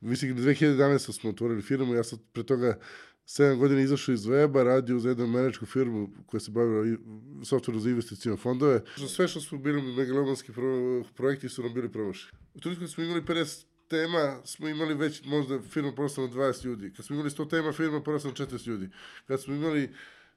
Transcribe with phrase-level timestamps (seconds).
[0.00, 1.12] mislim, 2011.
[1.12, 2.78] smo otvorili firmu, ja sam pre toga
[3.26, 6.96] 7 godina izašao iz weba, radio za jednu američku firmu koja se bavila
[7.44, 8.82] softverom za investicijne fondove.
[9.08, 12.32] Sve što smo bili megalomanski pro, projekti su nam bili promašeni.
[12.54, 16.92] U trenutku smo imali 50 tema, smo imali već možda firma porasla na 20 ljudi.
[16.96, 18.88] Kad smo imali 100 tema, firma porasla na 40 ljudi.
[19.26, 19.90] Kad smo imali,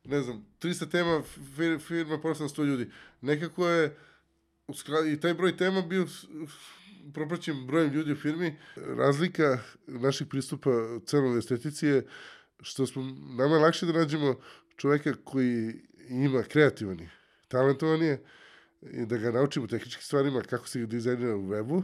[0.03, 1.23] ne znam, 300 tema,
[1.57, 2.89] fir- firma porasla na 100 ljudi.
[3.21, 3.97] Nekako je,
[5.13, 6.07] i taj broj tema bio
[7.13, 8.55] propraćen brojem ljudi u firmi.
[8.75, 10.69] Razlika naših pristupa
[11.05, 12.05] celoj estetici je
[12.61, 13.03] što smo,
[13.37, 14.35] nama je lakše da nađemo
[14.77, 15.73] čoveka koji
[16.09, 17.09] ima kreativan je,
[17.47, 18.23] talentovan je,
[18.81, 21.83] i da ga naučimo tehničkim stvarima kako se dizajnira u webu,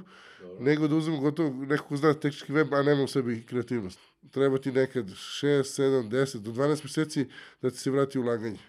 [0.60, 4.00] nego da uzmemo gotovo nekog ko zna tehnički web, a nema u sebi kreativnost.
[4.32, 7.26] Treba ti nekad 6, 7, 10, do 12 meseci
[7.62, 8.60] da ti se vrati ulaganje.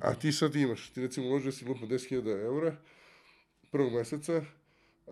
[0.00, 2.76] A ti sad imaš, ti recimo uložio si lupa 10.000 eura
[3.70, 4.42] prvog meseca,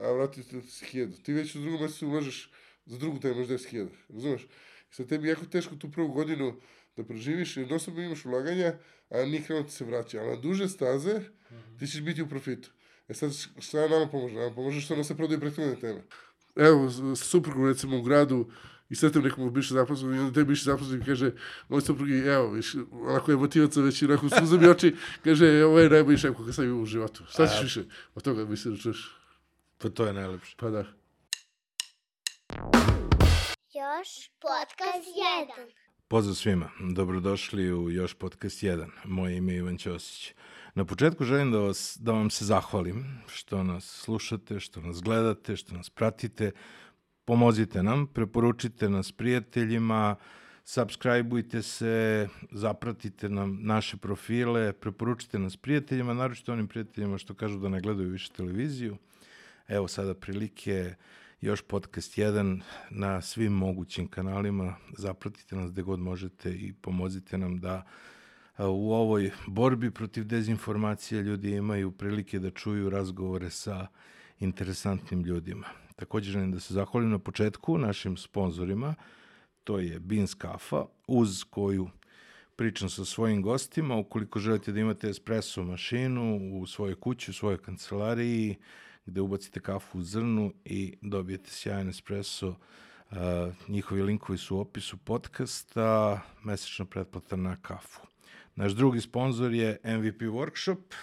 [0.01, 1.23] a vrati ti se 1000.
[1.23, 2.51] Ti već u drugom mesecu ulažeš
[2.87, 4.43] za drugu temu imaš 10.000, razumeš?
[4.91, 6.61] I sad tebi jako teško tu prvu godinu
[6.97, 8.75] da preživiš, jer jednostavno imaš ulaganja,
[9.11, 10.21] a nije krenuo ti se vraća.
[10.21, 11.21] Ali na duže staze
[11.79, 12.71] ti ćeš biti u profitu.
[13.09, 14.35] E sad, šta nama pomože?
[14.35, 16.03] Nama pomože što nam se prodaju prethodne teme.
[16.57, 18.51] Evo, sa suprugom recimo u gradu,
[18.93, 21.31] i sretem nekom bivše zaposlenom, i onda te bivše zaposlenim kaže,
[21.69, 25.79] moj suprugi, evo, viš, onako je motivaca već i onako suza mi oči, kaže, ovo
[25.79, 27.25] je najbolji šef koga sam imao u životu.
[27.31, 27.85] Šta ćeš više?
[28.15, 29.22] Od toga misli da čuješ.
[29.83, 30.57] Pa to je najlepše.
[30.57, 30.85] Pa da.
[33.75, 35.09] Još podcast
[35.59, 35.73] 1.
[36.09, 38.87] Pozdrav svima, dobrodošli u još podcast 1.
[39.05, 40.35] Moje ime je Ivan Ćosić.
[40.75, 45.57] Na početku želim da, vas, da vam se zahvalim što nas slušate, što nas gledate,
[45.57, 46.51] što nas pratite.
[47.25, 50.17] Pomozite nam, preporučite nas prijateljima,
[50.65, 57.69] subscribeujte se, zapratite nam naše profile, preporučite nas prijateljima, naročito onim prijateljima što kažu da
[57.69, 58.97] ne gledaju više televiziju.
[59.73, 60.95] Evo sada prilike
[61.41, 64.77] još podcast 1 na svim mogućim kanalima.
[64.99, 67.87] Zapratite nas gde god možete i pomozite nam da
[68.59, 73.87] u ovoj borbi protiv dezinformacije ljudi imaju prilike da čuju razgovore sa
[74.39, 75.67] interesantnim ljudima.
[75.97, 78.95] Takođe želim da se zahvalim na početku našim sponzorima,
[79.65, 81.91] to je Beans Kafa, uz koju
[82.57, 83.97] pričam sa svojim gostima.
[83.97, 88.57] Ukoliko želite da imate espresso mašinu u svojoj kući, u svojoj kancelariji,
[89.07, 92.49] gde ubacite kafu u zrnu i dobijete sjajan espresso.
[93.11, 93.19] Uh,
[93.69, 98.01] njihovi linkovi su u opisu podcasta, mesečna pretplata na kafu.
[98.57, 100.95] Naš drugi sponsor je MVP Workshop,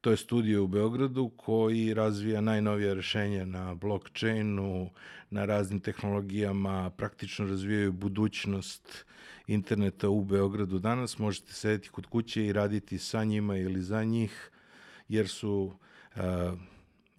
[0.00, 4.90] to je studio u Beogradu koji razvija najnovije rešenja na blockchainu,
[5.30, 9.04] na raznim tehnologijama, praktično razvijaju budućnost
[9.46, 11.18] interneta u Beogradu danas.
[11.18, 14.50] Možete sedeti kod kuće i raditi sa njima ili za njih,
[15.08, 15.72] jer su
[16.16, 16.22] uh,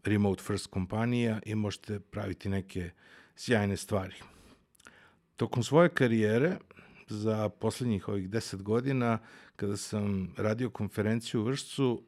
[0.06, 2.90] remote first kompanija i možete praviti neke
[3.36, 4.16] sjajne stvari.
[5.36, 6.58] Tokom svoje karijere,
[7.08, 9.20] za poslednjih ovih 10 godina,
[9.56, 12.02] kada sam radio konferenciju u Vršcu,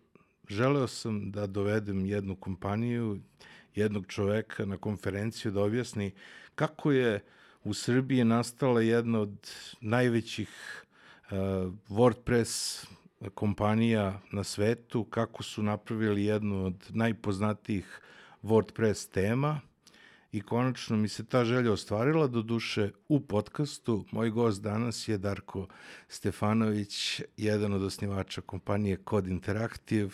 [0.49, 3.19] želeo sam da dovedem jednu kompaniju,
[3.75, 6.11] jednog čoveka na konferenciju da objasni
[6.55, 7.23] kako je
[7.63, 10.49] u Srbiji nastala jedna od najvećih
[11.31, 11.37] uh,
[11.89, 12.85] WordPress
[13.33, 18.01] kompanija na svetu, kako su napravili jednu od najpoznatijih
[18.43, 19.61] WordPress tema
[20.31, 24.05] i konačno mi se ta želja ostvarila, do duše u podcastu.
[24.11, 25.67] Moj gost danas je Darko
[26.07, 30.11] Stefanović, jedan od osnivača kompanije Code Interactive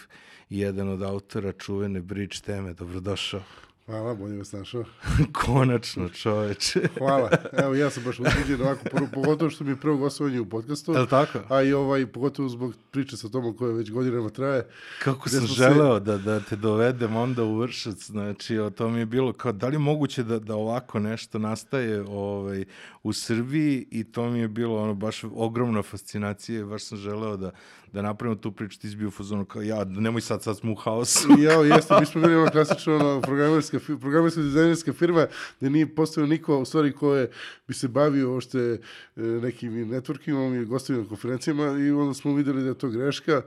[0.50, 2.74] i jedan od autora čuvene Bridge teme.
[2.74, 3.73] Dobrodošao.
[3.86, 4.84] Hvala, bolje vas našao.
[5.46, 6.80] Konačno, čoveče.
[6.98, 7.30] Hvala.
[7.54, 8.82] Evo, ja sam baš uzbuđen ovako,
[9.14, 10.94] pogotovo što mi je prvo gostovanje u podcastu.
[10.94, 11.40] Je tako?
[11.50, 14.68] A i ovaj, pogotovo zbog priče sa tomom koja već godinama traje.
[15.04, 18.90] Kako sam smo se- želeo da, da te dovedem onda u Vršac, znači o to
[18.90, 22.66] mi je bilo kao da li je moguće da, da ovako nešto nastaje ovaj,
[23.04, 27.38] u Srbiji i to mi je bilo ono baš ogromna fascinacija i baš sam želeo
[27.38, 27.52] da,
[27.94, 30.76] da napravimo tu priču, ti si bio fazonu kao ja, nemoj sad, sad smo u
[30.76, 31.28] haosu.
[31.54, 35.28] Evo, jeste, mi smo bili ono klasično ono, programerska, programerska dizajnerska firma
[35.60, 37.32] gde nije postavio niko, u stvari, ko je,
[37.68, 42.70] bi se bavio ošte e, nekim networkingom i gostovima konferencijama i onda smo videli da
[42.70, 43.42] je to greška.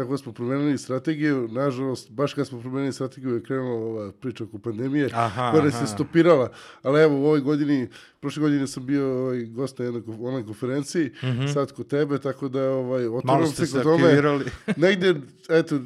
[0.00, 1.48] Tako da smo promenili strategiju.
[1.48, 5.86] Nažalost, baš kad smo promenili strategiju je krenula ova priča oko pandemije, Aha, koja se
[5.86, 6.50] stopirala.
[6.82, 7.88] Ali evo, u ovoj godini,
[8.20, 11.10] prošle godine sam bio ovaj, gost na jednoj online konferenciji,
[11.52, 13.04] sad kod tebe, tako da ovaj,
[13.52, 14.22] ste se kod tome.
[14.76, 15.14] Negde,
[15.48, 15.78] eto,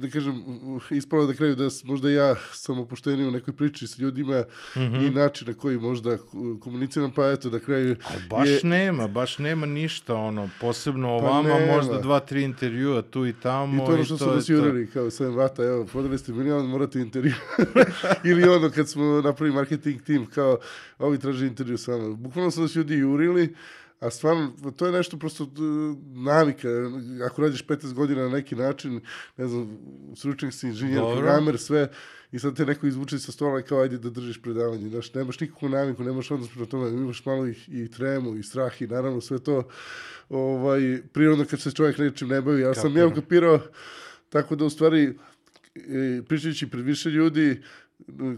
[0.00, 0.42] da kažem,
[0.90, 4.44] ispalo da kraju da možda ja sam opušteniji u nekoj priči s ljudima
[4.76, 6.18] i način na koji možda
[6.60, 11.20] komuniciram, pa eto, da kraju Ali baš je, nema, baš nema ništa, ono, posebno o
[11.20, 11.72] Pa nema.
[11.74, 13.57] možda dva, tri intervjua tu i tamo.
[13.64, 17.00] I to ono što su nas jurili, kao sam vata, evo, podali ste milion, morate
[17.00, 17.34] intervju.
[18.30, 20.58] Ili ono, kad smo napravili marketing tim, kao,
[20.98, 22.14] ovi traži intervju sa nama.
[22.14, 23.54] Bukvalno su nas ljudi jurili,
[24.00, 25.50] a stvarno, to je nešto prosto
[26.14, 26.68] navika.
[27.26, 29.00] Ako radiš 15 godina na neki način,
[29.36, 29.78] ne znam,
[30.16, 31.88] stručnjak si, inženjer, programer, sve,
[32.32, 34.88] i sad te neko izvuče sa stola i kao, ajde da držiš predavanje.
[34.88, 38.82] Znaš, nemaš nikakvu naviku, nemaš odnos prema tome, imaš malo i, i tremu, i strah,
[38.82, 39.68] i naravno sve to
[40.28, 42.62] ovaj, prirodno kad se čovjek nečim ne bavi.
[42.62, 43.60] Ja sam ja ukapirao
[44.28, 45.04] tako da u stvari
[45.74, 47.62] e, pričajući pred više ljudi,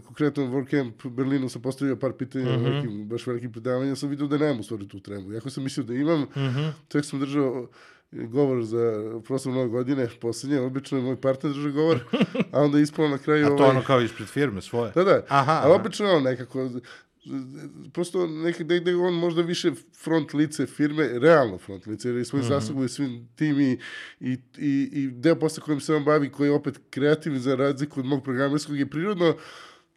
[0.05, 4.37] konkretno WordCamp Berlinu sam postavio par pitanja mm velikim, baš velikim predavanjem, sam vidio da
[4.37, 5.33] nemam u stvari tu tremu.
[5.33, 6.67] Iako sam mislio da imam, Mhm.
[6.87, 7.67] tek sam držao
[8.11, 8.79] govor za
[9.25, 11.99] proslavu nove godine, posljednje, obično je moj partner držao govor,
[12.51, 13.45] a onda je ispalo na kraju...
[13.45, 14.91] A to ovaj, ono kao ispred firme svoje.
[14.95, 15.25] Da, da.
[15.29, 16.69] Aha, Ali obično je on nekako,
[17.93, 19.71] prosto nekak, negde on možda više
[20.03, 22.47] front lice firme, realno front lice, jer je svoj Mhm.
[22.49, 23.77] zaslugu i svim tim i,
[24.19, 27.99] i, i, i deo posla kojim se on bavi, koji je opet kreativni za razliku
[27.99, 29.35] od mog programerskog je prirodno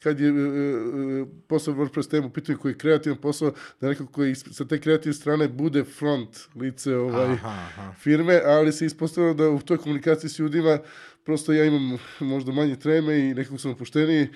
[0.05, 4.35] kad je e, e, posao WordPress temu pitanje koji je kreativan posao, da neko koji
[4.35, 7.93] sa te kreativne strane bude front lice ovaj, Aha, aha.
[7.93, 10.79] firme, ali se ispostavilo da u toj komunikaciji s ljudima
[11.25, 14.29] prosto ja imam možda manje treme i nekako sam opušteniji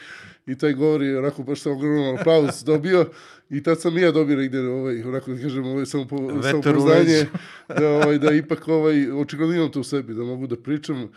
[0.47, 3.07] i taj govor je onako baš sam ogroman aplauz dobio
[3.51, 7.13] i tad sam i ja dobio negde ovaj, onako da kažem ovaj, samo, po, samopouzdanje
[7.13, 7.27] leđa.
[7.69, 11.09] da, ovaj, da ipak ovaj, očigledno imam to u sebi, da mogu da pričam,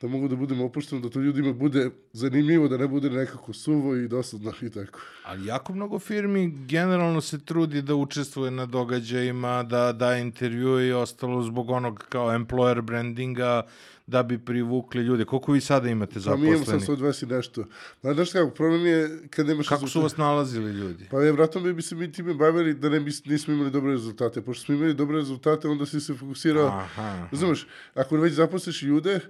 [0.00, 3.96] da mogu da budem opušten, da to ljudima bude zanimljivo, da ne bude nekako suvo
[3.96, 5.00] i dosadno i tako.
[5.24, 10.92] Ali jako mnogo firmi generalno se trudi da učestvuje na događajima, da daje intervjue i
[10.92, 13.62] ostalo zbog onog kao employer brandinga,
[14.06, 15.24] da bi privukli ljude.
[15.24, 17.00] Koliko vi sada imate Pa mi imamo sad zaposleni?
[17.00, 17.64] 120 i nešto.
[18.00, 21.06] Znaš kako, problem je kad nemaš Kako su vas nalazili ljudi?
[21.10, 24.42] Pa je, vratno bi se mi time bavili da ne nismo imali dobre rezultate.
[24.42, 26.66] Pošto smo imali dobre rezultate, onda si se fokusirao.
[26.66, 27.28] Aha.
[27.32, 29.20] Razumeš, ako već zaposliš ljude,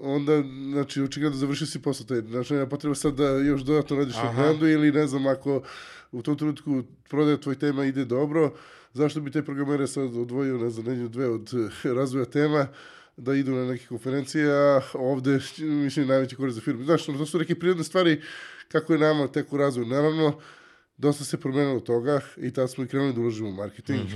[0.00, 0.42] onda,
[0.72, 2.20] znači, očigledno završio si posao taj.
[2.20, 4.42] Znači, nema potreba sad da još dodatno radiš na Aha.
[4.42, 5.62] brandu ili ne znam, ako
[6.12, 8.54] u tom trenutku prodaja tvoj tema ide dobro,
[8.92, 11.50] zašto bi te programere sad odvojio, ne znam, neđu dve od
[11.98, 12.66] razvoja tema,
[13.16, 16.84] da idu na neke konferencije, a ovde, mislim, najveći korist za firmu.
[16.84, 18.22] Znaš, to su neke prirodne stvari
[18.68, 19.86] kako je nama tek u razvoju.
[19.86, 20.40] Naravno,
[20.98, 24.08] dosta se promenilo toga i tad smo i krenuli da ulažemo u marketing.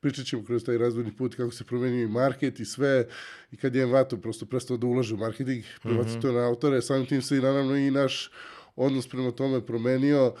[0.00, 3.06] Pričat ćemo kroz taj razvojni put kako se promenio i market i sve.
[3.52, 7.06] I kad je Vato prosto prestao da ulaže u marketing, prebacio to na autore, samim
[7.06, 8.30] tim se i naravno i naš
[8.76, 10.34] odnos prema tome promenio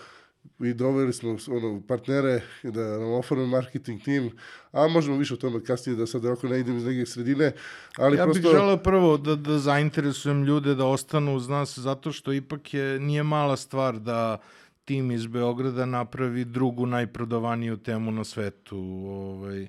[0.60, 4.30] i doveli smo ono, partnere da nam oforme marketing tim,
[4.72, 7.52] a možemo više o tome kasnije da sad ovako ne idem iz neke sredine,
[7.96, 8.42] ali Ja prosto...
[8.42, 13.00] bih želeo prvo da, da zainteresujem ljude da ostanu uz nas, zato što ipak je,
[13.00, 14.38] nije mala stvar da
[14.88, 18.78] tim iz Beograda napravi drugu najprodavaniju temu na svetu.
[19.08, 19.68] Ovaj.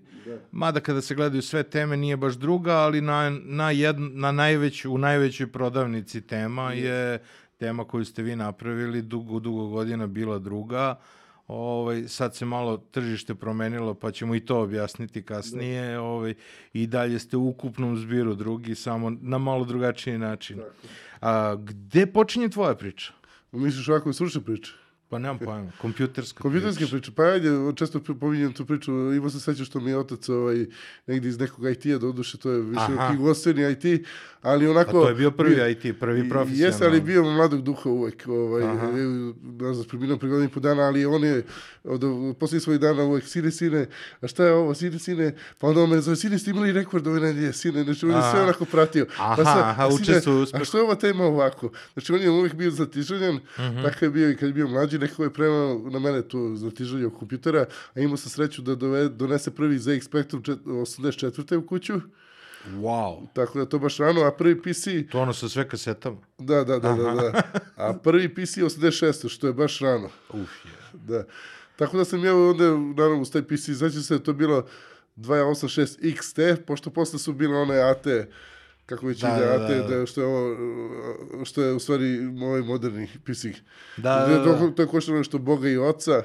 [0.51, 4.93] Mada kada se gledaju sve teme nije baš druga, ali na, na, jedn, na najveću,
[4.93, 7.19] u najvećoj prodavnici tema je
[7.57, 10.99] tema koju ste vi napravili dugo, dugo godina bila druga.
[11.47, 15.99] Ovaj, sad se malo tržište promenilo, pa ćemo i to objasniti kasnije.
[15.99, 16.33] Ovaj,
[16.73, 20.61] I dalje ste u ukupnom zbiru drugi, samo na malo drugačiji način.
[21.21, 23.13] A, gde počinje tvoja priča?
[23.51, 24.88] Misliš ovako stručne priče?
[25.09, 26.91] Pa nemam pojma, kompjuterska Kompjuterske priča.
[26.91, 30.65] priče, pa ajde, često pominjem tu priču, ima se seća što mi je otac ovaj,
[31.07, 33.07] negdje iz nekog IT-a, doduše to je više Aha.
[33.07, 34.05] knjigovodstveni IT,
[34.41, 34.91] ali onako...
[34.91, 36.59] Pa to je bio prvi bio- IT, prvi profesionalni.
[36.59, 38.63] Jeste, ali bio mladog duha uvek, ovaj,
[39.43, 41.43] ne znam, preminuo pre godinu i po dana, ali on je
[41.83, 42.01] od,
[42.35, 43.85] poslije svojih dana uvek, sine, sine,
[44.21, 47.07] a šta je ovo, sine, sine, pa onda on mene zove, sine, ste imali rekord
[47.07, 49.05] ove nedelje, sine, znači on je sve onako pratio.
[49.11, 50.61] Aha, pa sad, aha, a sine, učestvuje u uspehu.
[50.61, 51.71] A što je ova tema ovako?
[51.93, 53.83] Znači on je uvek bio zatiželjen, Mhm.
[53.83, 57.07] tako je bio i kad je bio mlađi, nekako je premao na mene tu zatiželje
[57.07, 57.65] od kompjutera,
[57.95, 61.55] a imao sam sreću da dove, donese prvi ZX Spectrum čet- 84.
[61.55, 61.93] u kuću,
[62.67, 63.27] Wow.
[63.33, 64.87] tako da to baš rano, a prvi PC...
[65.03, 66.17] To ono sa sve kasetama.
[66.37, 67.41] Da, da, da, da, da.
[67.77, 69.29] A prvi PC je 86.
[69.29, 70.09] što je baš rano.
[70.29, 70.71] Uf, je.
[70.95, 71.23] Da.
[71.75, 72.63] Tako da sam ja onda,
[72.95, 74.65] naravno, uz taj PC, znači se da to bilo
[75.17, 78.05] 286 XT, pošto posle su bile one AT,
[78.89, 79.97] kako već Da, ide da, AT, da.
[79.97, 80.55] da, što je ovo,
[81.45, 83.45] što je u stvari ovaj moderni PC.
[83.97, 84.43] Da, da, da.
[84.43, 86.23] To, to je koštalo nešto Boga i oca.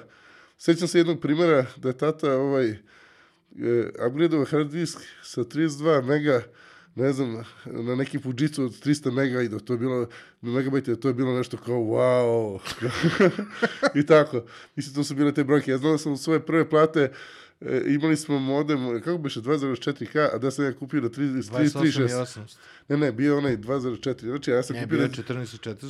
[0.59, 2.76] Sećam se jednog primjera da je tata ovaj, e,
[4.09, 6.42] upgradeovao hard disk sa 32 mega
[6.94, 10.09] ne znam, na neki Fujitsu od 300 mega i da to je bilo,
[10.42, 12.59] megabajte, to je bilo nešto kao wow.
[14.00, 14.44] I tako.
[14.76, 15.71] Mislim, to su bile te brojke.
[15.71, 17.12] Ja znam da sam u svoje prve plate
[17.64, 21.90] e, imali smo modem, kako biše, 2.4K, a da sam ja kupio na 28 i
[21.90, 22.09] 3.6.
[22.09, 22.56] 800.
[22.88, 24.21] Ne, ne, bio onaj 2.4.
[24.23, 25.87] Znači, ja sam Ne, kupio bio je na 14 i 400,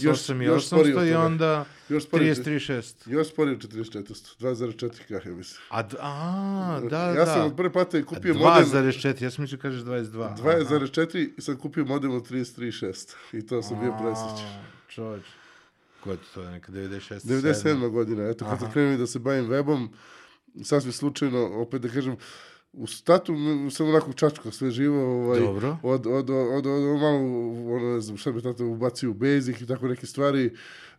[0.00, 1.20] Još- 28 i još sporije od 800 i toga.
[1.20, 2.94] onda još sporije, 33 600.
[3.06, 5.60] još sporije od 4400, 2.4K, ja mislim.
[5.70, 7.44] A, a, da, ja sam da.
[7.44, 10.24] od prve plate kupio modem 2,4, ja sam mislio kažeš 22.
[10.24, 10.34] Aha.
[10.36, 14.48] 2.4 i sam kupio modem od 33.6 i to sam bio presrećan.
[14.48, 15.24] A, Čovječ.
[16.00, 17.20] Ko je to, neka 96?
[17.20, 17.90] 97.
[17.90, 19.88] godina, eto, kad sam krenuo da se bavim webom,
[20.62, 22.16] sasvim slučajno, opet da kažem,
[22.72, 23.34] u statu
[23.70, 25.76] sam onako čačko sve živo, ovaj, Dobro.
[25.82, 27.18] od, od, od, od, malo,
[27.76, 30.50] ono, ne znam, šta bi tata ubacio u Basic i tako neke stvari,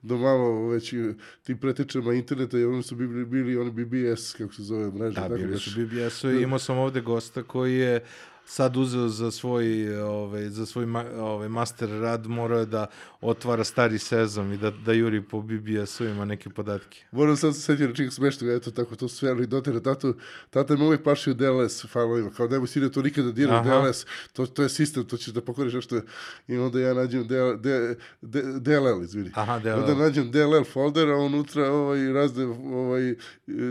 [0.01, 4.53] do malo već i tim pretečama interneta i oni su bili, bili oni BBS, kako
[4.53, 5.21] se zove mreža.
[5.21, 8.03] Da, tako bili su BBS-u i imao sam ovde gosta koji je
[8.45, 10.85] sad uzeo za svoj, ovaj, za svoj
[11.19, 12.87] ovaj, master rad, morao je da
[13.21, 17.05] otvara stari sezam i da, da juri po BBS-u, ima neke podatke.
[17.11, 20.15] Moram sad se setiti nečeg smešnog, eto tako to sve anegdote na tatu.
[20.49, 23.81] Tata me uvijek plašio DLS fanovima, kao nemoj sine to nikada Aha.
[23.81, 26.01] DLS, to, to je sistem, to ćeš da pokoriš nešto.
[26.47, 29.31] I onda ja nađem DL, D, D, DLL, izvini.
[29.33, 29.79] Aha, DLL.
[29.79, 33.15] Onda nađem DLL folder, a unutra ovaj, razne ovaj, e,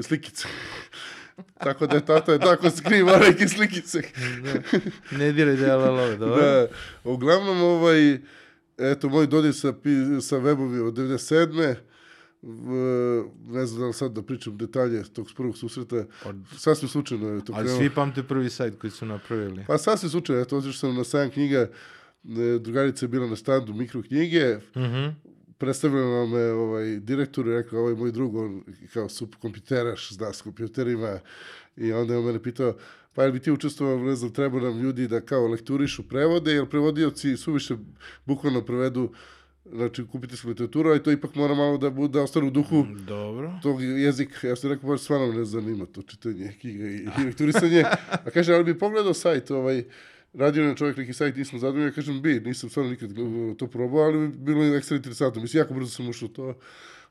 [0.03, 0.49] slikice.
[1.57, 4.03] Tako da je tata je tako skriva neke slikice.
[5.13, 6.37] Ne diraj DLL-ove, dobro?
[6.37, 6.67] Da,
[7.05, 8.19] uglavnom, ovaj,
[8.79, 9.73] eto, moj dodir sa,
[10.21, 11.75] sa webom od 97.
[12.43, 12.73] V,
[13.47, 16.05] ne znam da li sad da pričam detalje tog prvog susreta.
[16.25, 17.79] Od- Sasvim slučajno je to Ali krenulo.
[17.79, 19.65] svi pamte prvi sajt koji su napravili.
[19.67, 21.69] Pa sasvim slučajno, eto, otišao sam na sajam knjiga, e,
[22.59, 24.57] drugarica je bila na standu mikroknjige,
[25.55, 25.59] Mhm.
[25.59, 30.43] predstavljala me ovaj, direktor i rekao, ovaj moj drug, on kao sup kompjuteraš, zna s
[30.43, 31.19] kompjuterima,
[31.77, 32.75] i onda je on mene pitao,
[33.15, 36.67] pa jel bi ti učestvovao, ne znam, treba nam ljudi da kao lekturišu prevode, jer
[36.67, 37.77] prevodioci suviše
[38.25, 39.13] bukvalno prevedu,
[39.73, 42.87] znači kupite se literaturu, ali to ipak mora malo da, bude, da ostane u duhu
[43.07, 43.53] Dobro.
[43.63, 44.49] tog jezika.
[44.49, 47.85] Ja sam rekao, baš stvarno me ne zanima to čitanje knjiga i, i lekturisanje.
[48.11, 49.85] A kaže, ali bi pogledao sajt, ovaj,
[50.35, 53.67] radio na čovjek neki sajt, nisam zadovoljan, ja kažem, bi, nisam stvarno nikad uh, to
[53.67, 55.43] probao, ali bi bilo je ekstra interesantno.
[55.43, 56.55] Mislim, jako brzo sam ušao to,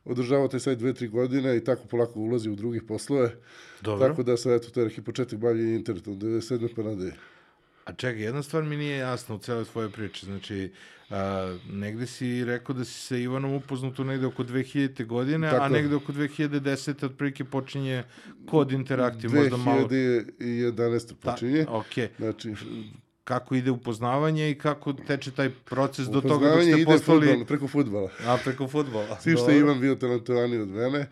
[0.06, 3.36] održavao taj sajt dve, tri godine i tako polako ulazi u drugih poslove.
[3.82, 4.08] Dobro.
[4.08, 6.75] Tako da sam, eto, to je neki početak bavljenja internetom, 97.
[6.75, 7.13] pa nadalje.
[7.86, 10.25] A čekaj, jedna stvar mi nije jasna u celoj tvojoj priči.
[10.25, 10.72] Znači,
[11.10, 15.06] a, negde si rekao da si sa Ivanom upoznao tu negde oko 2000.
[15.06, 17.06] godine, Tako a negde oko 2010.
[17.06, 18.03] otprilike počinje
[18.46, 19.88] kod interaktiv, možda malo...
[19.88, 21.13] 2011.
[21.24, 21.65] Da, počinje.
[21.70, 22.08] okej.
[22.18, 22.53] Znači,
[23.24, 27.27] Kako ide upoznavanje i kako teče taj proces do toga dok upoznavanje ste ide postali...
[27.27, 28.10] fudbal, preko futbala.
[28.25, 29.20] A, preko futbola.
[29.20, 31.08] Svi što Ivan bio talentovaniji od mene,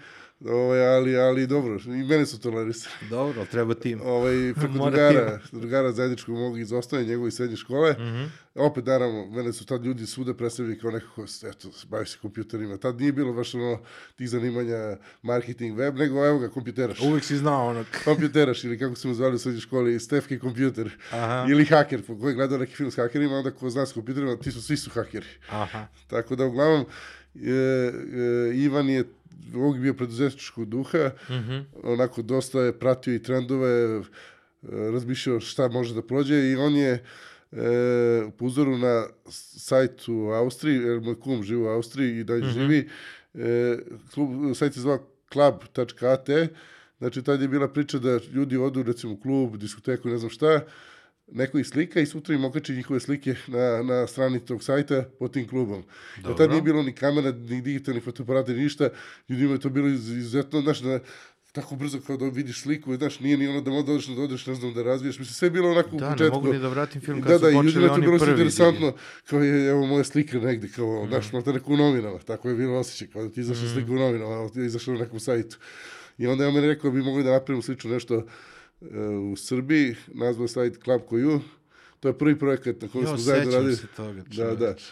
[0.49, 2.95] ovaj, ali, ali dobro, i mene su tolerisali.
[3.09, 4.01] Dobro, ali treba tim.
[4.03, 7.91] Ovaj, preko drugara, drugara zajedničkog mog iz osnovne njegove srednje škole.
[7.91, 8.23] Mhm.
[8.55, 12.77] Opet, naravno, mene su tad ljudi svuda predstavili kao neko ko, eto, bavi se kompjuterima.
[12.77, 13.79] Tad nije bilo baš ono
[14.15, 16.99] tih zanimanja marketing, web, nego evo ga, kompjuteraš.
[17.01, 17.85] Uvijek si znao onog.
[18.05, 20.97] kompjuteraš ili kako su mu zvali u srednjoj školi, Stefki kompjuter.
[21.11, 21.45] Aha.
[21.49, 24.37] Ili haker, po koji je gledao neki film s hakerima, onda ko zna s kompjuterima,
[24.37, 25.27] ti su, svi su hakeri.
[25.49, 25.87] Aha.
[26.07, 26.85] Tako da, uglavnom,
[27.35, 27.91] e, e,
[28.53, 29.03] Ivan je
[29.55, 31.59] ovog bio preduzetničkog duha, Mhm.
[31.83, 34.01] onako dosta je pratio i trendove, e,
[34.69, 37.03] razmišljao šta može da prođe i on je
[37.51, 37.59] e,
[38.37, 39.05] po uzoru na
[39.57, 42.89] sajt u Austriji, jer moj kum živi u Austriji i dalje živi,
[43.33, 43.77] e,
[44.13, 44.99] klub, sajt se zvao
[45.33, 46.29] club.at,
[46.97, 50.65] znači tad je bila priča da ljudi odu recimo u klub, diskoteku, ne znam šta,
[51.31, 55.33] neko ih slika i sutra im okači njihove slike na, na strani tog sajta pod
[55.33, 55.83] tim klubom.
[56.15, 56.37] Jer Dobro.
[56.37, 58.89] tad nije bilo ni kamera, ni digitalnih fotoaparata, ni ništa.
[59.29, 60.99] Ljudima je to bilo iz- izuzetno, znaš, da,
[61.51, 64.45] tako brzo kao da vidiš sliku, znaš, nije ni ono da možda odeš, da odeš,
[64.45, 65.19] ne znam, da razviješ.
[65.19, 66.35] Mislim, sve je bilo onako u Da, ne početku.
[66.35, 68.05] mogu ni da vratim film kad da, su da, i počeli ljudima je to oni
[68.05, 68.93] bilo prvi interesantno,
[69.25, 71.51] kao je, evo moja slika negde, kao, znaš, mm.
[71.53, 74.49] neku u novinama, tako je bilo osjećaj, kao da ti izašla slika u novinama, a
[74.49, 75.57] ti je izašla na nekom sajtu.
[76.17, 78.25] I onda je on meni rekao da bi mogli da napravimo slično nešto
[79.31, 81.41] u Srbiji, nazvao sajt Club Koju,
[81.99, 83.75] to je prvi projekat na kojem smo zajedno radili.
[83.75, 84.23] se toga.
[84.27, 84.55] Da, da.
[84.57, 84.85] čoveče.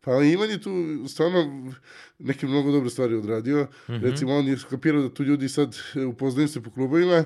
[0.00, 0.72] Pa Ivan je tu
[1.08, 1.72] stvarno
[2.18, 3.66] neke mnogo dobre stvari odradio.
[3.88, 4.04] Mhm.
[4.04, 7.24] Recimo, on je skapirao da tu ljudi sad e, upoznaju se po klubovima,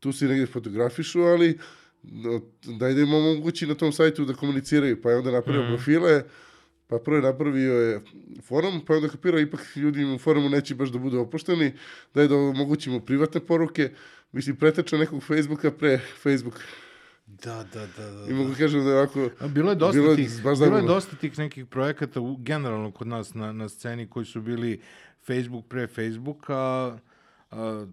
[0.00, 1.58] tu se negdje fotografišu, ali
[2.02, 5.02] no, daj da im omogući na tom sajtu da komuniciraju.
[5.02, 5.70] Pa je onda napravio Mhm.
[5.70, 6.22] profile,
[6.86, 8.00] pa prvo je napravio je
[8.42, 11.72] forum, pa je onda kapirao ipak ljudi u forumu neće baš da budu opušteni,
[12.14, 13.90] da je da omogućimo privatne poruke.
[14.32, 16.60] Mislim, preteča nekog Facebooka pre Facebook.
[17.26, 18.30] Da, da, da, da.
[18.30, 19.30] I mogu kažem da je ovako...
[19.48, 22.90] Bilo je dosta Bilo je tih, baš bilo je dosta tih nekih projekata u, generalno
[22.92, 24.80] kod nas na, na sceni koji su bili
[25.26, 26.56] Facebook pre Facebooka,
[27.50, 27.86] a,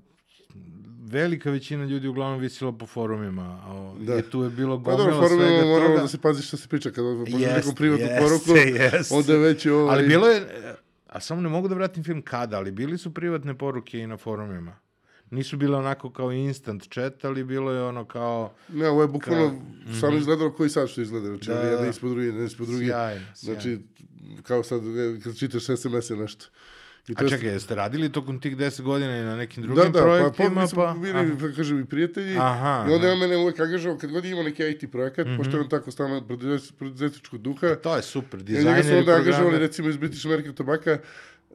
[1.09, 3.61] velika većina ljudi uglavnom visila po forumima.
[3.65, 4.17] A, Da.
[4.17, 6.01] I tu je bilo Pa gomila dobro, forumima svega toga.
[6.01, 8.51] da se pazi šta se priča kada pošli Jeste, nekom privatnu jeste, poruku,
[8.83, 9.15] jeste.
[9.15, 9.95] onda je već ovaj...
[9.97, 10.47] Ali bilo je,
[11.07, 14.17] a samo ne mogu da vratim film kada, ali bili su privatne poruke i na
[14.17, 14.86] forumima.
[15.29, 18.53] Nisu bile onako kao instant chat, ali bilo je ono kao...
[18.69, 21.27] Ne, ovo je bukvalno kao, stvarno izgledalo koji sad što izgleda.
[21.27, 21.89] Znači, Da, da, da, jedan da.
[21.89, 22.85] ispod drugi, jedan ispod drugi.
[22.85, 23.61] Sjajno, sjajno.
[23.61, 23.79] Znači,
[24.43, 26.45] kao sad, e, kad čitaš SMS-e nešto.
[27.07, 29.89] I A je- čekaj, jeste radili tokom tih 10 godina i na nekim drugim Da,
[29.89, 30.49] da, pa, projektima?
[30.49, 31.23] pa, mi smo Pa, bili, aha.
[31.37, 32.37] da kažem, i prijatelji.
[32.37, 33.13] Aha, I onda aha.
[33.13, 35.37] on mene uvek angažao, kad god ima neki IT projekat, Mhm.
[35.37, 38.95] pošto je on tako stalno preduzet- preduzetničkog duha, To je super, I njega dizajneri su
[38.95, 40.97] onda angažovali recimo iz British American Tobacco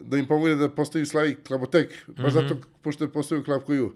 [0.00, 3.92] da im pomogne da postavi Sly Klabotek, baš zato pošto je postavio Klab koju.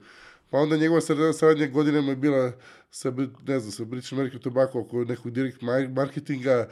[0.51, 1.01] Pa onda njegova
[1.33, 2.53] saradnja, godinama je bila
[2.91, 3.13] sa,
[3.47, 6.69] ne znam, sa British American Tobacco oko nekog direkt mar- marketinga,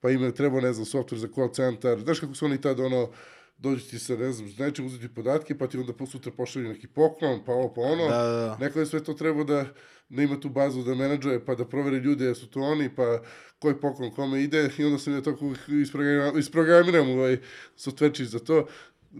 [0.00, 2.00] pa im je trebao, ne znam, software za call center.
[2.00, 3.10] Znaš kako su oni tad ono,
[3.58, 6.86] dođu ti sa, ne znam, nečim uzeti podatke, pa ti onda po sutra pošalju neki
[6.86, 8.08] poklon, pa ovo, pa ono.
[8.08, 8.56] Da, da, da.
[8.60, 9.66] Neko je sve to trebao da,
[10.08, 13.22] da ima tu bazu da menadžuje, pa da proveri ljude, jesu to oni, pa
[13.58, 17.38] koji poklon kome ide, i onda sam ja tako isprogramiram, isprogramiram ovaj
[17.76, 18.66] softverčić za to.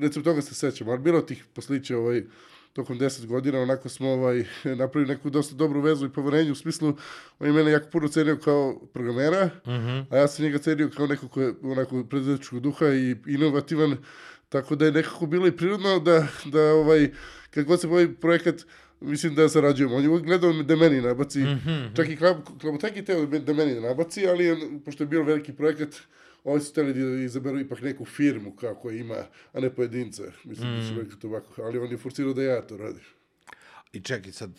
[0.01, 2.23] Recimo toga se sećam, ali bilo tih poslića ovaj,
[2.79, 4.45] tokom 10 godina, onako smo ovaj,
[4.77, 6.97] napravili neku dosta dobru vezu i poverenje, u smislu,
[7.39, 10.01] on je mene jako puno cenio kao programera, Mhm.
[10.11, 13.97] a ja sam njega cenio kao neko ko je onako preduzetničkog duha i inovativan,
[14.49, 17.11] tako da je nekako bilo i prirodno da, da ovaj,
[17.51, 18.55] kad god se ovaj projekat,
[19.01, 19.97] mislim da sarađujemo.
[19.97, 23.53] On je uvijek gledao da meni nabaci, Mhm, čak i klab, Klabotek je teo da
[23.53, 25.89] meni nabaci, ali on, pošto je bio veliki projekat,
[26.45, 29.17] Ovi su hteli da izaberu ipak neku firmu kao koja ima,
[29.53, 30.23] a ne pojedinca.
[30.45, 33.05] Mislim da su rekli to ovako, ali on je forsirao da ja to radim.
[33.93, 34.51] I čekaj, sad,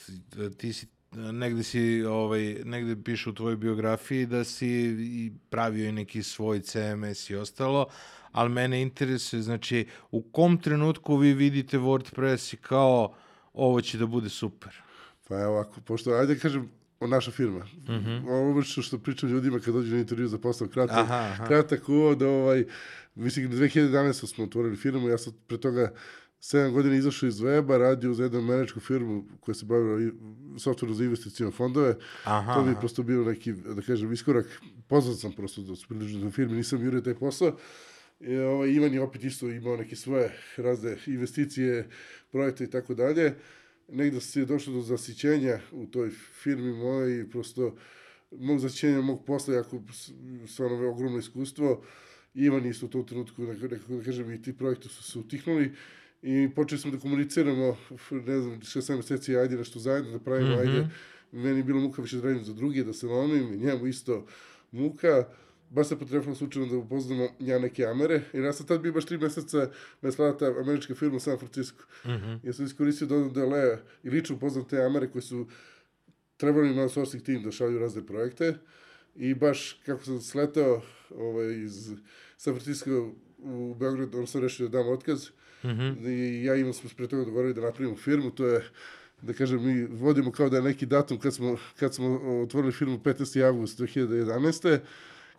[0.57, 4.67] ti si negde si, ovaj, negde piše u tvojoj biografiji da si
[4.99, 7.87] i pravio i neki svoj CMS i ostalo,
[8.31, 13.15] ali mene interesuje, znači, u kom trenutku vi vidite WordPress i kao
[13.53, 14.75] ovo će da bude super?
[15.27, 16.69] Pa evo ovako, pošto, ajde da kažem,
[17.07, 17.59] naša firma.
[17.59, 18.29] Mm -hmm.
[18.29, 21.47] Ovo što, što pričam ljudima kad dođu na intervju za posao, kratak, Aha, aha.
[21.47, 22.65] kratak uvod, ovaj,
[23.15, 24.27] mislim, 2011.
[24.27, 25.91] smo otvorili firmu, ja sam pre toga
[26.41, 30.11] 7 godina izašao iz weba, radio za jednu američku firmu koja se bavila
[30.57, 31.95] softverom za investicijne fondove.
[32.23, 32.79] Aha, to bi aha.
[32.79, 34.61] prosto bio neki, da kažem, iskorak.
[34.87, 37.57] Poznat sam prosto da se približio na firmi, nisam jurio taj posao.
[38.19, 41.89] I, ovaj, Ivan je opet isto imao neke svoje razne investicije,
[42.31, 43.35] projekte i tako dalje.
[43.91, 46.09] Negde se došlo do zasićenja u toj
[46.41, 47.75] firmi moje i prosto
[48.31, 49.81] mog zasićenja mog posla, jako
[50.47, 51.83] stvarno ogromno iskustvo.
[52.33, 55.71] Ivan isto u tom trenutku, nekako da kažem, i ti projekti su se utihnuli
[56.21, 57.77] i počeli smo da komuniciramo,
[58.11, 60.59] ne znam, 6-7 meseci, ajde nešto zajedno da pravimo, Mhm.
[60.59, 60.87] ajde.
[61.31, 64.25] Meni je bilo muka više da radim za druge, da se lomim, njemu isto
[64.71, 65.27] muka.
[65.69, 69.05] Baš se potrefilo slučajno da upoznamo ja neke Amere, jer ja sam tad bio baš
[69.05, 69.69] tri meseca
[70.01, 71.83] me slala ta američka firma u San Francisco.
[72.05, 72.33] Mhm.
[72.43, 75.47] Ja sam iskoristio da odem do LA i lično upoznam te Amere koji su
[76.37, 78.57] trebali imati outsourcing tim da šalju razne projekte.
[79.15, 80.81] I baš kako sam sletao
[81.15, 81.91] ovaj, iz
[82.37, 85.29] San Francisco u Beograd, on sam rešio da dam otkaz.
[85.63, 86.07] Mhm.
[86.07, 88.69] I ja imam smo pre toga dogovorili da napravimo firmu, to je
[89.21, 92.99] da kažem, mi vodimo kao da je neki datum kad smo, kad smo otvorili firmu
[92.99, 93.47] 15.
[93.47, 94.79] avgust 2011.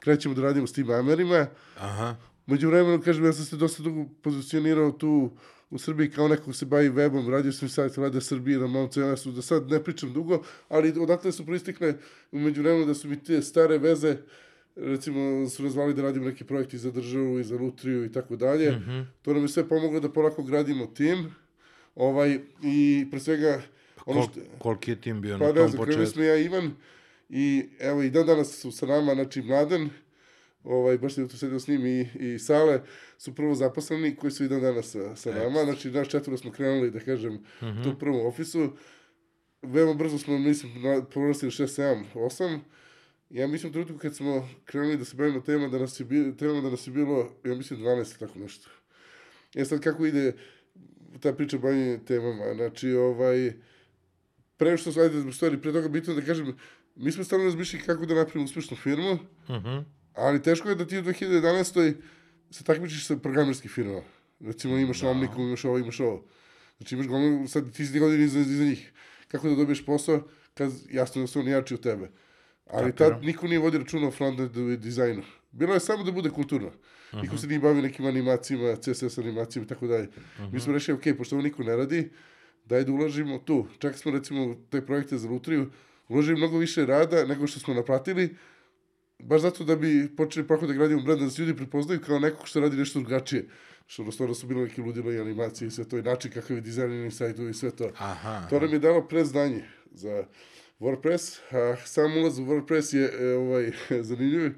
[0.00, 1.46] Krećemo da radimo s tim Amerima.
[1.78, 2.16] Aha.
[2.46, 5.30] Među vremenu, kažem, ja sam se dosta dugo pozicionirao tu
[5.70, 8.66] u Srbiji kao neko ko se bavi webom, radio sam i sajt Rade Srbije na
[8.66, 11.94] mom CMS-u, da sad ne pričam dugo, ali odatle su proistekle
[12.32, 14.16] umeđu vremenu da su mi te stare veze,
[14.76, 18.70] recimo su razvali da radim neke projekte za državu i za lutriju i tako dalje.
[18.70, 19.00] Mhm.
[19.22, 21.34] To nam je sve pomoglo da polako gradimo tim.
[21.94, 23.62] Ovaj, I pre svega,
[24.06, 24.40] ono Kol, što...
[24.58, 26.14] koliki je tim bio Pa na ne tom znam, krenuli početku?
[26.14, 26.70] smo ja Ivan
[27.30, 29.90] i evo i dan danas su sa nama, znači Mladen,
[30.64, 32.80] ovaj, baš je tu sedio s njim i, i Sale,
[33.18, 36.50] su prvo zaposleni koji su i dan danas sa, sa nama, znači naš četvoro smo
[36.52, 37.82] krenuli, da kažem, Mhm.
[37.82, 38.72] tu u prvom ofisu.
[39.62, 40.72] Veoma brzo smo, mislim,
[41.14, 42.58] porastili 6, 7, 8.
[43.30, 46.36] Ja mislim u trenutku kad smo krenuli da se bavimo tema da nas je, bi,
[46.36, 48.70] tema da nas je bilo, ja mislim, 12 tako nešto.
[49.54, 50.32] E sad kako ide
[51.20, 53.52] ta priča bavljenja temama, znači, ovaj,
[54.56, 56.56] pre što ajde, stvari, pre toga bitno da kažem,
[57.00, 59.78] mi smo stalno razmišljali kako da napravimo uspešnu firmu, Mhm.
[60.14, 61.94] ali teško je da ti u 2011.
[62.50, 64.02] se takmičiš sa programerskim firmama.
[64.40, 65.08] Recimo imaš da.
[65.08, 66.24] Omniku, imaš ovo, imaš ovo.
[66.78, 68.92] Znači imaš gomilu, sad ti si godina iza, iza njih.
[69.28, 72.10] Kako da dobiješ posao, kad jasno da su oni jači od tebe.
[72.66, 75.22] Ali tad niko nije vodi računa o frontendu i dizajnu.
[75.50, 76.70] Bilo je samo da bude kulturno.
[77.14, 80.08] Niko se nije bavio nekim animacijama, CSS animacijama i tako dalje.
[80.52, 82.10] Mi smo rešili, ok, pošto ovo niko ne radi,
[82.64, 83.66] daj da ulažimo tu.
[83.78, 85.70] Čak smo recimo te projekte za Lutriju
[86.10, 88.36] uložili mnogo više rada nego što smo naplatili,
[89.18, 92.48] baš zato da bi počeli polako da gradimo brand, da se ljudi prepoznaju kao nekog
[92.48, 93.48] što radi nešto drugačije.
[93.86, 96.56] Što ono stvarno su bilo neki ludilo i animacije i sve to, i način kakav
[96.56, 97.90] je dizajnirani sajtovi i sve to.
[97.98, 98.46] Aha.
[98.50, 100.24] To nam je dalo predznanje za
[100.80, 103.72] WordPress, a sam ulaz u WordPress je e, ovaj,
[104.10, 104.52] zanimljiv.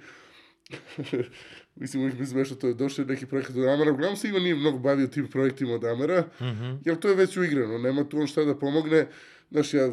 [1.74, 3.92] Mislim, uvijek mi smešno to je došao neki projekat od Amara.
[3.92, 6.24] Uglavnom se Ivan nije mnogo bavio tim projektima od Amara,
[6.84, 9.06] jer to je već uigrano, nema tu on šta da pomogne.
[9.52, 9.90] Znaš, ja,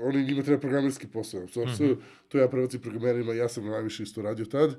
[0.00, 1.48] oni njima treba programerski posao.
[1.48, 1.96] So, so,
[2.28, 4.70] to ja prebaci programerima, ja sam najviše isto radio tad.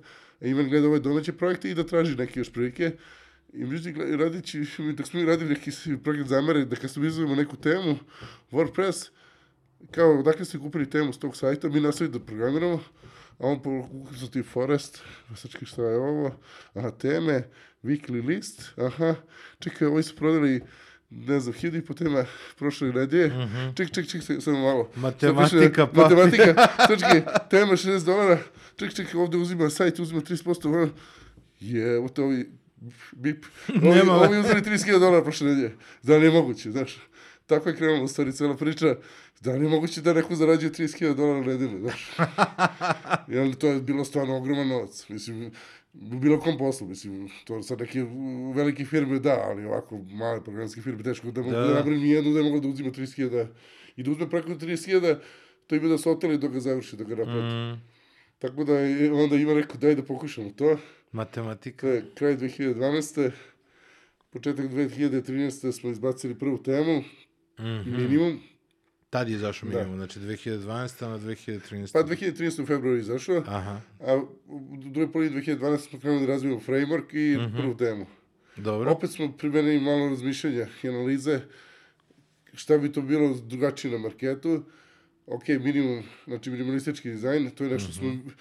[0.42, 2.92] A Ivan gleda ove domaće projekte i da traži neke još prilike.
[3.54, 4.66] I međutim, radići,
[4.98, 7.98] dok smo mi radili neki s- projekt za Amere, da customizujemo neku temu,
[8.52, 9.10] WordPress,
[9.92, 12.80] kao, odakle ste kupili temu s tog sajta, mi nastavili da programiramo,
[13.34, 15.02] a on pokucao ti Forest,
[15.36, 16.40] sačekaj šta je ovo,
[16.74, 17.44] aha, teme,
[17.84, 19.16] weekly list, aha,
[19.60, 20.62] čekaj, ovi su prodali,
[21.18, 22.26] ne znam, hiljadu i po tema
[22.58, 23.32] prošle nedelje,
[23.76, 24.90] ček, ček, ček, ček, samo malo.
[24.96, 28.38] Matematika, pa- Matematika, čekaj, tema 60 dolara,
[28.76, 30.90] ček, ček, ovde uzima sajt, uzima 30%, ono,
[31.60, 32.52] je, evo to ovi,
[33.12, 33.46] bip,
[33.84, 35.72] ovi, Nema- ovi uzeli 30.000 dolara prošle nedelje,
[36.04, 36.98] da li je moguće, znaš,
[37.46, 38.96] tako je krenula u stvari cela priča,
[39.42, 42.10] da li je moguće da neko zarađuje 30.000 dolara na nedelju, znaš.
[43.28, 45.10] Jer to je bilo stvarno ogroman novac.
[45.10, 45.52] Mislim,
[45.96, 48.06] u bilo kom poslu, mislim, to sad neke
[48.56, 51.60] velike firme da, ali ovako male programske firme teško da mogu Da.
[51.60, 53.48] da, da napravim nijednu da je mogla da uzima 30.000
[53.96, 55.18] i da uzme preko 30.000,
[55.68, 57.56] to ima da se oteli dok ga završi, dok ga naplati.
[57.56, 57.82] Mm,
[58.40, 60.78] Tako da je, onda ima rekao daj da pokušamo to.
[61.12, 61.82] matematika.
[61.82, 63.32] To je kraj 2012.
[64.30, 65.72] Početak 2013.
[65.72, 67.04] smo izbacili prvu temu,
[67.60, 67.92] Mhm.
[67.94, 68.40] minimum.
[69.14, 69.78] Tad je izašao Da.
[69.78, 70.66] minimum, znači 2012.
[71.02, 71.94] na 2013.
[71.94, 72.62] Pa 2013.
[72.62, 73.44] u februaru izašao.
[73.48, 74.16] Aha, A
[74.48, 77.58] u drugoj polovini 2012 smo krenuli da razvijemo framework i Mhm.
[77.58, 78.06] prvu temu.
[78.58, 78.92] dobro.
[78.92, 81.42] Opet smo primenili malo razmišljanja i analize
[82.54, 84.64] šta bi to bilo drugačije na marketu.
[85.28, 88.00] Ok, minimum, znači minimalistički dizajn, to je nešto Mhm.
[88.20, 88.32] smo...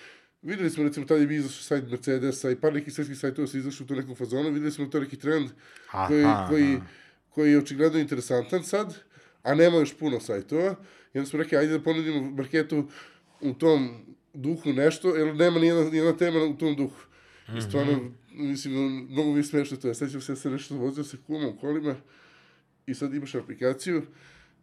[0.42, 3.58] Videli smo, recimo, tada je bio izašao sajt Mercedesa i par nekih svetskih sajtova se
[3.58, 5.48] izašao u to nekom fazonu, videli smo da to neki trend
[6.06, 6.86] koji, Aha, koji, aha.
[7.28, 8.98] koji je očigledno interesantan sad,
[9.42, 10.74] a nema još puno sajtova.
[11.14, 12.88] I onda smo rekli, ajde da ponudimo marketu
[13.40, 16.96] u tom duhu nešto, jer nema nijedna, nijedna tema u tom duhu.
[17.58, 19.88] I stvarno, mislim, mnogo mi je smešno to.
[19.88, 21.96] Ja sećam se, ja sam nešto vozio se kuma u kolima
[22.86, 24.02] i sad imaš aplikaciju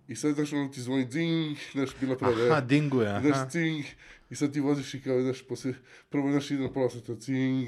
[0.07, 2.51] i sad, znaš, ono ti zvoni dzing, znaš, bila prodaja.
[2.51, 3.21] Aha, dinguje, aha.
[3.21, 3.85] Znaš, cing,
[4.29, 5.73] i sad ti voziš i kao, znaš, posle,
[6.09, 7.67] prvo, znaš, ide na pola sata, cing,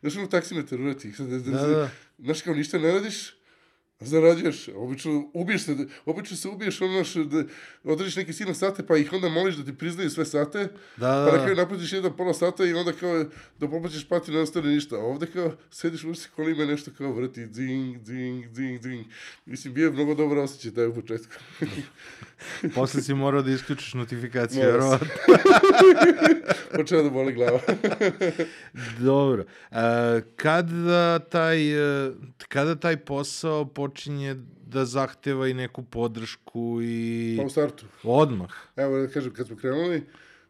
[0.00, 1.90] znaš, ono taksimetar urati, sad, znaš, Da, da.
[2.18, 3.34] znaš, kao ništa ne radiš,
[4.04, 7.44] zarađuješ, obično ubiješ se, obično se ubiješ, ono, znaš, da
[7.84, 11.30] održiš neke silne sate, pa ih onda moliš da ti priznaju sve sate, Da, pa
[11.30, 11.62] da, na kraju da.
[11.62, 13.24] naplatiš jedan pola sata i onda kao
[13.58, 14.96] da poplaćaš pati ne ostane ništa.
[14.96, 19.04] A ovde kao sediš u se kolima nešto kao vrti, dzing, dzing, dzing, dzing.
[19.46, 21.32] Mislim, bio je mnogo dobar osjećaj taj u početku.
[22.74, 25.06] Posle si morao da isključiš notifikacije, verovatno.
[26.76, 27.60] Počeo da boli glava.
[29.00, 29.44] Dobro.
[29.70, 29.76] E,
[30.36, 31.72] kada, taj,
[32.06, 32.12] e,
[32.48, 37.86] kada taj posao počinje da zahteva i neku podršku i pa u startu.
[38.02, 38.50] odmah?
[38.76, 40.06] Evo da kažem, kad smo krenuli,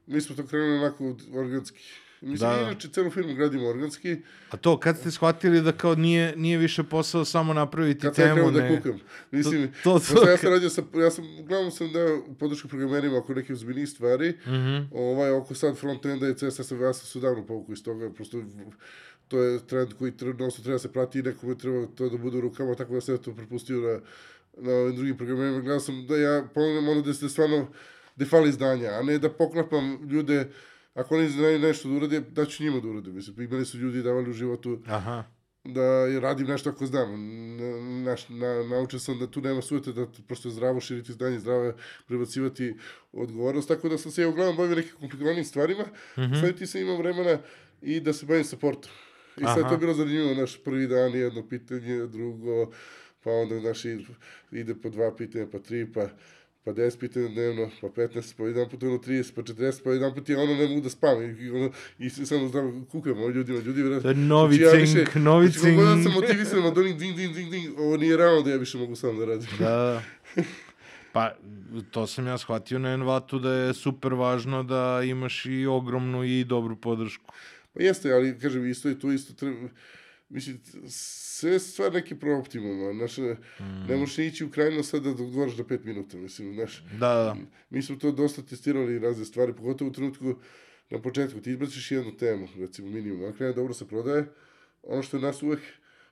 [0.06, 1.78] mi smo to krenuli onako organski.
[2.20, 2.56] Mislim, Da.
[2.56, 2.62] da.
[2.62, 4.16] inače, celu firmu gradimo organski.
[4.50, 8.50] A to, kad ste shvatili da kao nije, nije više posao samo napraviti Kad temu,
[8.50, 8.76] da ne...
[8.76, 9.00] kukam.
[9.30, 13.18] Mislim, To- to- pošto ja sam radio sa, ja sam, uglavnom sam dao podršku programerima
[13.18, 14.38] oko nekih ozbiljnijih stvari.
[14.46, 14.78] Mhm.
[14.92, 18.42] Ovaj, oko sad front-enda i CSS, ja sam se davno povukao iz toga, prosto
[19.32, 22.38] to je trend koji treba, odnosno treba se prati i nekome treba to da bude
[22.38, 24.00] u rukama, tako da sam to propustio na,
[24.56, 25.60] na ovim drugim programerima.
[25.60, 27.66] Gledao sam da ja pomognem ono da se stvarno
[28.16, 30.48] da fali znanja, a ne da poklapam ljude
[30.94, 33.10] Ako oni znaju nešto da urade, da ću njima da urade.
[33.10, 35.24] Mislim, imali su ljudi davali u životu Aha.
[35.64, 37.08] da radim nešto ako znam.
[38.04, 41.72] Na, na, naučio sam da tu nema sujete, da prosto zdravo širiti znanje, zdravo
[42.06, 42.74] prebacivati
[43.12, 45.84] odgovornost, tako da sam se ja uglavnom bavio nekim komplikovanim stvarima,
[46.16, 46.40] mm -hmm.
[46.40, 47.38] sad ti sam imao vremena
[47.82, 48.92] i da se bavim supportom.
[49.36, 49.68] I sad Aha.
[49.68, 52.72] to je bilo zanimljivo, naš prvi dan, jedno pitanje, drugo,
[53.24, 53.84] pa onda naš
[54.52, 56.08] ide po dva pitanja, pa tri, pa
[56.64, 60.14] pa 10 pitanja dnevno, pa 15, pa jedan put ono 30, pa 40, pa jedan
[60.14, 63.58] put ja ono ne mogu da spavam i, ono, i samo znam, kukam o ljudima,
[63.58, 64.12] ljudi vjerojatno.
[64.12, 65.80] To je novi Znači, ja cink, više- novi znači, cink.
[66.04, 68.96] sam motivisan od onih ding, ding, ding, ding, ovo nije realno da ja više mogu
[68.96, 69.48] sam da radim.
[69.58, 70.02] Da.
[71.12, 71.34] Pa,
[71.90, 76.44] to sam ja shvatio na Envatu da je super važno da imaš i ogromnu i
[76.44, 77.34] dobru podršku.
[77.72, 79.68] Pa jeste, ali kažem, isto je tu isto treba,
[80.28, 83.86] mislim, sve stvar neki prooptimum, znaš, mm.
[83.88, 87.36] ne možeš ići u krajnost sada da odgovaraš do 5 minuta, mislim, znaš, Da, da.
[87.70, 90.34] mi smo to dosta testirali razne stvari, pogotovo u trenutku
[90.90, 94.24] na početku, ti izbaciš jednu temu, recimo minimum, ako krene dobro se prodaje,
[94.82, 95.60] ono što je nas uvek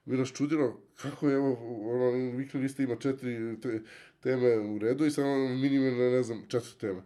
[0.05, 3.83] bi nas čudilo, kako je ovo, ono, weekly lista ima četiri te,
[4.20, 7.03] teme u redu i samo minimum, ne znam, četiri tema.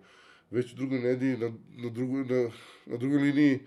[0.50, 2.50] Već u drugoj nedelji, na, na, drugoj, na,
[2.86, 3.60] na drugoj liniji,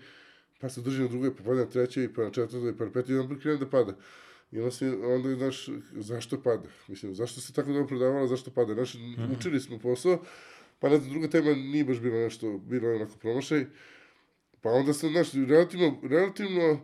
[0.58, 3.14] pa se drži na drugoj, pa pada na trećoj, pa na četvrtoj, pa na petoj,
[3.14, 3.96] i onda krene da pada.
[4.52, 6.68] I onda, se, onda znaš, zašto pada?
[6.88, 8.74] Mislim, zašto se tako dobro prodavala, zašto pada?
[8.74, 8.94] Znaš,
[9.30, 10.22] učili smo posao,
[10.78, 13.66] pa ne znam, druga tema nije baš bilo nešto, bilo je onako promašaj.
[14.60, 16.80] Pa onda sam, znaš, relativno, relativno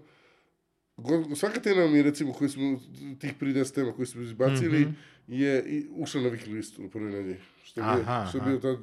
[0.96, 2.80] go- svaka tema mi, recimo, koji smo,
[3.18, 4.90] tih prvi 10 tema koji smo izbacili, Mhm.
[5.28, 7.36] je i ušla na Wiki listu u prvoj nedelji.
[7.64, 8.78] Što je, Aha, što je bio tad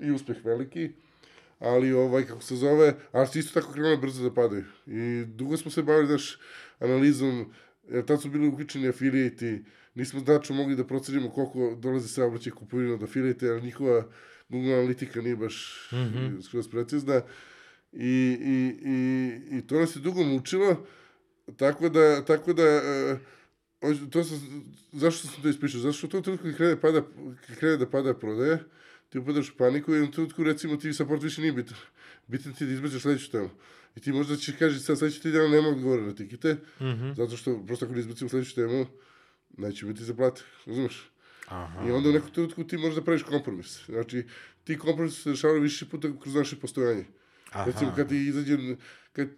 [0.00, 0.90] i uspeh veliki.
[1.58, 2.94] Ali, ovaj, kako se zove,
[3.32, 4.64] su isto tako krenule brzo da padaju.
[4.86, 6.38] I dugo smo se bavili, daš,
[6.78, 7.52] analizom,
[7.88, 9.62] jer tad su bili uključeni affiliate
[9.94, 14.06] nismo tačno mogli da procenimo koliko dolazi saobraćaj kupovina od affiliate ali njihova
[14.48, 16.40] Google analitika nije baš Mhm.
[16.40, 17.22] skroz precizna.
[17.92, 20.86] I, i, i, I to nas je dugo mučilo,
[21.56, 23.16] tako da, tako da e,
[24.10, 25.80] to sam, zašto sam to ispričao?
[25.80, 27.02] Zato što u tom trenutku krene, pada,
[27.46, 28.58] kad krene da pada prodaja,
[29.14, 31.76] ti upadaš u paniku i u tom trenutku recimo ti support više nije bitan.
[32.26, 33.50] Bitan ti je da izbaciš sledeću temu.
[33.96, 37.12] I ti možda ćeš kaži sad sledeći ti dan nema odgovora na tikete, Mhm.
[37.16, 38.86] zato što prosto ako ne izbacimo sledeću temu,
[39.58, 41.10] neće biti za plate, razumeš?
[41.48, 41.88] Aha.
[41.88, 43.84] I onda u nekom trenutku ti možeš da praviš kompromis.
[43.86, 44.24] Znači,
[44.64, 47.04] ti kompromis se dešavaju više puta kroz naše postojanje.
[47.50, 47.64] Aha.
[47.64, 48.58] Recimo, kad ti izađe,
[49.12, 49.28] kad,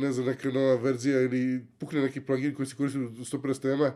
[0.00, 3.92] ne znam, neka nova verzija ili pukne neki plugin koji se koristi u 150 tema,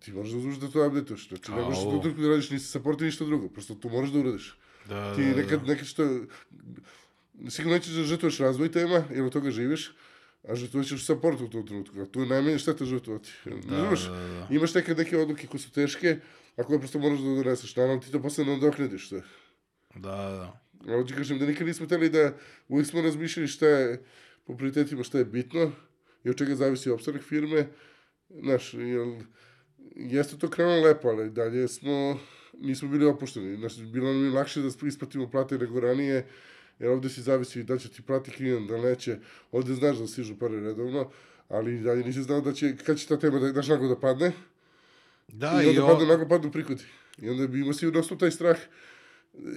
[0.00, 1.28] ti moraš da uzmeš da to updateš.
[1.28, 1.90] Znači, ne možeš u Au.
[1.90, 3.48] tom trenutku da radiš ni sa supportom, ništa drugo.
[3.48, 4.58] Prosto to moraš da uradiš.
[4.88, 5.66] Da, Ti da, nekad, da.
[5.66, 6.20] nekad što...
[7.48, 9.92] Sigurno nećeš da žrtvuješ razvoj tema, jer od toga živiš,
[10.48, 12.00] a žrtvuješ support u tom trenutku.
[12.00, 13.30] A tu je najmanje šteta žrtvovati.
[13.44, 14.02] Da, Razumeš?
[14.04, 14.46] da, da.
[14.50, 16.16] Imaš nekad neke odluke koje su teške,
[16.56, 17.76] a koje prosto moraš da doneseš.
[17.76, 19.22] Naravno, ti to posle nadoknadiš sve.
[19.94, 20.60] Da, da.
[20.92, 22.32] Ali ti kažem da nikad nismo hteli da
[22.68, 24.04] uvijek smo razmišljali šta je
[24.46, 25.72] po prioritetima šta je bitno
[26.24, 27.66] i od čega zavisi opstanak firme.
[28.42, 29.16] Znaš, jel,
[29.96, 32.18] jeste to krenulo lepo, ali dalje smo,
[32.60, 33.56] nismo bili opušteni.
[33.56, 36.26] Znaš, bilo nam je lakše da isplatimo plate nego ranije,
[36.78, 39.18] jer ovde si zavisi da će ti plati klijent, da neće.
[39.52, 41.10] Ovde znaš da stižu pare redovno,
[41.48, 44.32] ali dalje nisi znao da će, kad će ta tema da, daš naglo da padne.
[45.28, 45.88] Da, I i, onda o...
[45.88, 46.84] padnu, naglo padnu prihodi.
[47.18, 48.58] I onda bi imao sigurno ostao taj strah,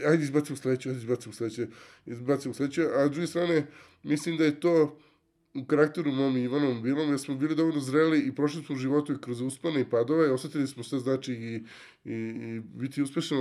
[0.08, 1.68] ajde izbacimo sledeće, ajde izbacimo sledeće,
[2.06, 3.68] izbacimo sledeće, a s druge strane,
[4.04, 5.00] mislim da je to
[5.54, 8.78] u karakteru mom i Ivanom Bilom, jer smo bili dovoljno zreli i prošli smo u
[8.78, 11.64] životu i kroz uspane i padove, osetili smo šta znači i,
[12.06, 13.38] i, i biti uspešan,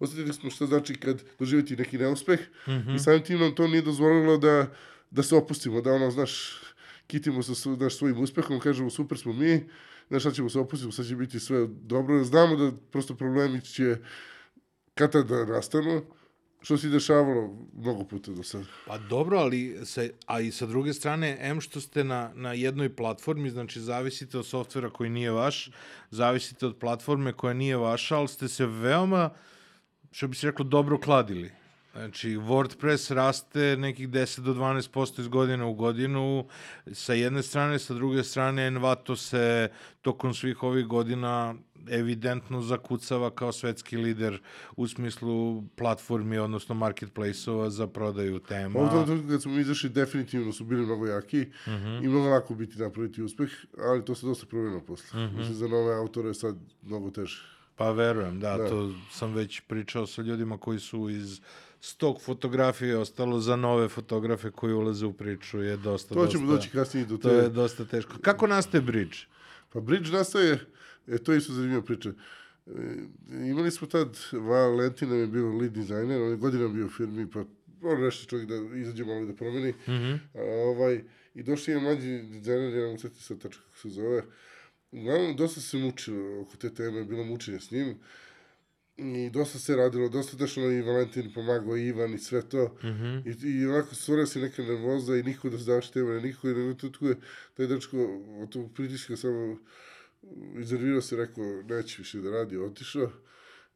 [0.00, 2.94] osetili, smo šta znači kad doživjeti neki neuspeh Mhm.
[2.94, 4.74] i samim tim nam to nije dozvolilo da,
[5.10, 6.60] da se opustimo, da ono, znaš,
[7.06, 9.64] kitimo sa znaš, svojim uspehom, kažemo super smo mi,
[10.08, 13.96] znaš, sad ćemo se opustiti, sad će biti sve dobro, znamo da prosto problemi će
[14.94, 16.02] kad tad da nastanu,
[16.66, 18.64] što se dešavalo mnogo puta do sada.
[18.86, 22.96] Pa dobro, ali sa, a i sa druge strane, M što ste na, na jednoj
[22.96, 25.70] platformi, znači zavisite od softvera koji nije vaš,
[26.10, 29.30] zavisite od platforme koja nije vaša, ali ste se veoma,
[30.10, 31.50] što bi se reklo, dobro kladili.
[31.92, 36.48] Znači, WordPress raste nekih 10 do 12% iz godine u godinu
[36.92, 39.70] sa jedne strane, sa druge strane Envato se
[40.02, 41.54] tokom svih ovih godina
[41.90, 44.40] evidentno zakucava kao svetski lider
[44.76, 48.80] u smislu platformi, odnosno marketplace-ova za prodaju tema.
[48.80, 51.46] Ovdje trenutku kad smo izašli, definitivno su bili mnogo jaki
[52.02, 55.26] i mnogo lako biti napraviti uspeh, ali to se dosta promenilo posle.
[55.28, 57.42] Mislim, za nove autore je sad mnogo teže.
[57.76, 58.68] Pa verujem, da, Da.
[58.68, 61.40] to sam već pričao sa ljudima koji su iz
[61.80, 66.56] stok fotografije ostalo za nove fotografe koji ulaze u priču je dosta, To ćemo dosta,
[66.56, 67.48] doći kasnije do to je te...
[67.48, 68.14] dosta teško.
[68.22, 69.16] Kako nastaje bridge?
[69.72, 70.58] Pa Bridge nastaje,
[71.06, 72.12] e, to je isto zanimljiva priča.
[72.66, 72.72] E,
[73.30, 77.30] imali smo tad, Valentin nam je bio lead dizajner, on je godinama bio u firmi,
[77.30, 77.44] pa
[77.82, 79.74] on nešto čovjek da izađe malo da promeni.
[79.88, 80.12] Mhm.
[80.34, 81.02] A, ovaj,
[81.34, 84.22] I došli je mlađi dizajner, ja vam sveti sad tačno kako se zove.
[84.92, 87.98] Uglavnom, dosta se mučilo oko te teme, bilo mučenje s njim.
[88.96, 92.78] I dosta se radilo, dosta došlo i Valentin pomagao i Ivan i sve to.
[92.84, 93.18] Mhm.
[93.28, 96.74] I, i onako stvorio se neka nervoza i niko da zdaš teme, niko i na
[96.74, 97.16] tutku je
[97.54, 97.96] taj dečko
[98.42, 99.58] od tog pritiska samo
[100.58, 103.10] iznervirao se, rekao neće više da radi, otišao.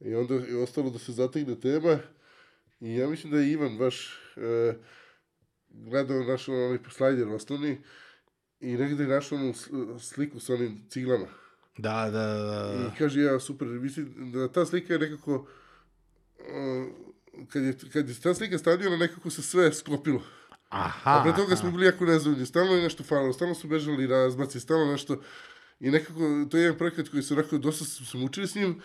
[0.01, 1.99] I onda je ostalo da se zategne tema.
[2.81, 4.75] I ja mislim da je Ivan baš e,
[5.69, 7.79] gledao naš onaj slajder osnovni
[8.61, 9.55] i negde je našao onu
[9.99, 11.27] sliku sa onim ciglama.
[11.79, 12.43] Da, da, da.
[12.43, 12.91] da.
[12.95, 15.47] I kaže, ja, super, mislim da ta slika je nekako, uh,
[17.49, 20.23] kad je, kad je ta slika stavljena, nekako se sve sklopilo.
[20.69, 21.57] Aha, A pre toga aha.
[21.57, 25.23] smo bili jako nezadovoljni, stalno je nešto falilo, stalno su bežali razbaci, stalno nešto,
[25.81, 28.81] i nekako, to je jedan projekat koji se onako, dosta smo se mučili s njim,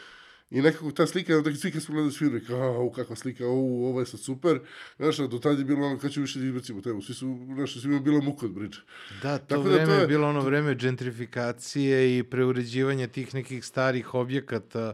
[0.51, 3.99] I nekako ta slika, onda svi kad smo gledali sviru, kao, kakva slika, au, ovo
[3.99, 4.59] je sad super.
[4.97, 7.01] Znaš, do tad je bilo ono, kad ću više da izbacimo temu.
[7.01, 8.77] Svi su, znaš, svima je bilo muka od bridge.
[9.23, 13.33] Da, to Tako da vreme to je je- bilo ono vreme gentrifikacije i preuređivanja tih
[13.33, 14.93] nekih starih objekata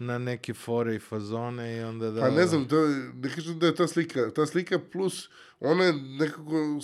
[0.00, 2.20] na neke fore i fazone i onda da...
[2.20, 5.28] Pa ne znam, je- ne kažem da je ta slika, ta slika plus,
[5.60, 6.80] ona je nekako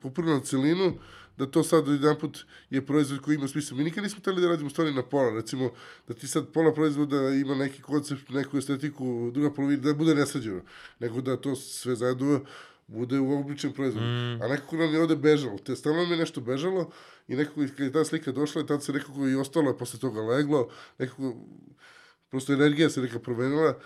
[0.00, 0.98] popunila celinu,
[1.36, 2.38] da to sad jedan put
[2.70, 3.76] je proizvod koji ima smisla.
[3.76, 5.70] Mi nikad nismo hteli da radimo stvari na pola, recimo
[6.08, 10.62] da ti sad pola proizvoda ima neki koncept, neku estetiku, druga polovina, da bude nesređeno,
[11.00, 12.40] nego da to sve zajedno
[12.86, 14.02] bude u obličen proizvod.
[14.42, 15.58] A nekako nam je ovde bežalo.
[15.58, 16.90] Te stalno nam je nešto bežalo
[17.28, 20.20] i nekako kad je ta slika došla, tad se nekako i ostalo je posle toga
[20.20, 20.68] leglo,
[20.98, 21.34] nekako
[22.30, 23.78] prosto energija se neka promenila,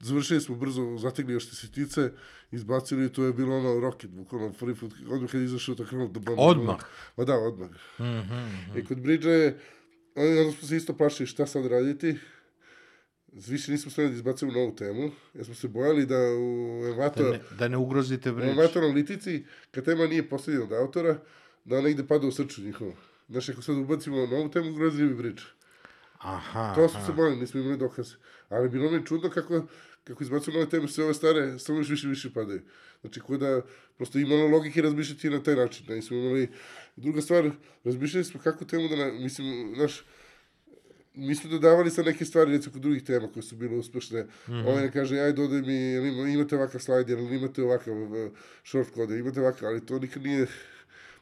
[0.00, 2.12] završili smo brzo, zategli još sitice,
[2.50, 5.86] izbacili i to je bilo ono rocket, bukvalno prvi put, odmah kad je izašao to
[5.86, 6.34] krenulo da bam.
[6.38, 6.76] Odmah?
[7.16, 7.70] Ma da, odmah.
[8.76, 9.52] I kod Bridge
[10.14, 12.16] onda smo se isto plašili šta sad raditi,
[13.32, 17.30] više nismo stavili da izbacimo novu temu, jer smo se bojali da u Da Evato,
[17.30, 18.52] ne, da ne ugrozite u bridge.
[18.52, 21.18] Evato analitici, kad tema nije postavljena od autora,
[21.64, 22.94] da negde pada u srču njihovo.
[23.28, 25.42] Znaš, ako sad ubacimo novu temu, ugrozili bi Bridge.
[26.20, 28.14] Aha, To smo se bojali, nismo imali dokaze.
[28.48, 29.66] Ali bilo mi je čudno kako,
[30.04, 32.60] kako izbacuju nove teme, sve ove stare, samo još više više padaju.
[33.00, 33.62] Znači, ko da,
[33.96, 35.86] prosto imalo logike razmišljati na taj način.
[35.86, 36.48] Da nismo imali...
[36.96, 37.50] Druga stvar,
[37.84, 40.04] razmišljali smo kako temu da, na, mislim, znaš,
[41.14, 44.22] mi smo dodavali sa neke stvari, recimo kod drugih tema koje su bile uspešne.
[44.22, 44.66] Mm -hmm.
[44.66, 48.30] Ovaj kaže, aj dodaj mi, jel ima, imate ovakav slajd, jel imate ovakav uh,
[48.64, 50.46] short kode, imate ovakav, ali to nikad nije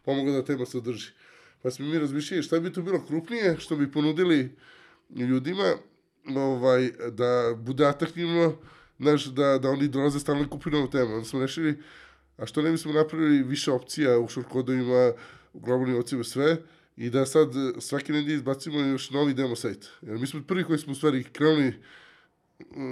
[0.05, 1.11] pomoglo da tema se održi.
[1.63, 4.51] Pa smo mi razmišljali šta bi to bilo krupnije, što bi ponudili
[5.11, 5.75] ljudima,
[6.37, 8.57] ovaj, da bude atraktivno,
[8.99, 11.15] znaš, da, da oni dolaze stalno i kupuju novu temu.
[11.15, 11.83] Onda smo rešili,
[12.37, 15.13] a što ne bismo napravili više opcija u short kodovima,
[15.53, 16.57] u globalnim ocima, sve,
[16.97, 17.49] i da sad
[17.81, 19.87] svake nedelje izbacimo još novi demo sajt.
[20.03, 21.75] Jer mi smo prvi koji smo u stvari krenuli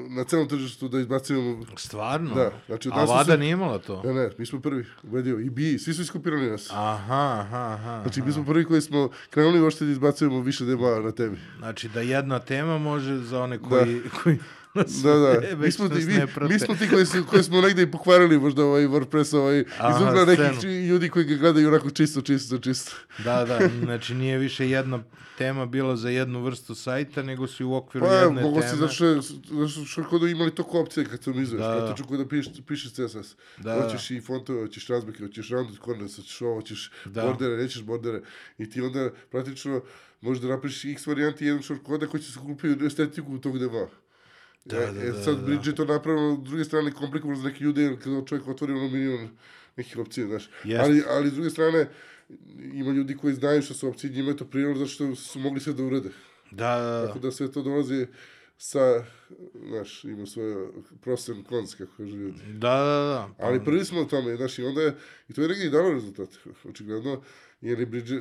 [0.08, 2.34] na celom tržištu da izbacujemo Stvarno?
[2.34, 4.02] Da, znači, od A nas su nije imala to?
[4.04, 6.70] Ne, ne, mi smo prvi, ubedio, i bi, svi su iskopirali nas.
[6.70, 8.00] Aha, aha, aha.
[8.02, 11.36] Znači, mi smo prvi koji smo krenuli uopšte da izbacujemo više dema na temi.
[11.58, 14.38] Znači da jedna tema može za one koji, koji
[14.74, 15.40] nas Da, da.
[15.40, 16.14] ne- Mi smo, ti, mi,
[16.48, 19.64] mi smo ti koji, su, koji smo negde i pokvarili možda ovaj WordPress ovaj, iz
[19.78, 22.92] Aha, ugla nekih ljudi koji ga gledaju onako čisto, čisto, čisto.
[23.18, 25.02] Da, da, znači nije više jedna
[25.38, 28.62] tema bila za jednu vrstu sajta, nego si u okviru Pa, jedne teme.
[28.62, 31.68] si, zato što, zato što što kod imali toliko opcije kad sam izveš, Da.
[31.70, 31.86] da.
[31.88, 33.36] kad kod da pišeš, pišeš CSS.
[33.58, 37.22] Da, hoćeš i fontove, hoćeš razbeke, hoćeš rounded corners, hoćeš ovo, hoćeš Da.
[37.22, 38.20] bordere, nećeš bordere.
[38.58, 39.82] I ti onda praktično
[40.20, 43.88] možeš da napišeš x varijanti jedan short koda koji će se kupiti estetiku tog deva.
[44.64, 45.52] Da, e, da, e, da, sad da.
[45.52, 48.88] Je to napravilo, s druge strane komplikovano za neke ljude, jer kada čovjek otvori ono
[48.88, 49.28] milion
[49.76, 50.50] nekih opcija, znaš.
[50.64, 50.84] Jeste.
[50.84, 51.88] Ali, ali s druge strane,
[52.72, 55.60] ima ljudi koji znaju što su opcije, njima je to prijelo zato što su mogli
[55.60, 56.10] sve da urede.
[56.50, 57.06] Da, da, da.
[57.06, 58.06] Tako da sve to dolazi
[58.58, 59.04] sa,
[59.68, 60.68] znaš, ima svoje
[61.00, 62.38] pros and cons, kako kažu ljudi.
[62.46, 63.28] Da, da, da.
[63.38, 64.94] Pa, Ali prvi smo u tome, znaš, i onda je,
[65.28, 66.28] i to je negdje i dalo rezultat,
[66.64, 67.22] očigledno,
[67.60, 68.14] jer je Bridge,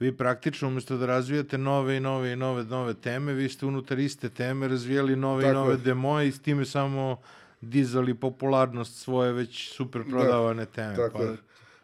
[0.00, 3.98] Vi praktično umesto da razvijate nove i nove i nove nove teme, vi ste unutar
[3.98, 5.76] iste teme razvijali nove i Tako nove je.
[5.78, 7.20] demoje i s time samo
[7.60, 10.96] dizali popularnost svoje već super prodavane teme.
[10.96, 11.36] tako pa, je.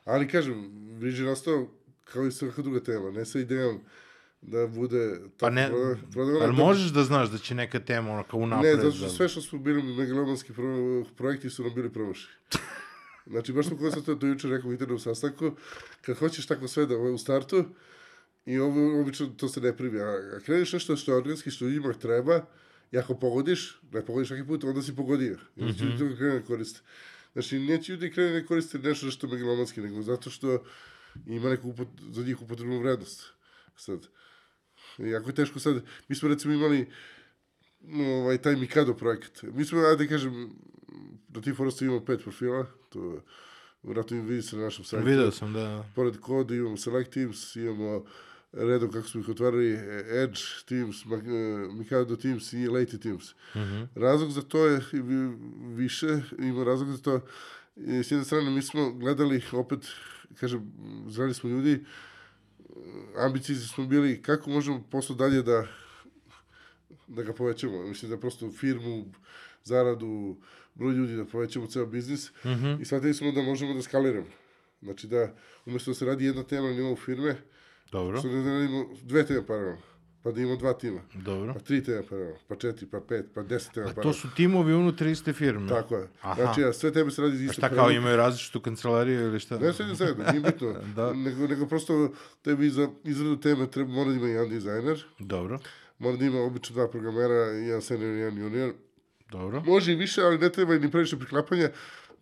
[0.05, 0.55] Ali kažem,
[1.03, 1.69] je nastao
[2.05, 3.81] kao i svaka druga tema, ne sa idejom
[4.43, 6.45] da bude Pa ne, proda- prodavana.
[6.45, 8.77] ali da- možeš da znaš da će neka tema ono kao Ne, unapred.
[8.77, 10.65] zato što da- sve što smo bili megalomanski pro,
[11.07, 12.33] projekti su nam bili promašeni.
[13.27, 15.53] Znači, baš smo konstatovali to juče rekao u internom sastanku,
[16.01, 17.65] kad hoćeš tako sve da ovaj, u startu,
[18.47, 21.65] i ovo, obično to se ne primi, a, a kreneš nešto što je organski, što
[21.65, 22.47] ljudima treba,
[22.93, 25.39] i ako pogodiš, ne pogodiš svaki put, onda si pogodio.
[25.57, 26.81] I onda će ljudi to krene da koriste.
[27.33, 30.65] Znači, neće ljudi krene da koriste nešto što je megalomanski, nego zato što
[31.27, 33.25] ima neku upot, za njih upotrebnu vrednost.
[33.77, 34.07] Sad,
[34.99, 36.91] jako je teško sad, mi smo recimo imali
[38.21, 39.43] ovaj, taj Mikado projekat.
[39.43, 40.51] Mi smo, ajde da kažem,
[41.29, 43.21] na tim forestu imamo pet profila, to je,
[43.83, 45.07] vratno im vidite na našem sajtu.
[45.07, 45.85] Video sam, da.
[45.95, 48.05] Pored koda imamo Select Teams, imamo
[48.53, 49.73] redom kako smo ih otvarali
[50.23, 51.09] Edge Teams, eh,
[51.73, 53.35] Mikado Teams i Late Teams.
[53.57, 53.83] Mhm.
[53.95, 54.81] Razlog za to je
[55.75, 57.21] više, ima razlog za to,
[57.77, 59.79] e, s jedne strane mi smo gledali opet,
[60.41, 60.73] kažem,
[61.09, 61.83] zrali smo ljudi, e,
[63.19, 65.67] ambicizni smo bili kako možemo posao dalje da
[67.09, 67.83] da ga povećamo.
[67.83, 69.05] Mislim da prosto firmu,
[69.65, 70.37] zaradu,
[70.75, 72.75] broj ljudi da povećamo ceo biznis Mhm.
[72.81, 74.27] i shvatili smo da možemo da skaliramo.
[74.83, 75.35] Znači da
[75.67, 77.37] umesto da se radi jedna tema na nivou firme,
[77.93, 79.79] Dobro, ne da radimo dve teme paralelno,
[80.23, 81.55] pa da imamo dva tima, dobro.
[81.55, 84.21] pa tri teme paralelno, pa četiri, pa pet, pa deset tema A to paralelno.
[84.21, 85.69] su timovi unutar iste firme.
[85.69, 86.09] Tako je.
[86.21, 86.35] Aha.
[86.37, 89.41] Znači, a sve teme se radi iz A istog šta kao imaju različitu kancelariju ili
[89.41, 89.59] šta?
[89.59, 90.75] Ne sve zajedno, nije bitno.
[90.97, 91.13] Da.
[91.13, 92.13] nego, nego prosto
[92.43, 95.59] tebi za izradu teme treba, mora da ima jedan dizajner, Dobro,
[96.03, 98.73] mora da ima obično dva programera, jedan senior i jedan junior.
[99.31, 99.63] dobro.
[99.67, 101.71] Može i više, ali ne treba ni previše priklapanja,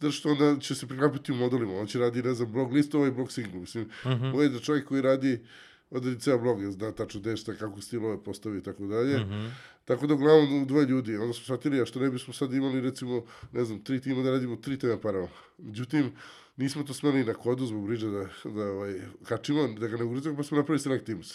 [0.01, 1.75] zato što onda će se priklapati u modulima.
[1.75, 3.61] On će radi, ne znam, blog listova i blog singlu.
[3.61, 4.25] Mislim, uh Mhm.
[4.25, 4.49] -huh.
[4.49, 5.41] da čovjek koji radi
[5.91, 9.19] odredi ceo blog, zna tačno gde šta, kako stilove postavi i tako dalje.
[9.19, 9.47] Mhm.
[9.85, 11.17] Tako da uglavnom dvoje ljudi.
[11.17, 14.31] Onda smo shvatili, a što ne bismo sad imali recimo, ne znam, tri tima da
[14.31, 15.35] radimo tri teme paralelno.
[15.59, 16.13] Međutim,
[16.57, 20.37] nismo to smeli na kodu zbog bridža da, da ovaj, kačimo, da ga ne ugrizamo,
[20.37, 21.35] pa smo napravili Select Teams.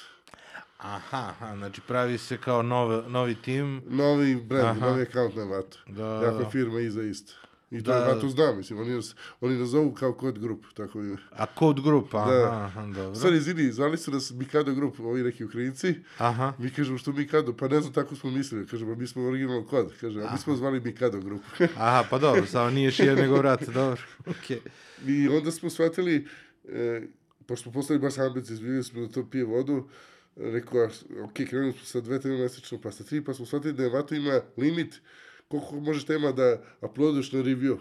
[0.86, 3.82] Aha, aha, znači pravi se kao nov, novi tim.
[3.88, 4.90] Novi brand, Aha.
[4.90, 5.80] novi account na vatu.
[5.88, 6.50] Da, Jako je da.
[6.50, 7.34] firma iza isto.
[7.72, 7.98] I to, Da.
[7.98, 11.18] ja to znam, mislim, oni nas, oni nas zovu kao kod grup, tako je.
[11.32, 12.52] A Code Group, aha, Da.
[12.66, 13.16] aha, dobro.
[13.16, 17.54] Stvari, izvini, zvali su nas Mikado grup, ovi neki Ukrajinci, Aha, mi kažemo što Mikado,
[17.54, 20.56] pa ne znam, tako smo mislili, kažemo, mi smo original kod, kaže, a mi smo
[20.56, 21.42] zvali Mikado grup.
[21.78, 24.60] aha, pa dobro, samo nije šije nego vrat, dobro, okej.
[25.08, 26.28] I onda smo shvatili,
[26.70, 27.02] e,
[27.46, 29.88] pošto smo postali baš ambici, vidjeli smo da to pije vodu,
[30.36, 30.90] rekao,
[31.24, 33.90] ok, krenuli smo sa dve teme mesečno, pa sa tri, pa smo shvatili da je
[33.90, 35.02] Vato ima limit
[35.48, 37.78] koliko možeš tema da uploaduješ na review.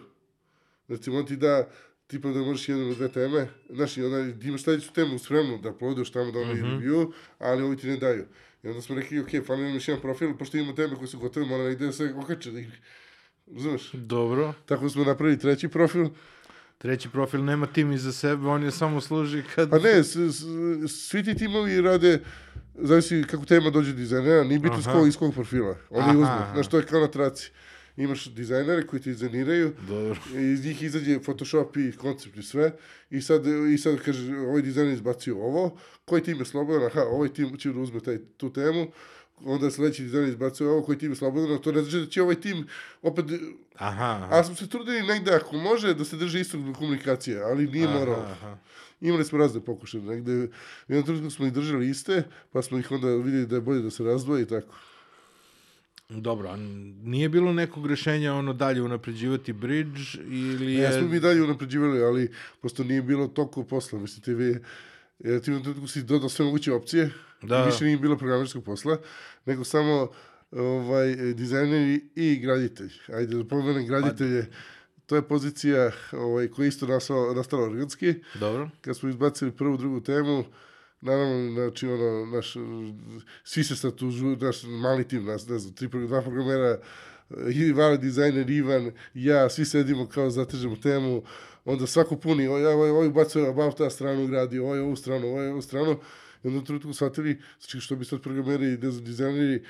[0.89, 1.69] Recimo, on ti da
[2.07, 5.59] tipa da možeš jednu ili dve teme, znaš, i onda ti imaš sledeću temu spremnu
[5.59, 6.81] da uploaduješ tamo da ono mm -hmm.
[6.81, 8.27] review, ali ovi ti ne daju.
[8.63, 11.19] I onda smo rekli, ok, fali nam još jedan profil, pošto imamo teme koje su
[11.19, 12.51] gotove, mora negde da se okače.
[12.51, 12.69] Da ih,
[13.55, 13.93] razumeš?
[13.93, 14.55] Dobro.
[14.67, 16.09] Tako smo napravili treći profil,
[16.79, 19.71] Treći profil nema tim iza sebe, on je samo služi kad...
[19.71, 20.45] Pa ne, s, s,
[20.89, 22.21] svi ti timovi rade,
[22.75, 25.77] zavisi kako tema dođe do dizajnera, nije bitno s kog, iz kog profila.
[25.91, 26.53] Oni uzmu, aha.
[26.55, 27.51] znaš, to je kao na traci.
[27.97, 30.21] Imaš dizajnere koji ti dizajniraju, Dobro.
[30.35, 32.73] iz njih izađe Photoshop i koncept i sve,
[33.11, 37.29] i sad, i sad kaže, ovaj dizajner izbacio ovo, koji tim je slobodan, aha, ovaj
[37.29, 38.87] tim će da uzme taj, tu temu,
[39.45, 42.23] onda sledeći dizajner izbacio ovo, koji tim je slobodan, a to ne znači da će
[42.23, 42.67] ovaj tim
[43.03, 43.25] opet,
[43.75, 44.29] Aha, aha.
[44.31, 48.23] a smo se trudili negde, ako može, da se drži istog komunikacije, ali nije moralo.
[48.31, 48.57] Aha.
[49.01, 50.49] Imali smo razne pokušaje, negde, u
[50.89, 52.23] jednom trenutku smo ih držali iste,
[52.53, 54.75] pa smo ih onda vidjeli da je bolje da se razdvoje i tako.
[56.09, 56.57] Dobro, a
[57.03, 60.83] nije bilo nekog rešenja ono dalje unapređivati bridge ili je...
[60.83, 62.31] Ja smo mi dalje unapređivali, ali
[62.61, 64.59] posto nije bilo toliko posla, mislim, ti vi,
[65.19, 67.11] jer ti u trenutku si dodao sve moguće opcije,
[67.43, 67.63] Da.
[67.63, 68.99] i više nije bilo programerskog posla,
[69.47, 70.09] nego samo
[70.53, 72.93] ovaj, dizajneri i graditelj.
[73.09, 74.47] Ajde, da pomenem graditelje,
[75.07, 78.15] to je pozicija ovaj, koja je isto nastala, nastala organski.
[78.35, 78.71] Dobro.
[78.81, 80.45] kad smo izbacili prvu, drugu temu,
[81.01, 82.55] naravno, znači, ono, naš,
[83.45, 86.79] svi se sad tu, žu- naš mali tim, nas, ne znam, tri, dva programera,
[87.55, 91.23] Ivan, dizajner Ivan, ja, svi sedimo kao zatežemo temu,
[91.65, 95.49] onda svako puni, ovaj, ovaj, ovaj ubacuje about ta stranu gradi, ovaj ovu stranu, ovaj
[95.49, 95.97] ovu stranu,
[96.45, 99.65] i onda u trenutku shvatili, znači što bi sad programeri i dizajneri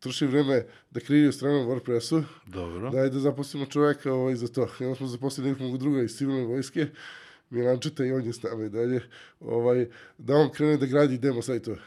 [0.00, 2.90] trošili vreme da kreiraju stranu WordPressu, Dobro.
[2.90, 4.68] Daj da zaposlimo čoveka ovaj, za to.
[4.80, 6.86] I onda smo zaposlili nekog druga iz civilne vojske,
[7.50, 9.00] Milančeta i on je s nama i dalje,
[9.40, 9.86] ovaj,
[10.18, 11.78] da on krene da gradi demo sajtove.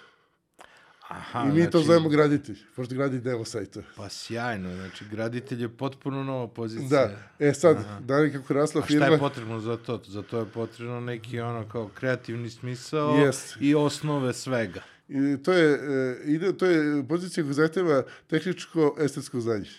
[1.14, 3.86] Aha, I mi to znači- zovemo graditelj, pošto gradi demo sajtove.
[3.95, 6.88] Pa sjajno, znači graditelj je potpuno nova pozicija.
[7.07, 10.01] Da, e sad, da li kako rasla A šta firma, je potrebno za to?
[10.07, 13.57] Za to je potrebno neki ono kao kreativni smisao Jest.
[13.59, 14.82] i osnove svega.
[15.07, 19.70] i to je, e, ide, to je pozicija koja zahteva tehničko estetsko znanje.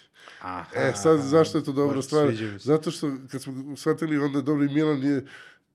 [0.41, 2.33] Aha, E, sad, zašto je to dobra stvar?
[2.59, 5.25] Zato što, kad smo shvatili, onda dobro i Milan je,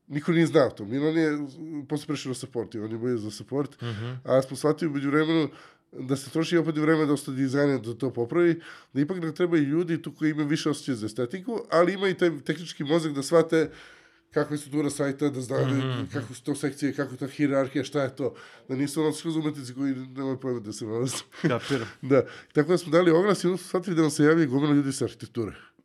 [0.09, 0.85] niko nije znao to.
[0.85, 1.37] Milan je
[1.89, 4.11] posle prešao na support i on je bolje za support, Mhm.
[4.23, 5.49] a smo shvatili umeđu vremenu
[5.93, 8.61] da se troši opet vreme dosta dizajna da to popravi,
[8.93, 12.09] da ipak nam treba i ljudi tu koji imaju više osjećaja za estetiku, ali ima
[12.09, 13.69] i taj tehnički mozak da shvate
[14.31, 17.83] kakva je struktura sajta, da zna Mhm, kako su to sekcije, kako je ta hirarhija,
[17.83, 18.35] šta je to.
[18.67, 21.15] Da nisu ono skroz umetnici koji nemaju pojma da se nalaze.
[21.41, 21.87] Kapiram.
[22.03, 22.21] Da,
[22.53, 25.05] tako da smo dali oglas i onda shvatili da nam se javi gomila ljudi sa
[25.05, 25.51] arhitekture.
[25.77, 25.78] I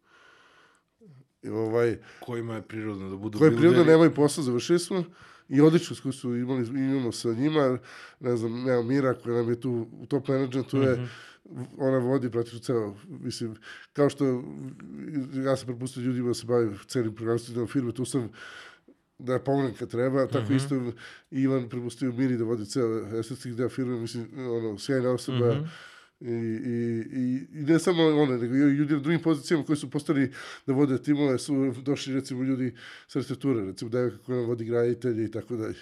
[1.46, 3.90] ovaj, Kojima je prirodno da budu koji prirodno bilderi.
[3.90, 5.04] nemaju posao, završili smo
[5.48, 7.78] i odlično su imali, imamo sa njima,
[8.20, 11.04] ne znam, nema Mira koja nam je tu u top managementu je, Mhm.
[11.78, 13.56] ona vodi praktično ceo, mislim,
[13.92, 14.44] kao što
[15.36, 18.28] ja sam prepustio ljudima da se bavim celim programstvom firme, tu sam
[19.18, 20.54] da pomognem kad treba, tako Mhm.
[20.54, 20.92] isto
[21.30, 25.64] Ivan prepustio Miri da vodi ceo estetski deo firme, mislim, ono, sjajna osoba, Mhm.
[26.24, 26.72] I, i,
[27.12, 27.22] i,
[27.52, 30.32] i ne samo one, nego i ljudi na drugim pozicijama koji su postali
[30.66, 32.74] da vode timove, su došli recimo ljudi
[33.06, 35.74] sa arhitekture, recimo devojka koja nam vodi graditelje i tako dalje.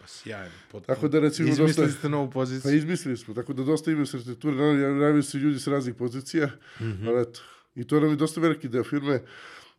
[0.00, 0.50] Pa sjajno.
[0.64, 0.94] Potpuno.
[0.94, 1.98] Tako da recimo Izmislili dosta...
[1.98, 2.74] ste novu Pa poziciju.
[2.74, 6.50] izmislili smo, tako da dosta imaju sa arhitekture, naravno javljaju se ljudi sa raznih pozicija,
[6.80, 7.08] Mhm.
[7.08, 7.40] ali eto,
[7.74, 9.20] i to nam je dosta veliki deo firme,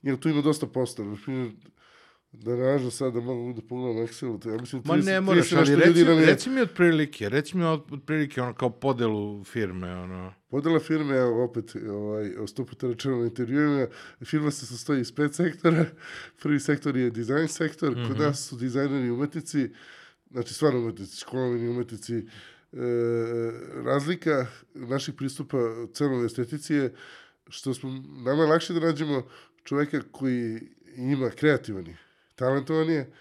[0.03, 1.51] jer tu ima dosta posla, na primjer,
[2.43, 5.49] da nažno sad da mogu da pogledam Excel, to ja mislim Ma 30, ne moraš,
[5.49, 6.25] 30 ali reci, je...
[6.25, 10.33] reci mi otprilike, reci mi od- otprilike ono kao podelu firme, ono.
[10.49, 13.88] Podela firme, evo opet, ovaj, sto puta rečeno na intervjuima,
[14.25, 15.86] firma se sastoji iz pet sektora.
[16.41, 18.07] Prvi sektor je dizajn sektor, mm -hmm.
[18.07, 19.69] kod nas su dizajneri umetnici,
[20.31, 22.15] znači stvarno umetnici, školovani umetnici.
[22.15, 22.77] E,
[23.83, 25.57] razlika naših pristupa
[25.93, 26.93] celoj estetici je
[27.49, 29.23] što smo, nama je lakše da nađemo
[29.63, 30.61] čoveka koji
[30.97, 31.97] ima kreativan je,
[32.36, 33.11] talentovan je,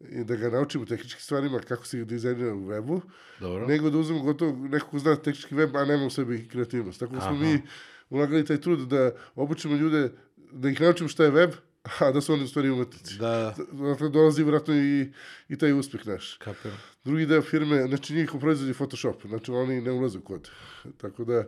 [0.00, 3.00] i da ga naučimo tehničkim stvarima kako se dizajnira u webu,
[3.40, 3.66] Dobro.
[3.66, 7.00] nego da uzmemo gotovo nekog ko zna tehnički web, a nema u sebi kreativnost.
[7.00, 7.38] Tako da smo Aha.
[7.44, 7.62] mi
[8.10, 10.12] ulagali taj trud da obučimo ljude,
[10.52, 11.50] da ih naučimo šta je web,
[12.00, 13.18] a da su oni u stvari umetnici.
[13.18, 15.12] Da, Dakle, dolazi vratno i,
[15.48, 16.36] i taj uspeh naš.
[16.36, 16.78] kapiram.
[17.04, 20.50] Drugi deo firme, znači njihov proizvod je Photoshop, znači oni ne ulaze u kod.
[20.96, 21.44] Tako da,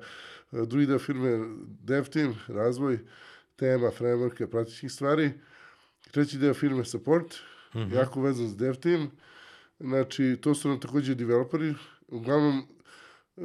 [0.53, 1.39] drugi deo firme
[1.83, 2.99] dev team, razvoj,
[3.57, 5.33] tema, frameworka, praktičnih stvari.
[6.11, 7.35] Treći deo firme support,
[7.93, 9.11] jako vezan s dev team.
[9.81, 11.75] Znači, to su nam takođe developeri.
[12.09, 12.67] Uglavnom,
[13.37, 13.43] e,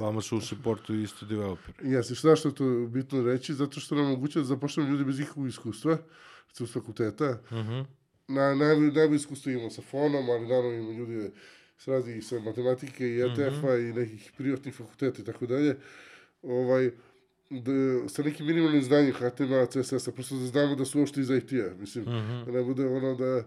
[0.00, 1.90] Vama su u supportu isto developeri.
[1.90, 5.20] Jeste, šta što je to bitno reći, zato što nam omogućuje da zapošljamo ljudi bez
[5.20, 5.98] ikakvog iskustva,
[6.48, 7.38] recimo s fakulteta.
[7.52, 7.80] Mhm.
[8.28, 11.30] Na, naj, najbolje iskustvo imamo sa fonom, ali naravno imamo ljudi
[11.78, 15.76] s raznih sa matematike i ETF-a i nekih privatnih fakulteta i tako dalje.
[16.42, 16.90] Ovaj,
[17.60, 21.74] da, sa nekim minimalnim znanjem HTML, CSS-a, prosto da znamo da su uopšte iz IT-a.
[21.80, 22.04] Mislim,
[22.46, 23.44] da ne bude ono da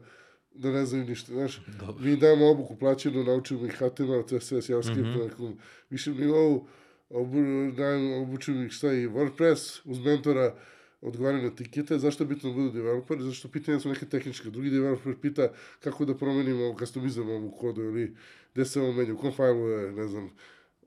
[0.55, 1.61] da ne znaju ništa, znaš.
[1.79, 2.05] Dobro.
[2.05, 5.57] Mi dajemo obuku plaćenu, naučimo ih HTML, CSS, JavaScript na nekom
[5.89, 6.67] višem nivou,
[7.09, 7.37] obu,
[7.77, 10.55] dajemo, obučimo ih šta i WordPress, uz mentora
[11.01, 14.49] odgovaraju na tikete, zašto je bitno da budu developeri, zašto pitanja su neke tehničke.
[14.49, 15.49] Drugi developer pita
[15.79, 18.15] kako da promenimo, customizujemo u kodu ili
[18.53, 20.29] gde se ovo menja, u kom failu je, ne znam,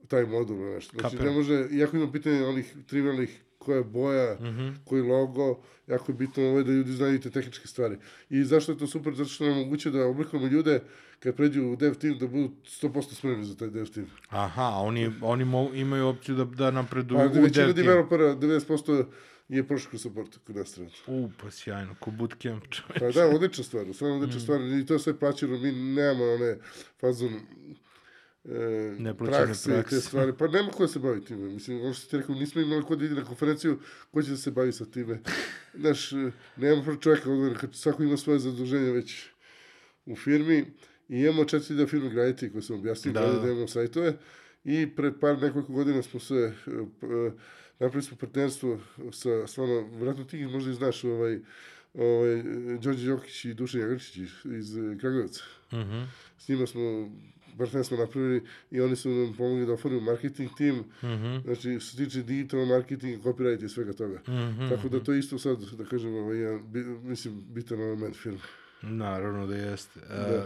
[0.07, 0.97] taj modul nešto.
[0.99, 1.25] Znači, Kapiram.
[1.33, 4.37] ne može, iako ima pitanje onih trivialnih koja je boja,
[4.85, 7.97] koji logo, jako je bitno ovaj da ljudi znaju te tehničke stvari.
[8.29, 9.13] I zašto je to super?
[9.15, 10.81] Zato što nam omogućuje da oblikujemo ljude
[11.19, 14.07] kad pređu u dev team da budu 100% spremni za taj dev team.
[14.29, 17.87] Aha, oni, oni mo, imaju opciju da, da napreduju A u većina dev team.
[17.87, 19.05] developera, 90%
[19.49, 20.97] je prošlo kroz support kod nas trenutno.
[21.07, 22.63] U, pa sjajno, ko bootcamp.
[22.69, 22.99] čoveče.
[22.99, 24.61] Pa da, odlična stvar, stvarno odlična stvar.
[24.61, 26.57] I to je sve plaćeno, mi nemamo one
[27.01, 27.29] fazon
[28.49, 30.33] e, prakse i te stvari.
[30.37, 31.49] Pa nema ko da se bavi time.
[31.49, 33.79] Mislim, ono što ti rekao, nismo imali ko da ide na konferenciju,
[34.11, 35.19] ko će da se bavi sa time.
[35.73, 39.25] Znaš, e, nema prvo čovjeka, ono, kad svako ima svoje zaduženje već
[40.05, 40.65] u firmi.
[41.09, 44.17] I imamo četiri da firme graditi, koje sam objasnio, Da, da, imamo sajtove.
[44.63, 47.31] I pred par nekoliko godina smo se, e, e,
[47.79, 48.79] napravili smo partnerstvo
[49.11, 51.39] sa, stvarno, vjerojatno ti možda i znaš, ovaj,
[51.93, 52.43] ovaj,
[52.81, 55.43] Đorđe Jokić i Dušan Jagrčić iz, iz e, Kragujevca.
[55.73, 56.01] Mhm.
[56.37, 57.11] S njima smo
[57.59, 58.41] partnerstvo napravili
[58.71, 61.37] i oni su nam pomogli da otvorimo marketing tim, Mhm.
[61.45, 64.19] znači što se tiče digital marketing, copyright i svega toga.
[64.19, 64.69] Mhm.
[64.69, 68.39] Tako da to isto sad, da kažem, ovaj, jedan, bi, mislim, bitan element firme.
[68.81, 69.99] Naravno da jeste.
[70.01, 70.45] E, Da.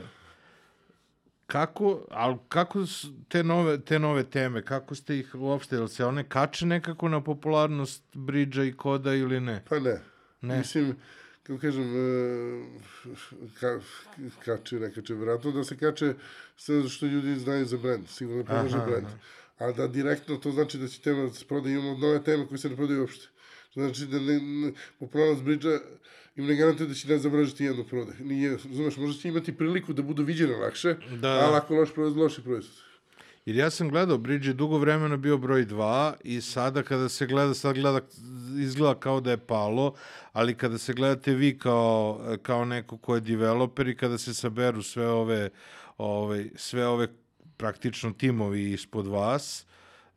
[1.48, 6.06] kako, ali kako su te nove, te nove teme, kako ste ih uopšte, jel se
[6.06, 9.64] one kače nekako na popularnost bridža i koda ili ne?
[9.70, 10.00] Pa ne.
[10.42, 10.58] Ne.
[10.58, 10.96] Mislim,
[11.44, 12.64] kako kažem, e,
[13.60, 13.80] ka,
[14.46, 16.14] kače, ne kače, vjerojatno da se kače
[16.58, 19.08] sve što ljudi znaju za brand, sigurno da pomože Aha, brand.
[19.58, 22.58] A da direktno to znači da će tema da se prodaje, imamo nove teme koje
[22.58, 23.28] se ne prodaju uopšte.
[23.74, 25.80] Znači da ne, ne, popularnost bridža
[26.36, 28.16] im ne garantuje da će ne zabeležiti jednu prodaj.
[28.20, 31.30] Nije, razumeš, možda će imati priliku da budu viđene lakše, Da.
[31.30, 32.76] ali ako loš proizvod, loši proizvod.
[33.46, 37.28] Jer ja sam gledao, Bridge je dugo vremena bio broj 2 i sada kada se
[37.28, 38.02] gleda, sad gleda,
[38.60, 39.94] izgleda kao da je palo,
[40.32, 44.84] ali kada se gledate vi kao, kao neko ko je developer i kada se saberu
[44.84, 45.50] sve ove,
[45.98, 47.08] ove, sve ove
[47.58, 49.66] praktično timovi ispod vas,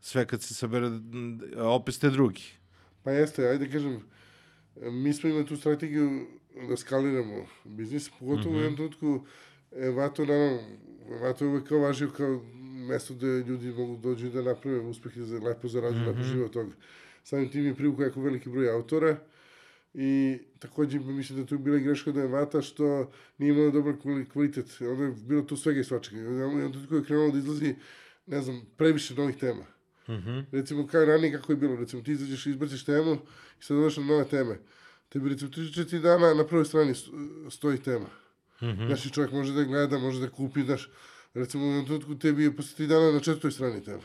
[0.01, 0.91] sve kad se sabere,
[1.57, 2.45] opet ste drugi.
[3.03, 4.01] Pa jeste, ajde kažem,
[4.77, 6.27] mi smo imali tu strategiju
[6.68, 9.27] da skaliramo biznis, pogotovo u jednom trenutku
[9.72, 10.59] e, Vato, naravno,
[11.22, 12.41] Vato je uvek kao važio kao
[12.87, 16.45] mesto gde ljudi mogu dođu i da naprave uspeh i da lepo zarađuju, lepo žive
[16.45, 16.72] od toga.
[17.24, 19.16] Samim tim je privukao jako veliki broj autora
[19.95, 23.95] i takođe mislim da tu je bila greška da je Vata što nije imao dobar
[23.95, 24.66] kvali- kvalitet.
[24.82, 26.20] Onda je bilo tu svega i svačega.
[26.20, 27.74] I onda je krenulo da izlazi,
[28.26, 29.64] ne znam, previše novih tema.
[30.53, 33.14] Recimo, kao ranije kako je bilo, recimo ti izađeš i izbaciš temu
[33.61, 34.59] i sad dođeš na nove teme.
[35.09, 37.12] Tebi recimo 3-4 dana na prvoj strani sto-
[37.51, 38.07] stoji tema.
[38.87, 40.91] Znaš, i čovjek može da gleda, može da kupi, znaš,
[41.37, 44.03] recimo u jednom trenutku tebi je posle 3 dana na četvrtoj strani tema.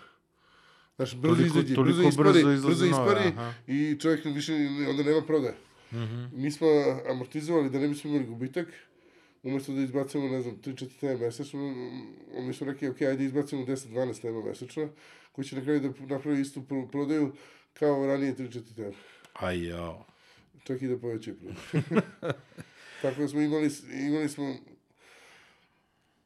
[0.95, 3.31] Znaš, brzo Toliko- izađe, toliko brzo ispari, brzo ispari
[3.67, 4.53] i čovjek više
[4.89, 5.53] onda nema prodaje.
[6.33, 6.67] Mi smo
[7.09, 8.67] amortizovali da ne bismo imali gubitak,
[9.43, 13.65] umesto da izbacimo, ne znam, 3-4 teme mesečno, mm, mi smo rekli, ok, ajde izbacimo
[13.65, 14.89] 10-12 tema mesečno,
[15.31, 17.31] koji će na kraju da napravi istu pro- prodaju
[17.73, 18.93] kao ranije 3-4 teme.
[19.33, 20.05] Aj, jao.
[20.63, 22.01] Čak i da povećaju prodaju.
[23.01, 23.69] Tako da smo imali,
[24.01, 24.55] imali smo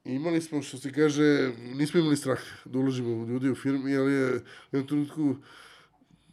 [0.05, 4.35] imali smo, što se kaže, nismo imali strah da uložimo ljudi u firmi, ali je
[4.35, 4.39] u
[4.71, 5.35] jednom trenutku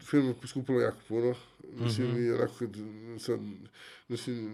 [0.04, 1.34] firma poskupila jako puno.
[1.78, 2.34] Mislim, mm -hmm.
[2.34, 2.70] onako kad
[3.18, 3.40] sad,
[4.08, 4.52] mislim,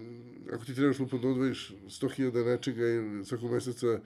[0.53, 3.99] ako ti trebaš lupom da odvojiš 100.000 nečega i svakog meseca,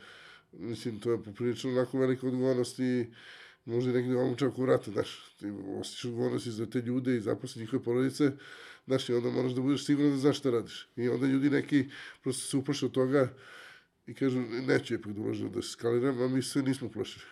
[0.51, 3.05] mislim, to je poprilično onako velika odgovornost i
[3.66, 7.61] možda i negde ovom čovjeku vrata, znaš, ti osjećaš odgovornost za te ljude i zaposli
[7.61, 8.32] njihove porodice,
[8.86, 10.88] znaš, i onda moraš da budeš siguran da znaš šta radiš.
[10.95, 11.86] I onda ljudi neki
[12.24, 13.34] prosto se uplaše od toga
[14.08, 17.26] i kažu, neću da uložim da se skaliram, a mi sve nismo plašili.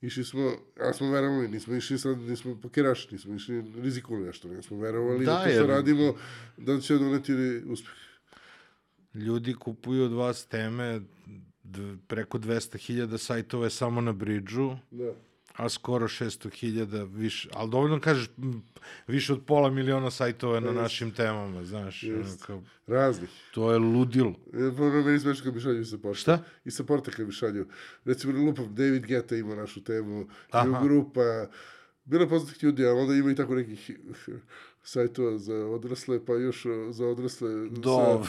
[0.00, 4.62] Išli smo, a smo verovali, nismo išli sad, nismo pakiraš, nismo išli rizikovali nešto, nego
[4.62, 6.14] smo verovali da, Da, da to što radimo,
[6.56, 7.32] da će doneti
[7.66, 7.94] uspeh.
[9.14, 11.00] Ljudi kupuju od vas teme
[12.06, 15.14] preko 200.000 sajtova je samo na bridžu, Da.
[15.58, 18.62] A skoro 600.000 više, ali dovoljno kažeš m,
[19.06, 22.44] više od pola miliona sajtova na našim temama, znaš, Jest.
[22.44, 23.28] kao, Raznih.
[23.54, 24.34] to je ludilo.
[24.78, 26.18] Ono meni smešno kad mi šalju sa porta.
[26.20, 26.42] Šta?
[26.64, 27.66] I sa porta kad mi šalju.
[28.04, 30.28] Recimo, lupam, David Guetta ima našu temu.
[30.50, 30.80] Aha.
[30.82, 31.46] grupa,
[32.08, 33.90] bilo je poznatih ljudi, a onda ima i tako nekih
[34.82, 38.26] sajtova za odrasle, pa još o, za odrasle Dobro.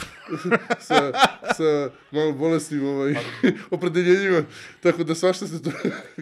[0.78, 1.12] sa, sa,
[1.56, 3.14] sa malo bolesnim ovaj,
[3.70, 4.42] opredeljenjima,
[4.80, 5.70] tako da svašta se to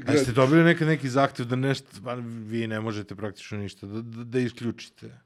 [0.07, 4.03] A ste dobili nekad neki zahtev da nešto, pa vi ne možete praktično ništa, da,
[4.03, 5.21] da, da isključite?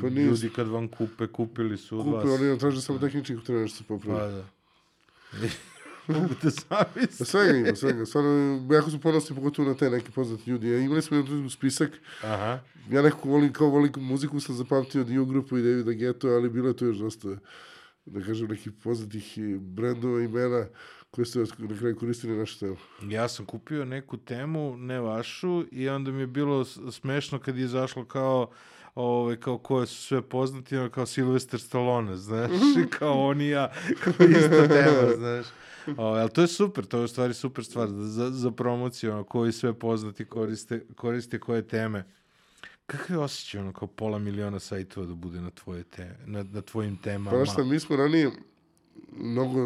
[0.00, 2.40] Pa nije Ljudi kad vam kupe, kupili su od kupe, vas.
[2.40, 4.18] oni nam traže samo tehnički treba nešto se popravi.
[4.18, 5.48] Pa da.
[6.08, 7.24] Mogu te Pa zamisliti.
[7.24, 8.06] svega ima, svega.
[8.06, 8.30] Stvarno,
[8.70, 10.68] jako su ponosni, pogotovo na te neki poznati ljudi.
[10.70, 11.90] Ja, imali smo jedan spisak,
[12.22, 12.58] Aha.
[12.90, 16.68] ja nekako volim, kao volim muziku, sam zapamtio Dio grupu i Davida Geto, ali bilo
[16.68, 17.28] je to još dosta,
[18.06, 20.66] da kažem, nekih poznatih brendova, imena,
[21.10, 22.76] koje ste na kraju koristili našu temu.
[23.02, 27.64] Ja sam kupio neku temu, ne vašu, i onda mi je bilo smešno kad je
[27.64, 28.50] izašlo kao
[28.94, 33.48] ove, kao koje su sve poznati, ono, kao Sylvester Stallone, znaš, i kao on i
[33.48, 33.72] ja,
[34.04, 35.46] kao ista tema, znaš.
[35.96, 39.24] O, ali to je super, to je u stvari super stvar za, za promociju, ono,
[39.24, 42.04] koji sve poznati koriste, koriste koje teme.
[42.86, 46.60] Kakav je osjećaj, ono, kao pola miliona sajtova da bude na, tvoje te, na, na
[46.62, 47.38] tvojim temama?
[47.38, 48.30] Pa šta, mi smo ranije
[49.16, 49.60] mnogo,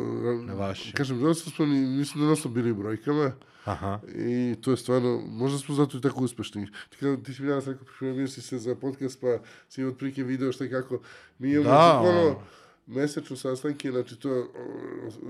[0.47, 0.93] Na vaše.
[0.93, 3.33] kažem, dosta smo, mi smo dosta bili brojkama,
[3.69, 4.01] Aha.
[4.15, 6.67] I to je stvarno, možda smo zato i tako uspešni.
[6.67, 9.39] Ti, kada, ti si mi danas rekao, pripremio si se za podcast, pa
[9.69, 11.01] si imao otprilike video šta i kako.
[11.39, 12.43] Mi imamo Da, ono,
[12.87, 14.53] mesečno sastanke, znači to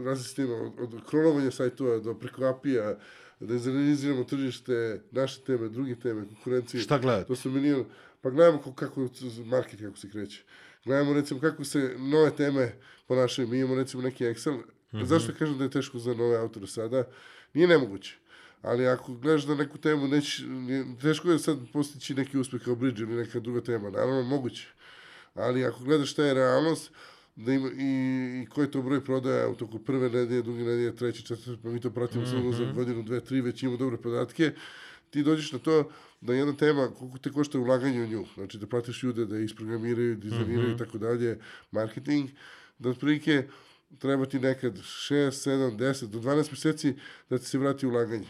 [0.04, 2.98] razli sistema, od, od kronovanja sajtova do preko apija,
[3.40, 6.82] da izanaliziramo tržište, naše teme, druge teme, konkurencije.
[6.82, 7.26] Šta gledate?
[7.26, 7.84] To su milion,
[8.20, 9.08] pa gledamo kako, kako
[9.44, 10.44] market, kako se kreće.
[10.84, 12.72] Gledamo recimo kako se nove teme
[13.06, 13.48] ponašaju.
[13.48, 14.58] Mi imamo recimo neki Excel.
[14.92, 17.04] Zašto kažem da je teško za nove autore sada?
[17.54, 18.18] Nije nemoguće.
[18.62, 20.42] Ali ako gledaš da neku temu, neć,
[21.02, 23.90] teško je sad postići neki uspeh kao Bridge ili neka druga tema.
[23.90, 24.68] Naravno, moguće.
[25.34, 26.90] Ali ako gledaš šta je realnost,
[27.36, 31.22] da ima, i, i koji to broj prodaja u toku prve nedelje, druge nedelje, treće,
[31.22, 32.56] četvrte, pa mi to pratimo mm -hmm.
[32.56, 34.52] za godinu, dve, tri, već imamo dobre podatke,
[35.10, 35.90] ti dođeš na to
[36.20, 40.16] da jedna tema, koliko te košta ulaganje u nju, znači da platiš ljude da isprogramiraju,
[40.16, 41.38] dizajniraju i tako dalje,
[41.70, 42.30] marketing,
[42.78, 43.48] da otprilike
[43.98, 46.94] treba ti nekad 6, 7, 10, do 12 meseci
[47.30, 48.28] da ti se vrati ulaganje.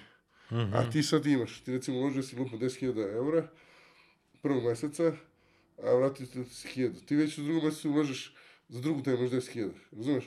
[0.50, 3.48] A ti sad imaš, ti recimo uložio si lupo 10.000 eura
[4.42, 5.12] prvog meseca,
[5.82, 7.04] a vrati ti se 1000.
[7.06, 8.34] Ti već u drugom mesecu ulažeš
[8.68, 10.24] za drugu temu još 10.000, razumeš?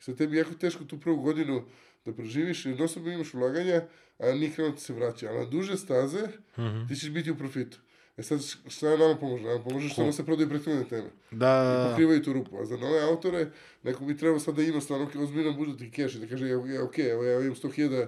[0.00, 1.64] I sad tebi je jako teško tu prvu godinu
[2.04, 3.82] da preživiš, jer jednostavno imaš ulaganja,
[4.18, 5.30] a nikada ti se vraća.
[5.30, 6.28] A na duže staze
[6.88, 7.78] ti ćeš biti u profitu.
[8.16, 9.44] E sad, šta nama pomože?
[9.44, 11.10] Nama pomože što nam se prodaju prethodne teme.
[11.30, 12.58] Da, Pokrivaju tu rupu.
[12.58, 13.50] A za nove autore,
[13.82, 16.74] neko bi trebao sad da ima stvarno ozbiljan budžet i keš i da kaže, ja,
[16.74, 18.06] ja, ok, evo ja imam 100.000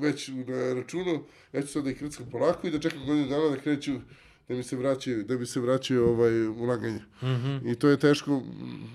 [0.00, 3.48] već na računu, ja ću sad da ih krckam polako i da čekam godinu dana
[3.48, 3.92] da kreću
[4.48, 7.00] da mi se vraćaju, da mi se vraćaju ovaj ulaganje.
[7.22, 7.72] Mm -hmm.
[7.72, 8.42] I to je teško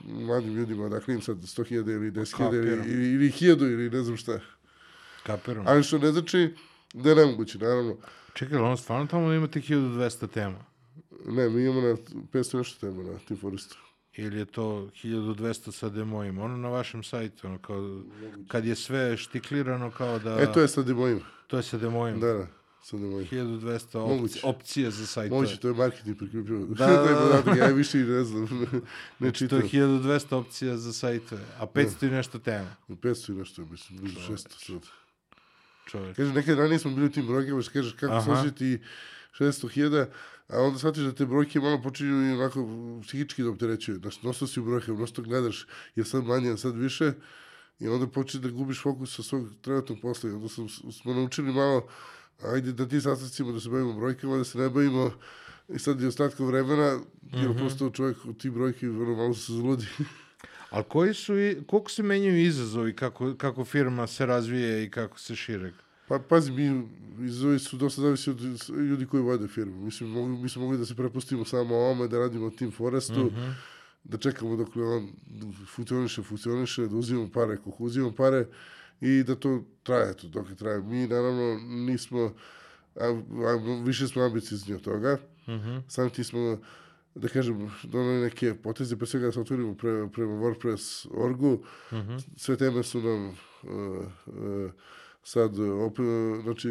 [0.07, 4.17] mladim ljudima, dakle im sad 100.000 ili 10.000 ili, ili, ili 1000 ili ne znam
[4.17, 4.39] šta.
[5.23, 5.67] kapiram.
[5.67, 6.53] Ali što ne znači
[6.93, 7.97] da je nemoguće, naravno.
[8.33, 10.65] Čekaj, ali ono stvarno tamo imate 1200 tema?
[11.25, 11.95] Ne, mi imamo na
[12.31, 13.77] 500 nešto tema na Team Forestu.
[14.19, 16.43] Ili je to 1200 sa demojima?
[16.43, 18.01] Ono na vašem sajtu, ono kao,
[18.47, 20.39] kad je sve štiklirano kao da...
[20.41, 21.21] E, to je sa demojima.
[21.47, 22.19] to je sa demojima.
[22.19, 22.47] Da, da,
[22.83, 23.29] sa demojima.
[23.31, 24.39] 1200 Moguće.
[24.43, 25.41] opcije, za sajtove.
[25.41, 26.57] Moguće, to je marketing priključio.
[26.57, 27.15] Da, Da, da, da.
[27.19, 28.43] podatak, ja više i ne znam.
[28.61, 28.81] ne
[29.19, 29.79] Znači, to čitam.
[29.81, 32.75] je 1200 opcija za sajtove, a 500 i nešto tema.
[32.89, 34.81] 500 i nešto, mislim, blizu 600 sad.
[35.87, 36.15] Čovjek.
[36.15, 38.79] Kaže, nekad ranije smo bili u tim brojkama, kažeš kako složiti
[39.39, 40.05] 600.000,
[40.49, 42.67] a onda shvatiš da te brojke malo počinju i onako
[43.03, 43.97] psihički da opterećuju.
[43.97, 47.13] Znači, nosto si u brojkama, nosto gledaš, je sad manje, je sad više,
[47.79, 50.29] i onda počneš da gubiš fokus sa svog trenutnog posla.
[50.29, 51.87] I onda sam, smo naučili malo,
[52.43, 55.11] ajde da ti sastavcima da se bavimo brojkama, da se ne bavimo
[55.69, 56.99] i sad je ostatkom vremena,
[57.33, 59.85] jer prosto čovjek u ti brojki vrlo malo se zaludi.
[60.69, 61.33] Ali koji su,
[61.67, 65.73] koliko se menjaju izazovi kako, kako firma se razvije i kako se šire?
[66.09, 66.87] Pa, pazi, mi
[67.25, 69.85] izazovi su dosta zavisi od ljudi koji vode firmu.
[69.85, 73.29] Mislim, mogu, mi smo mogli da se prepustimo samo ovome, da radimo Team Forestu, mm
[73.29, 73.53] -hmm.
[74.03, 75.09] da čekamo dok on
[75.75, 78.47] funkcioniše, funkcioniše, da uzimamo pare kako uzimamo pare
[79.01, 80.81] i da to traje to dok je traje.
[80.81, 82.33] Mi, naravno, nismo,
[82.95, 83.05] a,
[83.45, 85.17] a, više smo ambiciozni od toga.
[85.47, 85.81] Mm -hmm.
[85.87, 86.59] Sam ti smo,
[87.15, 91.63] da kažem, donali neke poteze, pre svega da se otvorimo pre, prema WordPress orgu.
[91.91, 92.19] Mm -hmm.
[92.37, 93.35] Sve teme su nam uh,
[94.25, 94.71] uh,
[95.23, 96.05] sad, opet,
[96.43, 96.69] znači,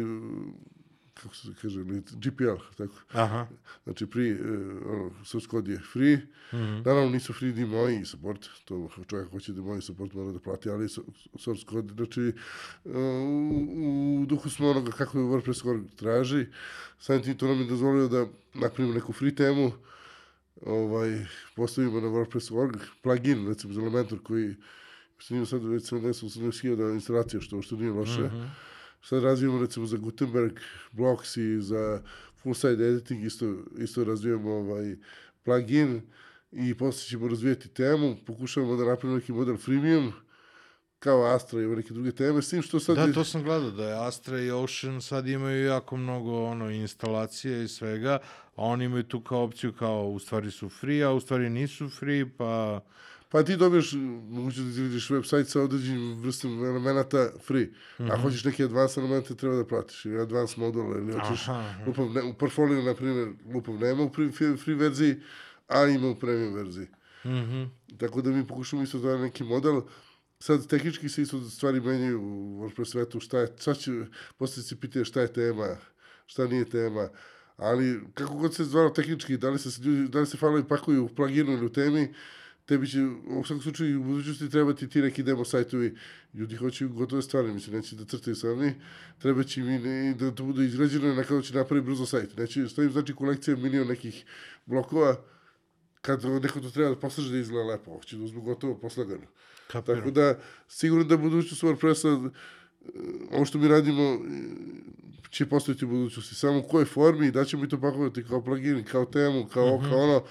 [1.21, 2.93] kako se kaže, GPL, tako.
[3.11, 3.47] Aha.
[3.83, 4.39] Znači, pri, uh,
[4.85, 6.15] ono, source code je free.
[6.15, 6.85] Mm -hmm.
[6.85, 10.69] Naravno, nisu free ni moji support, to čovjek hoće da moji support mora da plati,
[10.69, 12.33] ali so- source code, znači,
[12.85, 16.45] uh, u, u duhu smo onoga kako je WordPress org traži.
[16.99, 19.71] Samim tim to nam je dozvolio da napravimo neku free temu,
[20.61, 21.25] ovaj,
[21.55, 24.55] postavimo na WordPress.org plugin, recimo za Elementor koji
[25.21, 28.21] se njima sad već 70-80.000 instalacija, što, što nije loše.
[28.21, 28.49] Mm -hmm.
[29.01, 30.59] Sad razvijamo recimo za Gutenberg
[30.91, 32.01] blocks i za
[32.41, 34.95] full site editing isto, isto razvijamo ovaj
[35.43, 36.01] plugin
[36.51, 40.13] i posle ćemo razvijati temu, pokušavamo da napravimo neki model freemium,
[40.99, 42.95] kao Astra i ove neke druge teme, s tim što sad...
[42.95, 46.69] Da, je- to sam gledao, da je Astra i Ocean sad imaju jako mnogo ono,
[46.69, 48.17] instalacije i svega,
[48.55, 51.89] a oni imaju tu kao opciju kao u stvari su free, a u stvari nisu
[51.89, 52.81] free, pa...
[53.31, 53.93] Pa ti dobiješ
[54.29, 57.63] mogućnost da izvidiš website sa određenim vrstom elemenata free.
[57.65, 58.11] Mm -hmm.
[58.11, 60.05] A hoćeš neke advanced elemente, treba da platiš.
[60.05, 61.47] Ili advanced module, ili hoćeš...
[61.47, 61.83] Aha, aha.
[61.87, 65.15] Lupav, ne, u portfolio, na primjer, Lupav nema u free, free, verziji,
[65.67, 66.87] a ima u premium verziji.
[67.25, 67.63] Mhm.
[67.97, 69.81] Tako da mi pokušamo isto da neki model.
[70.41, 73.91] Sad, tehnički se isto stvari menjaju u WordPress svetu, šta je, sad će,
[74.37, 75.77] posle se pitaju šta je tema,
[76.25, 77.09] šta nije tema,
[77.57, 81.05] ali kako god se zvalo tehnički, da li se, ljudi, da li se failovi pakuju
[81.05, 82.13] u pluginu ili u temi,
[82.65, 85.95] tebi će, u svakom slučaju, u budućnosti trebati ti neki demo sajtovi,
[86.33, 88.73] ljudi hoće gotove stvari, mislim, neće da crtaju sami,
[89.17, 92.37] treba će im i da to bude izgrađeno na kada će napravi brzo sajt.
[92.37, 94.25] Neće, stoji, znači, kolekcija milion nekih
[94.65, 95.15] blokova,
[96.01, 99.27] kad neko to treba da poslaže da izgleda lepo, hoće da uzme gotovo poslagano.
[99.71, 99.99] Kapiram.
[99.99, 102.29] Tako da, sigurno da budućnost WordPressa, e,
[103.31, 104.17] ovo što mi radimo, e,
[105.29, 106.35] će postaviti u budućnosti.
[106.35, 109.63] Samo u kojoj formi, i da ćemo i to pakovati kao plugin, kao temu, kao
[109.63, 110.23] ovo, kao ono.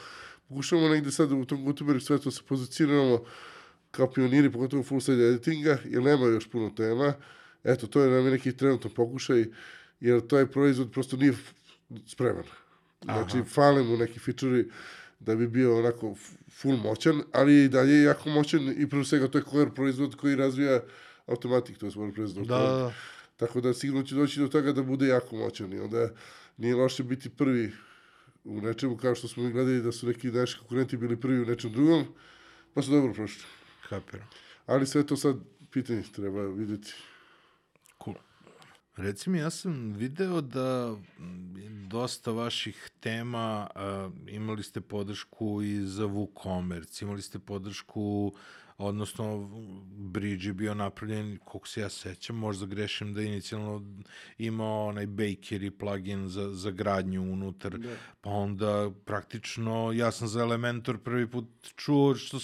[0.48, 3.24] Pokušavamo negde sad u tom Gutenberg svetu da se pozicioniramo
[3.90, 7.14] kao pioniri, pogotovo full site editinga, jer nema još puno tema.
[7.64, 9.44] Eto, to je nam neki trenutno pokušaj,
[10.00, 11.34] jer taj proizvod prosto nije
[12.06, 12.44] spreman.
[13.04, 14.70] Znači, fale mu neki fičuri
[15.20, 16.14] da bi bio onako
[16.50, 20.16] full moćan, ali je i dalje jako moćan i prvo svega to je core proizvod
[20.16, 20.80] koji razvija
[21.26, 22.34] automatik, to je WordPress.
[22.34, 22.92] Da, da, da.
[23.36, 26.10] Tako da sigurno će doći do toga da bude jako moćan i onda
[26.56, 27.72] nije loše biti prvi
[28.44, 31.72] u nečemu kao što smo gledali da su neki naši konkurenti bili prvi u nečem
[31.72, 32.04] drugom,
[32.74, 33.44] pa su dobro prošli.
[33.88, 34.28] Kapiram.
[34.66, 35.36] Ali sve to sad
[35.70, 36.94] pitanje treba videti.
[38.04, 38.16] Cool.
[38.98, 40.96] Reci mi, ja sam video da
[41.88, 48.32] dosta vaših tema a, imali ste podršku i za WooCommerce, imali ste podršku,
[48.78, 49.50] odnosno
[49.96, 53.82] Bridge je bio napravljen, koliko se ja sećam, možda grešim da je inicijalno
[54.38, 57.88] imao onaj Bakery plugin za, za gradnju unutar, da.
[58.20, 62.38] pa onda praktično ja sam za Elementor prvi put čuo što,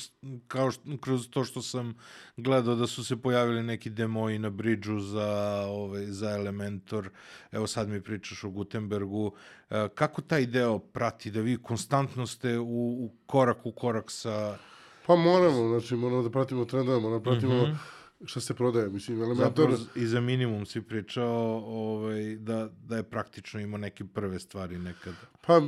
[0.49, 1.95] kao što, kroz to što sam
[2.37, 7.11] gledao da su se pojavili neki demoji na Bridgeu za, ovaj, za Elementor,
[7.53, 9.35] evo sad mi pričaš o Gutenbergu,
[9.70, 14.59] E, kako taj deo prati, da vi konstantno ste u, u korak u korak sa...
[15.07, 17.78] Pa moramo, znači moramo da pratimo trendove, moramo da pratimo
[18.24, 18.88] šta se prodaje.
[18.88, 19.70] Mislim, Elementor...
[19.70, 24.78] Zapravo i za minimum si pričao ovaj, da, da je praktično imao neke prve stvari
[24.78, 25.16] nekada.
[25.40, 25.61] Pa,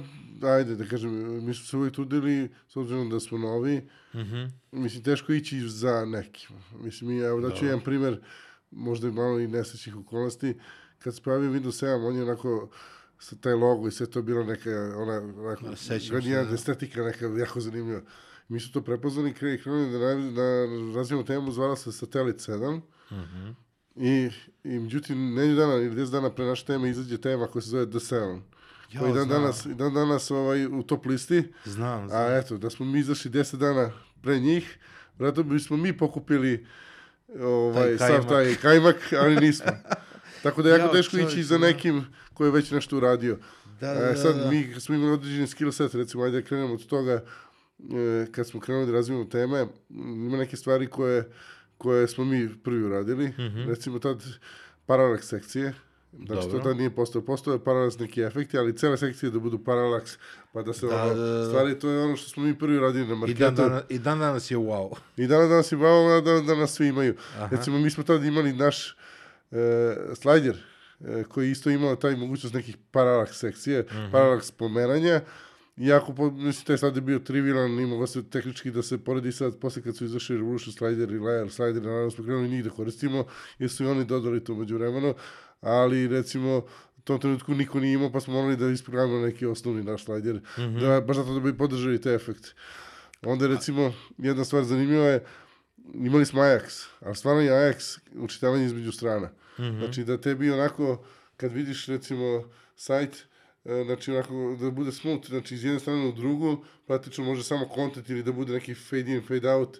[0.42, 1.12] ajde, da kažem,
[1.46, 4.44] mi smo se uvijek trudili, s obzirom da smo novi, Mhm.
[4.72, 6.56] mislim, teško ići za nekim.
[6.80, 8.20] Mislim, mi, evo, daću jedan primer,
[8.70, 10.54] možda i malo i nesrećnih okolnosti.
[10.98, 12.68] Kad se pojavio Windows 7, on je onako,
[13.18, 16.54] sa taj logo i sve to bilo neka, ona, onako, sećam se, da.
[16.54, 18.00] estetika, neka jako zanimljiva.
[18.48, 19.98] Mi smo to prepoznali i kre- krenuli da,
[20.32, 22.80] da razvijemo temu, zvala se Satelit 7.
[23.12, 23.50] Mhm.
[23.96, 24.30] I,
[24.64, 27.86] I međutim, neđu dana ili 10 dana pre naše teme izađe tema koja se zove
[27.86, 28.40] The 7.
[28.92, 29.40] Ja, koji dan znam.
[29.40, 31.42] danas, i dan danas ovaj, u top listi.
[31.64, 32.22] Znam, znam.
[32.22, 33.90] A eto, da smo mi izašli 10 dana
[34.22, 34.78] pre njih,
[35.18, 36.66] vratno bismo mi pokupili
[37.40, 39.66] ovaj, Taj sav taj kajmak, ali nismo.
[40.42, 41.66] Tako da je jako Jao, teško ići za da.
[41.66, 43.38] nekim ko je već nešto uradio.
[43.80, 44.50] Da, E, da, sad da.
[44.50, 47.20] mi smo imali određeni skill set, recimo, ajde da krenemo od toga, e,
[48.32, 51.30] kad smo krenuli da razvijemo teme, ima neke stvari koje,
[51.78, 53.32] koje smo mi prvi uradili.
[53.66, 54.22] Recimo tad
[54.86, 55.74] paralaks sekcije,
[56.16, 56.58] Znači, Dobro.
[56.58, 57.22] to tad nije postao.
[57.22, 60.18] Postao je paralaks neki efekti, ali cele sekcije da budu paralaks,
[60.52, 61.46] pa da se Da, ono, da, da.
[61.46, 63.38] stvari, to je ono što smo mi prvi uradili na I marketu.
[63.40, 64.96] dan, dana, I dan danas je wow.
[65.16, 67.14] I danas danas je bavamo, da, da nas svi imaju.
[67.50, 68.96] Recimo, mi smo tad imali naš
[69.50, 69.56] e,
[70.14, 70.56] slajder,
[71.00, 74.12] e, koji isto imao taj mogućnost nekih paralaks sekcije, Mhm.
[74.12, 75.20] paralaks pomeranja.
[75.76, 79.82] Iako, mislim, taj slajder bio trivialan, i moglo se tehnički da se poredi sad, posle
[79.82, 83.24] kad su izašli Revolution slider i Layer slider, naravno smo krenuli njih da koristimo,
[83.58, 85.14] jer su i oni dodali to među vremenu,
[85.60, 86.56] ali recimo,
[86.96, 90.40] u tom trenutku niko nije imao, pa smo morali da isprogramimo neki osnovni naš slider,
[90.80, 92.52] da, baš zato da bi podržali te efekte.
[93.22, 95.24] Onda recimo, jedna stvar zanimljiva je,
[95.94, 99.30] imali smo Ajax, ali stvarno je Ajax učitavanje između strana.
[99.78, 101.04] Znači da tebi onako,
[101.36, 102.44] kad vidiš recimo
[102.76, 103.26] sajt,
[103.84, 108.10] znači onako da bude smooth, znači iz jedne strane u drugu, praktično može samo content
[108.10, 109.78] ili da bude neki fade in, fade out,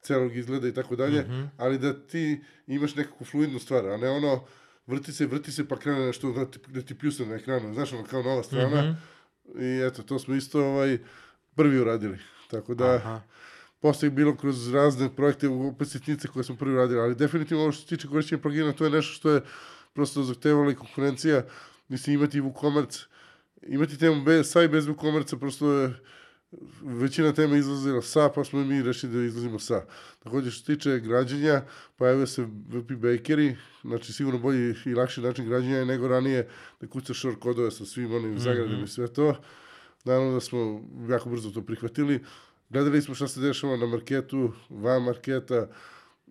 [0.00, 4.44] celog izgleda i tako dalje, ali da ti imaš nekakvu fluidnu stvar, a ne ono
[4.86, 7.92] vrti se, vrti se pa krene nešto da ti, da ti pljusne na ekranu, znaš
[7.92, 8.96] ono kao nova strana.
[9.60, 10.98] I eto, to smo isto ovaj,
[11.54, 12.18] prvi uradili,
[12.50, 13.20] tako da Aha.
[13.80, 17.72] posle je bilo kroz razne projekte, opet sitnice koje smo prvi radili, ali definitivno ovo
[17.72, 19.40] što se tiče korišćenja plugina, to je nešto što je
[19.92, 21.44] prosto zahtevala i konkurencija,
[21.88, 23.06] mislim imati WooCommerce,
[23.66, 25.94] imati temu bez, sa i bez WooCommerce, prosto je
[26.82, 29.84] većina tema izlazila sa, pa smo mi rešili da izlazimo sa.
[30.18, 31.62] Takođe što se tiče građenja,
[31.96, 36.48] pojavio se WP Bakeri, znači sigurno bolji i lakši način građenja nego ranije
[36.80, 39.36] da kucaš short kodove sa svim onim zagradima i sve to.
[40.04, 42.24] Naravno da smo jako brzo to prihvatili.
[42.70, 45.68] Gledali smo šta se dešava na marketu, van marketa,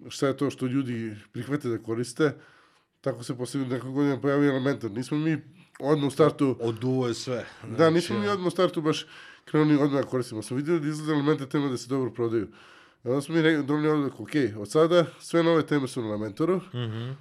[0.10, 2.34] šta je to što ljudi prihvate da koriste.
[3.04, 4.92] Tako se posle nekog godina pojavio Elementor.
[4.92, 5.42] Nismo mi
[5.80, 6.58] odmah u startu...
[6.62, 7.46] Oduvo je sve.
[7.78, 9.06] Da, nismo mi odmah u startu baš
[9.46, 10.42] krenuli odmah da koristimo.
[10.42, 12.48] Smo videli da izgleda elemente tema da se dobro prodaju.
[13.04, 16.08] I onda smo mi re- doneli odluk, ok, od sada sve nove teme su na
[16.08, 16.58] Elementoru.
[16.58, 17.12] Mhm.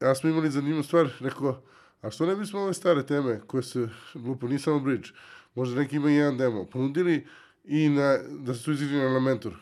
[0.00, 1.62] Ja smo imali zanimljivu stvar, rekao,
[2.00, 5.08] a što ne bismo ove stare teme koje se, glupo, nije samo bridge,
[5.54, 7.26] možda neki ima i jedan demo, ponudili
[7.64, 9.52] i na, da se tu izađe na Elementor.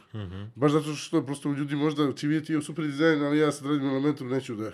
[0.55, 3.87] Baš zato što prosto ljudi možda će vidjeti je super dizajn, ali ja sad radim
[3.87, 4.70] na Elementoru, neću da,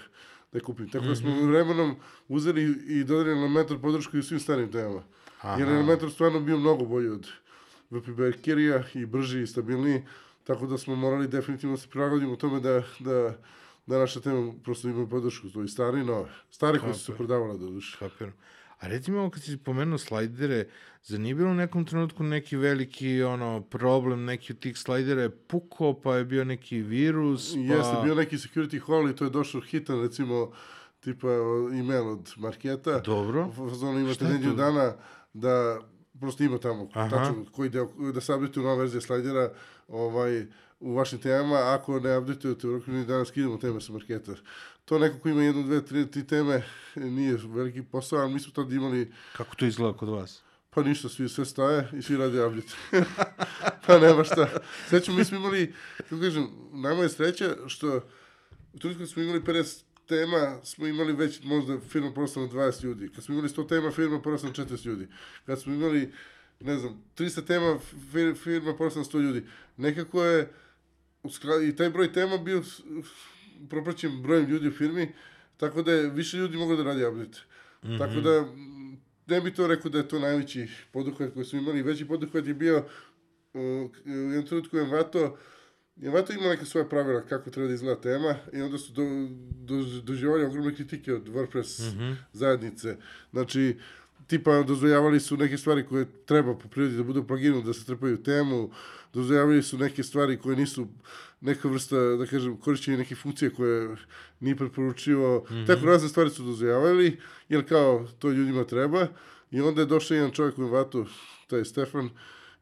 [0.52, 0.88] da kupim.
[0.88, 1.96] Tako da smo vremenom
[2.28, 5.02] uzeli i dodali Elementor podršku i u svim starim temama.
[5.58, 7.28] Jer je Elementor stvarno bio mnogo bolji od
[7.90, 10.02] VP Bakerija i brži i stabilniji,
[10.44, 13.36] tako da smo morali definitivno da se prilagodimo tome da, da,
[13.86, 16.30] da naša tema prosto ima podršku, to i stari i nove.
[16.50, 17.96] Stari koji su se prodavale do duše.
[17.98, 18.32] Kapiram.
[18.80, 20.64] A reci mi ovo kad si pomenuo slajdere,
[21.04, 25.30] zar nije bilo u nekom trenutku neki veliki ono, problem, neki od tih slajdera je
[25.30, 27.74] pukao, pa je bio neki virus, pa...
[27.74, 30.50] Jeste, bio neki security hall i to je došao hitan, recimo,
[31.00, 31.28] tipa
[31.72, 32.98] email od marketa.
[32.98, 33.52] Dobro.
[33.56, 34.54] Fazonu imate to?
[34.54, 34.94] dana
[35.32, 35.80] da
[36.20, 37.08] prosto ima tamo Aha.
[37.10, 39.52] tačno koji deo, da se updateu nova verzija slajdera
[39.88, 40.46] ovaj,
[40.80, 44.32] u vašim temama, ako ne updateujete u roku jednog dana skidamo teme sa marketa.
[44.90, 46.62] To neko ko ima jednu, dve, tri, tri teme
[46.94, 50.42] nije veliki posao, ali mi smo tad imali Kako to izgleda kod vas?
[50.70, 52.72] Pa ništa, svi sve staje i svi rade update.
[53.86, 54.48] pa nema šta.
[54.88, 57.96] Srećom, mi smo imali, kako kažem, nama je sreća što
[58.74, 63.08] u kad smo imali 50 tema, smo imali već možda firma porasla na 20 ljudi.
[63.14, 65.08] Kad smo imali 100 tema, firma porasla na 40 ljudi.
[65.46, 66.12] Kad smo imali,
[66.60, 67.78] ne znam, 300 tema,
[68.12, 69.46] fir- firma porasla na 100 ljudi.
[69.76, 70.52] Nekako je,
[71.68, 72.62] i taj broj tema bio
[73.68, 75.12] propraćen brojem ljudi u firmi,
[75.56, 77.38] tako da je više ljudi moglo da radi update.
[77.98, 78.46] Tako da,
[79.26, 81.82] ne bi to rekao da je to najveći poduhvat koji smo imali.
[81.82, 83.60] Veći poduhvat je bio uh,
[84.04, 85.38] u jednom trenutku je Envato,
[86.02, 89.02] Envato ima neke svoje pravila kako treba da izgleda tema i onda su do,
[89.50, 91.92] do, doživali ogromne kritike od WordPress
[92.32, 92.96] zajednice.
[93.30, 93.76] Znači,
[94.30, 97.86] tipa dozvoljavali su neke stvari koje treba po prirodi da budu u pluginu, da se
[97.86, 98.70] trpaju temu,
[99.12, 100.86] dozvoljavali su neke stvari koje nisu
[101.40, 103.96] neka vrsta, da kažem, korišćenje neke funkcije koje
[104.40, 105.46] nije preporučivo.
[105.66, 107.16] Tako razne stvari su dozvoljavali,
[107.48, 109.06] jer kao to ljudima treba.
[109.50, 111.06] I onda je došao jedan čovjek u Vatu,
[111.46, 112.10] taj Stefan,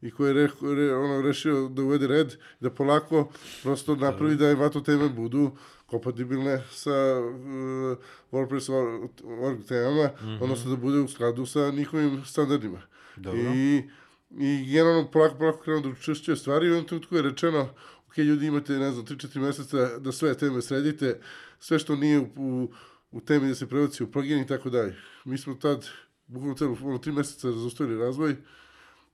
[0.03, 3.29] i koji je re, re, ono, rešio da uvede red, da polako
[3.63, 5.51] prosto napravi da Envato teme budu
[5.91, 7.99] kompatibilne sa uh,
[8.33, 9.09] WordPress or-
[9.41, 10.11] org temama,
[10.41, 12.83] odnosno da bude u skladu sa njihovim standardima.
[13.17, 13.41] Dobro.
[13.41, 13.83] I,
[14.31, 17.69] i generalno polako, polako krenuo da učešćuje stvari i u jednom trenutku je rečeno
[18.09, 21.21] ok, ljudi imate, ne znam, 3-4 meseca da sve teme sredite,
[21.61, 22.71] sve što nije u, u,
[23.11, 24.97] u temi da se prebaci u plugin i tako dalje.
[25.25, 25.87] Mi smo tad,
[26.27, 28.37] bukvalno celo, ono, 3 meseca zaustavili razvoj,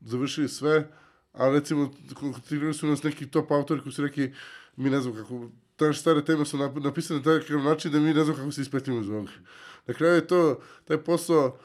[0.00, 0.90] završili sve,
[1.32, 4.34] a recimo kontaktirali su nas neki top autori koji su rekli,
[4.76, 8.14] mi ne znam kako, te stare teme su nap- napisane na takav način da mi
[8.14, 9.32] ne znam kako se ispetimo iz ovoga.
[9.86, 10.40] Na kraju je to,
[10.84, 11.58] taj posao,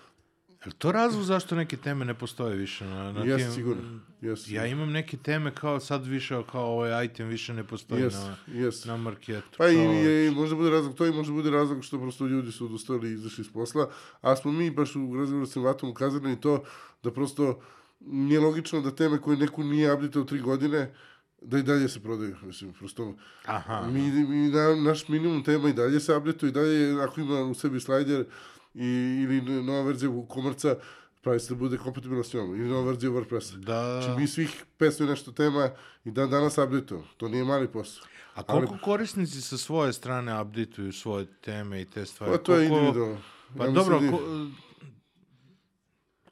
[0.65, 2.85] Je to razlog zašto neke teme ne postoje više?
[2.85, 4.53] Na, na jeste tim- sigurno, jeste.
[4.53, 8.35] Ja imam neke teme kao sad više, kao ovaj item više ne postoji Jeste, na,
[8.49, 8.89] jeste.
[8.89, 9.57] na marketu.
[9.57, 12.25] Pa i, Kao- i, i možda bude razlog to i možda bude razlog što prosto
[12.25, 13.89] ljudi su odustali i izašli iz posla,
[14.21, 16.63] a smo mi baš u razgovoru sa Vatom ukazali na to
[17.03, 17.61] da prosto
[17.99, 20.93] nije logično da teme koje neku nije updateo tri godine,
[21.41, 22.35] da i dalje se prodaju.
[22.41, 23.15] Mislim, prosto
[23.45, 23.81] Aha.
[23.83, 27.53] mi, mi na, naš minimum tema i dalje se updateo i dalje ako ima u
[27.53, 28.25] sebi slajder
[28.73, 28.85] i,
[29.23, 30.75] ili nova verzija komerca,
[31.21, 32.55] pravi se da bude kompatibilna s njom.
[32.55, 33.55] Ili nova verzija WordPressa.
[33.55, 34.01] Da.
[34.01, 35.69] Znači mi svih 500 i nešto tema
[36.05, 37.03] i dan danas updateo.
[37.17, 38.03] To nije mali posao.
[38.35, 42.31] A koliko korisnici sa svoje strane updateuju svoje teme i te stvari?
[42.31, 43.17] Pa to je Koliko- individualno.
[43.57, 44.19] Pa Ja dobro, da- ko,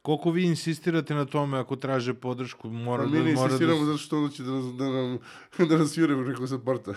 [0.08, 2.70] koliko vi insistirate na tome ako traže podršku?
[2.70, 3.86] Mora Pa da, mi ne mora insistiramo da...
[3.86, 5.18] zato što ono će da, nas- da nam,
[5.70, 6.94] da nas jure preko supporta.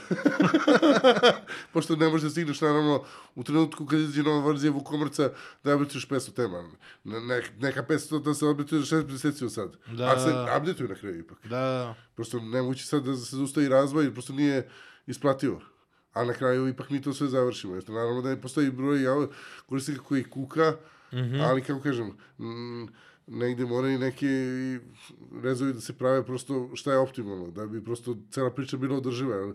[1.73, 3.03] Pošto ne možeš da stigneš, naravno,
[3.35, 5.31] u trenutku kad izađe nova verzija Vukomrca,
[5.65, 6.63] da updatuješ 500 tema.
[7.05, 9.77] Ne, ne, neka 500 da se updatuje za 6 meseci od sad.
[9.87, 10.13] Da.
[10.13, 11.39] A se updatuje na kraju ipak.
[11.43, 11.95] Da, da.
[12.15, 14.69] Prosto nemoguće sad da se zustavi razvoj, prosto nije
[15.07, 15.61] isplativo.
[16.13, 17.75] A na kraju ipak mi to sve završimo.
[17.75, 19.27] Jeste, naravno da ne postoji broj ja,
[19.67, 20.77] korisnika koji kuka,
[21.41, 22.07] ali kako kažem,
[22.39, 22.89] mm,
[23.27, 24.27] negde moraju neke
[25.43, 29.55] rezovi da se prave prosto šta je optimalno, da bi prosto cela priča bila održiva.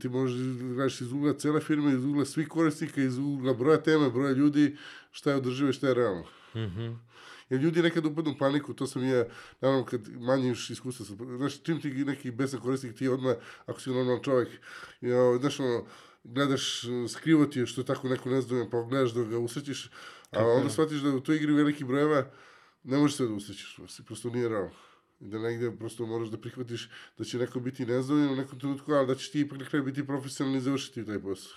[0.00, 3.82] Ti možeš da gledaš iz ugla cele firme, iz ugla svih korisnika, iz ugla broja
[3.82, 4.76] tema, broja ljudi,
[5.10, 6.24] šta je održivo i šta je realno.
[7.50, 9.24] Jer ljudi nekad upadnu u paniku, to sam ja,
[9.60, 13.34] naravno kad manje još iskustva sam, znaš, čim ti neki besan korisnik, ti odmah,
[13.66, 14.48] ako si normalan čovjek,
[15.00, 15.84] ja, znaš, ono,
[16.24, 19.90] gledaš, skrivo ti je što je tako neko nezdovoljan, pa gledaš da ga usrećiš,
[20.32, 22.30] a onda shvatiš da u toj igri veliki brojeva
[22.84, 23.34] ne možeš sve da
[23.76, 24.70] prosto, prosto nije realno.
[25.20, 28.92] I da negde prosto moraš da prihvatiš da će neko biti nezadovoljan u nekom trenutku,
[28.92, 31.52] ali da ćeš ti ipak na kraju biti profesionalni i završiti taj posao.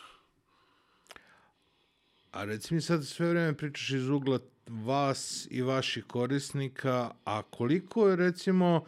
[2.32, 8.10] A reci mi sad sve vreme pričaš iz ugla vas i vaših korisnika, a koliko
[8.10, 8.86] je recimo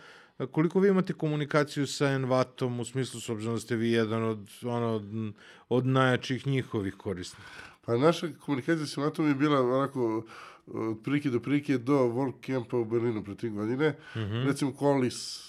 [0.51, 4.49] koliko vi imate komunikaciju sa Envatom u smislu s obzirom da ste vi jedan od
[4.63, 5.33] ono od,
[5.69, 7.76] od najjačih njihovih korisnika?
[7.87, 10.23] Pa naša komunikacija sa Matom je bila onako
[10.67, 13.95] od prilike do prilike do World Campa u Berlinu pre tri godine.
[14.45, 15.47] Recimo Collis,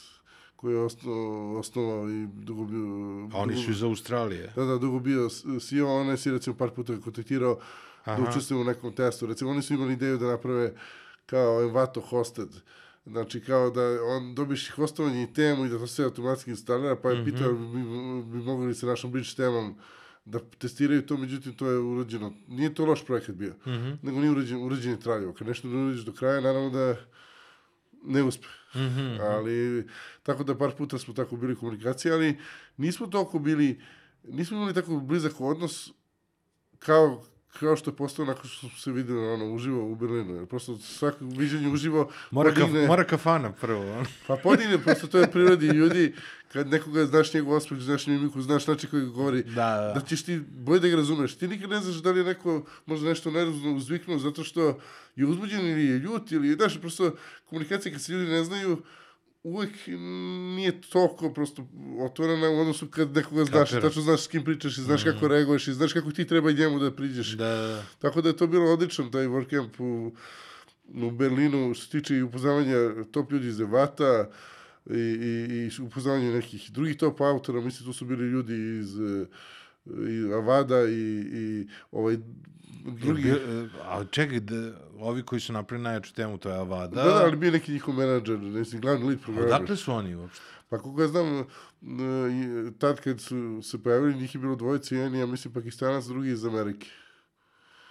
[0.57, 2.85] koji je osnovao, osnovao i dugo bio...
[3.33, 4.53] A oni dugo- su iz Australije.
[4.57, 5.29] Da, da, dugo bio
[5.61, 7.59] CEO, on je recimo par puta kontaktirao
[8.07, 9.27] da učestvuje u nekom testu.
[9.27, 10.73] Recimo, oni su imali ideju da naprave
[11.27, 12.49] kao Envato hosted.
[13.07, 17.11] Znači, kao da on dobiš hostovanje i temu i da to sve automatski instalira, pa
[17.11, 17.83] je pitao bi,
[18.23, 19.75] bi mogli li sa našom bridge temom
[20.31, 22.33] da testiraju to, međutim to je urađeno.
[22.49, 23.55] Nije to loš projekat bio,
[24.03, 25.33] nego nije urađen, urađen je traljivo.
[25.33, 26.97] Kad nešto ne uradiš do kraja, naravno da
[28.05, 28.47] ne uspe.
[29.21, 29.87] Ali,
[30.23, 32.37] tako da par puta smo tako bili u komunikaciji, ali
[32.77, 33.81] nismo toliko bili,
[34.25, 35.91] nismo imali tako blizak odnos
[36.79, 37.25] kao
[37.61, 40.35] kao što je postao nakon što se videli ono, uživo u Berlinu.
[40.35, 43.81] Jer prosto svako viđenje uživo Mora, podigne- mora kafana prvo.
[43.83, 44.05] ono.
[44.27, 46.15] Pa podigne, prosto to je prirodi ljudi,
[46.49, 49.93] kad nekoga znaš njegov osmeh, znaš mimiku, znaš način koji govori, Da, da.
[49.95, 51.35] da ćeš ti bolje da ga razumeš.
[51.35, 52.55] Ti nikad ne znaš da li je neko
[52.87, 54.79] možda nešto nervozno uzviknuo zato što
[55.17, 57.13] je uzbuđen ili je ljut ili, znaš, prosto
[57.45, 58.83] komunikacija kad se ljudi ne znaju,
[59.43, 59.71] uvek
[60.57, 61.69] nije toliko prosto
[62.01, 63.83] otvorena u odnosu kad nekoga znaš, Kapiram.
[63.83, 66.79] tačno znaš s kim pričaš i znaš kako reaguješ i znaš kako ti treba njemu
[66.79, 67.29] da priđeš.
[67.29, 67.85] Da, da.
[67.99, 70.13] Tako da je to bilo odlično, taj WordCamp u,
[71.07, 74.31] u Berlinu, što se tiče i upoznavanja top ljudi iz Evata
[74.91, 78.97] i, i, i upoznavanja nekih drugih top autora, mislim, tu su bili ljudi iz
[80.09, 82.17] i Avada i, i ovaj
[82.85, 83.33] drugi...
[83.85, 87.03] A čekaj, da, ovi koji su napravili najjaču temu, to je Avada.
[87.03, 89.55] Da, da, ali bio neki njihov menadžer, mislim, glavni lead programer.
[89.55, 90.41] Odakle su oni uopšte?
[90.69, 91.45] Pa koliko ja znam,
[92.31, 96.05] i tad kad su se pojavili, njih je bilo dvojice, jedan je, ja mislim, Pakistanac,
[96.05, 96.87] drugi iz Amerike.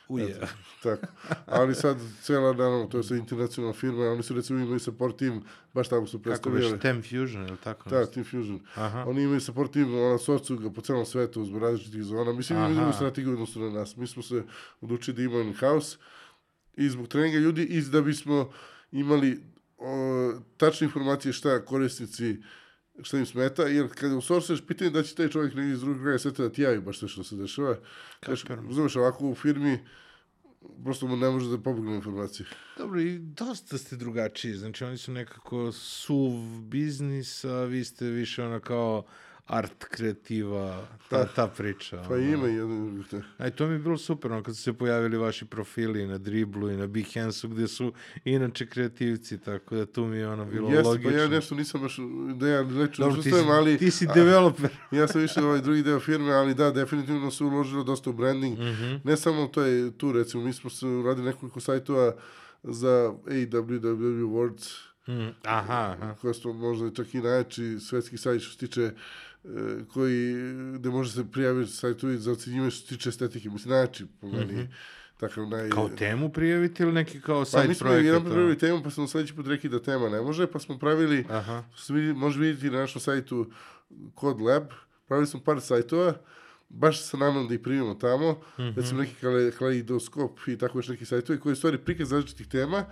[0.10, 0.40] Uje.
[0.84, 1.08] Tako.
[1.46, 5.44] Ali sad cela, naravno, to je sad internacionalna firma, oni su recimo imaju support team,
[5.74, 6.72] baš tamo su Kako predstavljali.
[6.72, 7.90] već, Tem Fusion, ili tako?
[7.90, 8.06] Da?
[8.06, 8.60] Team Fusion.
[8.76, 9.04] Aha.
[9.08, 12.34] Oni imaju support team, ona sorcu ga po celom svetu uz različitih zona.
[12.34, 12.74] Mislim, Aha.
[12.74, 13.98] drugu strategiju odnosno na nas.
[13.98, 14.44] Mi smo se
[14.82, 15.98] odlučili da imamo in-house
[16.74, 18.52] i zbog treninga ljudi i da bismo
[18.92, 19.44] imali
[19.78, 22.38] o, tačne informacije šta korisnici
[23.02, 26.20] šta im smeta, jer kada usorsuješ pitanje da će taj čovjek negdje iz drugog kraja
[26.20, 27.78] sveta da ti javi baš sve što se dešava.
[28.20, 29.80] Kaš, razumeš, ovako u firmi
[30.84, 32.48] prosto mu ne može da pobegne informacije.
[32.78, 34.54] Dobro, i dosta ste drugačiji.
[34.54, 36.32] Znači, oni su nekako suv
[36.62, 39.06] biznis, a vi ste više ono kao
[39.48, 41.98] art kreativa, ta, ta priča.
[42.00, 42.24] Pa ono.
[42.24, 43.04] ima jedan...
[43.38, 46.70] Aj, to mi je bilo super, ono, kad su se pojavili vaši profili na Driblu
[46.72, 47.94] i na Behansu, gde su
[48.26, 51.12] inače kreativci, tako da tu mi je ono bilo Jeste, logično.
[51.12, 51.98] pa ja nešto nisam baš,
[52.36, 53.78] da ja neću Dobro, da ti, si, ali...
[53.78, 54.70] ti si a- developer.
[54.92, 58.60] Ja sam više ovaj drugi deo firme, ali da, definitivno se uložilo dosta u branding.
[58.60, 58.96] Mhm.
[59.04, 62.14] Ne samo to je tu, recimo, mi smo se uradili nekoliko sajtova
[62.64, 63.80] za AWW
[64.24, 66.16] Awards, Mm, aha, aha.
[66.22, 68.92] koja smo možda čak i najjači svetski sajt što se tiče e,
[69.94, 70.36] koji,
[70.76, 73.50] gde može se prijaviti sajtovi za ocenjivanje što se tiče estetike.
[73.50, 74.68] Mislim, najjači po meni.
[75.20, 75.70] Takav naj...
[75.70, 78.06] Kao temu prijaviti ili neki kao Pa sajt mi smo projekat?
[78.06, 78.32] jedan ono?
[78.34, 81.64] pravili temu, pa smo sledeći put rekli da tema ne može, pa smo pravili, Aha.
[81.90, 83.52] vidi, može vidjeti na našem sajtu
[84.20, 84.64] Code Lab,
[85.08, 86.14] pravili smo par sajtova,
[86.70, 91.06] baš sa namom da ih primimo tamo, recimo neki kale, kaleidoskop i tako još neki
[91.06, 92.86] sajtovi koji stvari prikaz različitih tema,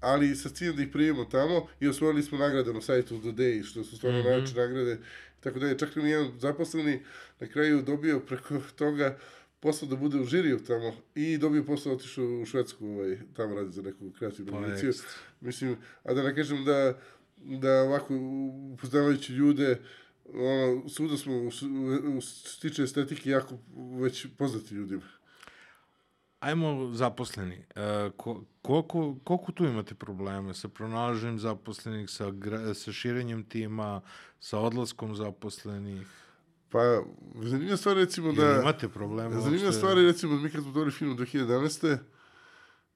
[0.00, 3.64] ali sa ciljem da ih primimo tamo i osvojili smo nagrade na sajtu The Day,
[3.64, 4.98] što su stvarno najveće nagrade.
[5.44, 7.02] Tako da je čak i jedan zaposleni
[7.40, 9.18] na kraju dobio preko toga
[9.60, 13.72] posao da bude u žiriju tamo i dobio posao otišao u Švedsku, ovaj, tamo radi
[13.72, 14.92] za neku kreativnu Pa, agenciju.
[15.40, 16.98] Mislim, a da ne kažem da,
[17.36, 18.14] da ovako,
[18.72, 19.80] upoznavajući ljude,
[20.34, 23.58] ono, svuda smo, u, u, u što se tiče estetike, jako
[24.00, 25.02] već poznati ljudima.
[26.44, 27.64] Ajmo zaposleni.
[27.76, 32.32] E, ko, koliko, koliko tu imate probleme sa pronalaženjem zaposlenih, sa,
[32.74, 34.00] sa širenjem tima,
[34.40, 36.06] sa odlaskom zaposlenih?
[36.68, 36.78] Pa,
[37.42, 38.60] zanimljiva stvar recimo Da, da...
[38.60, 39.78] imate probleme Zanimljiva uopšte?
[39.78, 41.98] stvar je recimo mi kad smo dobili film 2011.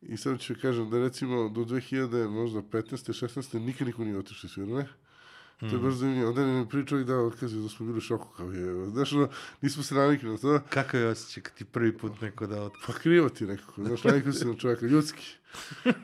[0.03, 3.27] I sad ću kažem da recimo do 2000, možda 15.
[3.27, 3.59] 16.
[3.59, 4.87] nikad niko nije otišao iz firme.
[5.61, 6.29] To je baš zanimljivo.
[6.29, 8.91] Onda mi pričao i da otkazio da smo bili u šoku kao je.
[8.91, 9.29] Znaš, ono,
[9.61, 10.61] nismo se navikli na to.
[10.71, 12.73] Kakav je osjećaj kad ti prvi put neko da od...
[12.87, 13.85] Pa krivo ti nekako.
[13.85, 15.35] Znaš, navikli se na čovjeka, ljudski.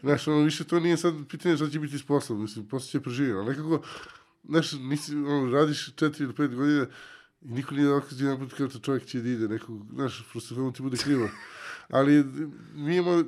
[0.03, 2.43] Znaš, ono, više to nije sad pitanje šta će biti s poslom.
[2.43, 3.37] Mislim, posle će preživjeti.
[3.37, 3.83] Ali nekako,
[4.45, 6.87] znaš, nisi, ono, radiš 4 ili 5 godina i
[7.41, 9.49] niko nije otkazio jedan put kao to čovjek će da ide.
[9.49, 11.29] Nekako, znaš, prosto ono ti bude krivo.
[11.89, 12.25] Ali
[12.75, 13.25] mi imamo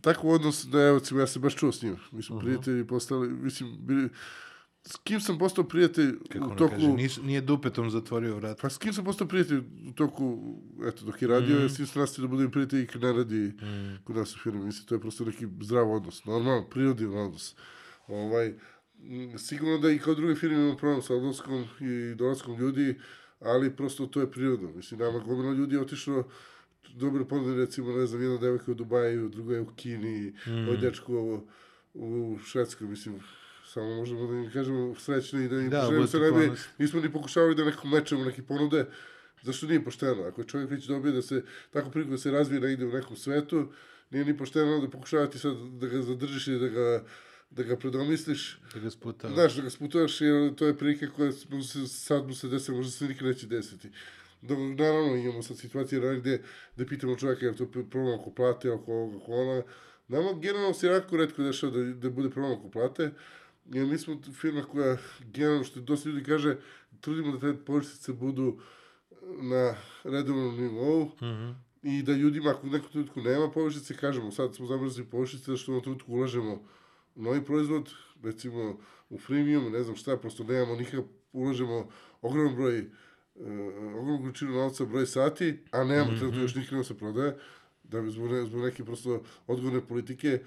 [0.00, 1.96] takav odnos da, evo, ja sam baš čuo s njim.
[2.12, 4.08] Mi smo prijatelji postali, mislim, bili,
[4.84, 6.74] s kim sam postao prijatelj Kako u toku...
[6.74, 8.60] kaže, nis, nije dupetom zatvorio vrat.
[8.60, 10.56] Pa s kim sam postao prijatelj u toku,
[10.88, 11.68] eto, dok je radio, mm.
[11.68, 14.04] s tim sam da budem prijatelj i kad ne radi mm.
[14.04, 14.64] kod nas u firmi.
[14.64, 17.54] Mislim, to je prosto neki zdrav odnos, normalan, prirodan odnos.
[18.06, 18.54] Ovaj,
[19.38, 22.98] sigurno da i kao druge firme imamo problem sa odnoskom i dolaskom ljudi,
[23.40, 24.72] ali prosto to je prirodno.
[24.76, 26.28] Mislim, nama gomila ljudi je otišlo
[26.94, 30.68] dobro ponude, recimo, ne znam, jedna devojka u Dubaju, druga je u Kini, mm.
[30.68, 31.42] ovaj dečko
[31.94, 33.20] u Švedskoj, mislim,
[33.72, 36.60] samo možemo da im kažemo srećni i da im Da, da, želimo sve budite najbolje.
[36.78, 38.86] Nismo ni pokušavali da nekom mečemo neke ponude,
[39.42, 40.22] zašto nije pošteno.
[40.22, 43.16] Ako je čovjek već dobio da se, tako priliku da se razvije negde u nekom
[43.16, 43.72] svetu,
[44.10, 47.04] nije ni pošteno da pokušavati sad da ga zadržiš i da ga,
[47.50, 48.60] da ga predomisliš.
[48.74, 49.34] Da ga sputava.
[49.34, 52.76] Znaš, da ga sputavaš, jer to je prilike koja mu se, sad mu se desila,
[52.76, 53.88] možda se nikad neće desiti.
[54.42, 56.42] Dok, naravno, imamo sad situacije da gde,
[56.76, 59.62] gde pitamo čovjeka, je to problem oko plate, oko ovoga, oko ona.
[60.08, 63.10] Nama generalno se jako redko dešava da, da bude problem oko plate,
[63.64, 66.56] jer mi smo firma koja, generalno, što dosta ljudi kaže,
[67.00, 68.58] trudimo da te povišice budu
[69.42, 71.54] na redovnom nivou, Mm -hmm.
[71.82, 75.56] i da ljudima ako u nekom trenutku nema povišice, kažemo sad smo zamrzli povišice zato
[75.56, 76.62] što u trenutku ulažemo
[77.14, 77.90] u novi proizvod,
[78.22, 78.78] recimo
[79.10, 81.88] u freemium, ne znam šta, prosto nemamo nikakav, ulažemo
[82.22, 82.86] ogroman broj uh,
[83.98, 86.18] ogromnu količinu novca, broj sati, a nemamo mm -hmm.
[86.18, 87.38] trenutno još nikada se prodaje,
[87.84, 90.40] da bi zbog, ne, zbog neke prosto odgovorne politike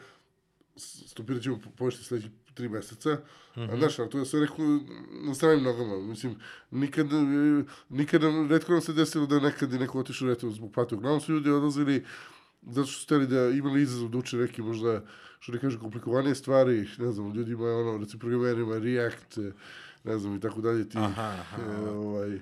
[1.08, 3.10] stopirat ćemo po- povišice sledećih tri meseca,
[3.56, 3.80] mm -hmm.
[3.80, 4.62] znaš, ali to je sve neko
[5.28, 6.36] na stranim nogama, mislim,
[6.72, 10.72] nikad, e, nikad, nam- redko nam se desilo da nekad je neko otišao, eto, zbog
[10.72, 12.06] plate, uglavnom su ljudi odlazili
[12.62, 15.02] zato što su hteli da imali izazov da uče neki možda,
[15.40, 19.52] što ne kažem, komplikovanije stvari, ne znam, ljudima je ono, recimo programerima, React, e,
[20.04, 21.62] ne znam, i tako dalje, ti, Aha, aha.
[21.62, 22.40] e, ovaj,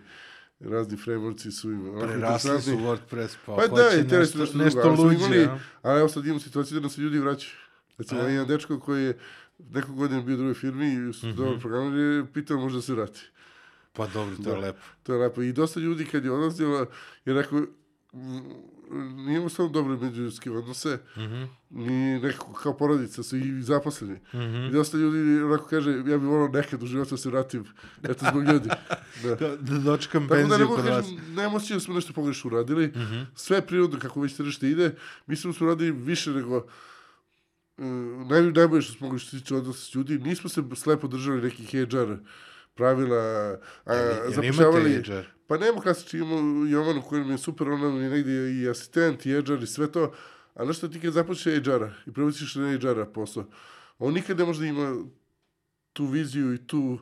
[0.59, 2.71] razni frameworkci su im Prerasli su.
[2.71, 5.47] WordPress, pa, Pa da, i nešto, nešto, nešto luđe,
[5.81, 7.63] ali evo sad imamo situaciju da nam se ljudi vraćaju.
[7.97, 8.27] Recimo, A.
[8.27, 9.17] jedan dečko koji je
[9.59, 11.59] nekog godina bio u drugoj firmi i su mm -hmm.
[11.59, 13.19] programer je pitao možda se vrati.
[13.93, 14.79] Pa dobro, to je lepo.
[15.03, 15.41] To je lepo.
[15.41, 16.87] I dosta ljudi kad je odlazilo
[17.25, 17.65] je rekao
[19.15, 21.19] nije mu samo dobre međuljudske odnose, mm.
[21.19, 21.47] -hmm.
[21.69, 24.13] ni nekako kao porodica su i zaposleni.
[24.13, 24.37] Mm.
[24.37, 24.69] -hmm.
[24.69, 27.65] I dosta ljudi onako kaže, ja bih volao nekad u životu da se vratim,
[28.03, 28.69] eto zbog ljudi.
[29.23, 29.35] Da.
[29.39, 31.05] Da, da dočekam Tako da penziju mogu kod vas.
[31.05, 32.87] kažem, ne emocija da smo nešto pogrešno uradili.
[32.87, 32.99] Mm.
[32.99, 33.25] -hmm.
[33.35, 34.95] Sve prirodno kako već tržište ide.
[35.27, 36.65] Mislim da smo uradili više nego
[37.77, 40.19] naj, najbolje što smo mogli što se tiče odnosa s ljudi.
[40.19, 42.13] Nismo se slepo držali nekih HR
[42.73, 45.03] pravila, a, Jel- jel zapošljavali...
[45.47, 49.25] Pa nema klasični, imamo Jovanu koji nam je super, ona nam je negdje i asistent,
[49.25, 50.13] i HR i sve to.
[50.53, 53.45] A nešto ti kad započne HR-a i prebaciš na HR-a posao,
[53.99, 55.05] on nikad ne može da ima
[55.93, 56.99] tu viziju i tu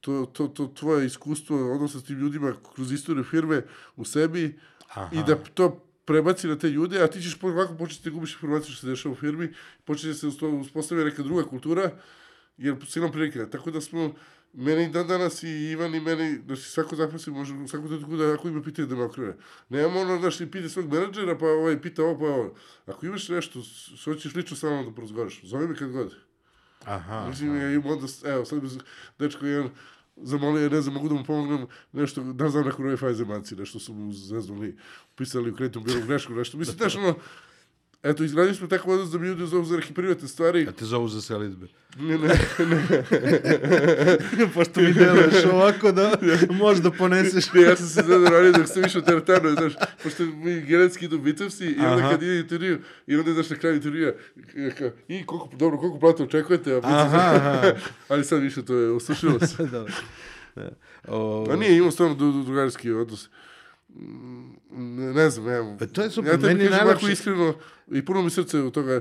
[0.00, 3.62] to, to, to tvoje iskustvo odnosa s tim ljudima kroz istoriju firme
[3.96, 4.58] u sebi
[4.88, 5.08] Aha.
[5.12, 8.72] i da to prebaci na te ljude, a ti ćeš ovako početi da gubiš informaciju
[8.72, 9.52] što se dešava u firmi,
[9.84, 10.26] početi se
[10.60, 11.90] uspostavlja neka druga kultura,
[12.58, 13.46] jer silom prilika.
[13.46, 14.14] Tako da smo,
[14.52, 18.32] meni dan danas i Ivan i meni, znači svako zaposli može u svakom trenutku da
[18.32, 19.36] ako ima pitanje da me okrene.
[19.68, 22.54] Nemamo ono, znaš, ti pita svog menadžera, pa ovaj, pita ovo, pa ovo.
[22.86, 26.14] Ako imaš nešto, s- hoćeš lično sa mnom da porazgovaraš, zove me kad god.
[26.84, 27.26] Aha.
[27.28, 28.78] Mislim, ja im onda, evo, sad z-
[29.18, 29.70] dečko jedan
[30.22, 33.78] zamolio, ne znam, mogu da mu pomognem nešto, da znam neku nove faze manci, nešto
[33.78, 34.76] su mu zeznuli,
[35.16, 36.58] pisali u kreditnom bilu grešku, nešto.
[36.58, 37.14] Mislim, znaš, ono,
[38.02, 40.66] Ето, изгледali сме така хора за био дизел за архипривате ствари.
[40.68, 41.52] А те зоу за селит.
[42.00, 42.28] Не, не,
[42.58, 43.02] не.
[44.54, 46.18] Пошто ми делаш овако да
[46.50, 47.52] може да понесеш.
[47.52, 49.76] Не, аз съм се задравали да се вишо тертано, знаеш.
[50.02, 52.78] Пошто ми герецки до Битевси и onda къде ide intervju
[53.08, 54.12] i на ideš na И, intervjua
[55.08, 56.72] i колко dobro, koliko plata očekujete?
[56.74, 57.72] A aha, aha.
[58.08, 59.66] Ali sad više to je, osušilo se.
[59.66, 59.92] Dobro.
[61.08, 61.44] O...
[61.48, 62.16] Pa nije, imao stvarno.
[64.70, 65.76] Ne, ne znam, evo.
[65.78, 67.54] Pa to je super, Ja tebi meni kažem iskreno
[67.90, 69.00] i puno mi srce od toga,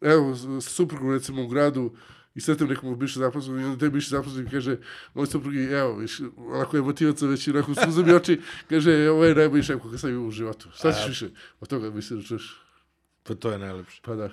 [0.00, 1.92] evo, suprugom recimo u gradu,
[2.34, 4.76] i sretem nekom biše zaposlenom i onda tebi biše zaposlenim kaže,
[5.14, 9.24] moj suprug je, evo, viš, onako emotivaca već i onako suza mi oči, kaže, ovo
[9.24, 10.68] je najbolji šef koga sam imao u životu.
[10.74, 11.28] Šta ćeš više
[11.60, 12.60] od toga, mislim da čuješ?
[13.22, 14.00] Pa to je najlepše.
[14.04, 14.30] Pa da.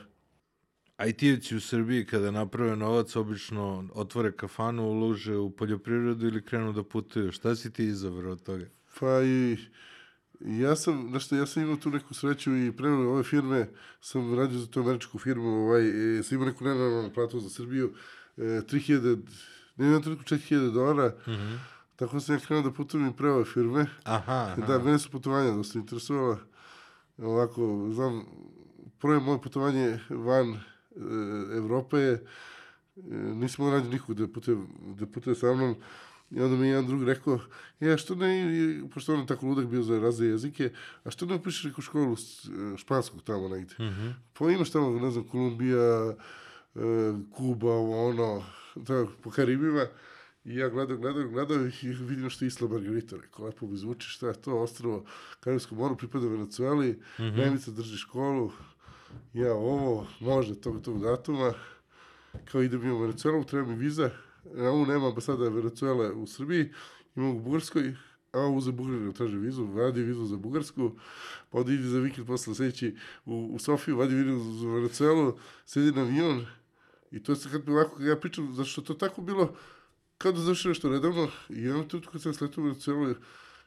[1.00, 6.84] IT-evci u Srbiji kada naprave novac obično otvore kafanu, ulože u poljoprivredu ili krenu da
[6.84, 7.32] putuju.
[7.32, 8.66] Šta si ti izabrao od toga?
[9.00, 9.58] Pa i
[10.42, 13.70] ja sam, znaš ja sam imao tu neku sreću i pre ove firme
[14.02, 15.88] sam radio za tu američku firmu, ovaj,
[16.20, 17.94] e, sam imao neku nenormalnu platu za Srbiju,
[18.38, 19.18] e, 3000,
[19.78, 21.56] ne imam toliko 4000 dolara, Mhm.
[21.96, 23.86] tako sam ja krenuo da putujem i pre ove firme.
[24.04, 24.66] Aha, aha.
[24.68, 26.38] Da, mene su putovanja dosta interesovala.
[27.18, 28.26] Ovako, znam,
[29.00, 30.58] prvo moje putovanje van e,
[31.58, 32.22] Evrope je, e,
[33.14, 34.58] nisam mogao nađi nikog da putuje,
[35.00, 35.76] da putuje sa mnom.
[36.32, 37.40] I onda mi je jedan drug rekao,
[37.80, 40.70] ja što ne, i- pošto on je tako ludak bio za razne jezike,
[41.04, 42.18] a što ne upišeš neku školu e,
[42.78, 43.76] španskog tamo negde?
[43.80, 44.08] Mhm.
[44.34, 46.14] Pa imaš tamo, ne znam, Kolumbija,
[46.76, 46.80] e,
[47.32, 48.44] Kuba, ono,
[48.76, 49.86] tako, po Karibima.
[50.46, 53.16] I ja gledam, gledam, gledam i vidim što je Isla Margarita.
[53.16, 55.06] Rekao, lepo mi zvuči, šta je to, ostrovo
[55.40, 57.38] Karibskom moru, pripada Venecueli, mm -hmm.
[57.38, 58.52] Nemica drži školu,
[59.34, 61.54] ja ovo, može tog, tog datuma.
[62.46, 64.10] Kao idem imam u Venecuelu, treba mi viza,
[64.58, 66.70] a ovo nema ambasada Venecuele u Srbiji,
[67.16, 67.96] imam u Bugarskoj,
[68.32, 70.92] a ovo za Bugarinu traži vizu, vadi vizu za Bugarsku,
[71.50, 72.96] pa onda ide za vikend posle sledeći
[73.26, 76.46] u, u Sofiju, vadi vizu za Venecuelu, sedi na avion,
[77.12, 79.56] i to sad kad mi ovako, ja pričam, zašto to tako bilo,
[80.18, 83.16] kao da završi nešto redovno, i jednom trenutku kad sam sletao u Venecuelu,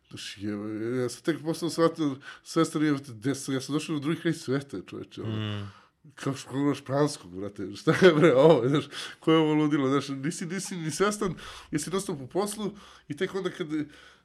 [0.09, 4.01] Znaš, je, ja sam tek postao shvatio sve stvari, gde sam, ja sam došao na
[4.01, 5.71] drugi kraj sveta, čoveče, Mm.
[6.15, 8.85] Kao škola španskog, brate, šta je bre ovo, znaš,
[9.21, 11.35] ko je ovo ludilo, znaš, nisi, nisi ni svestan,
[11.71, 12.73] jesi dostao po poslu
[13.09, 13.67] i tek onda kad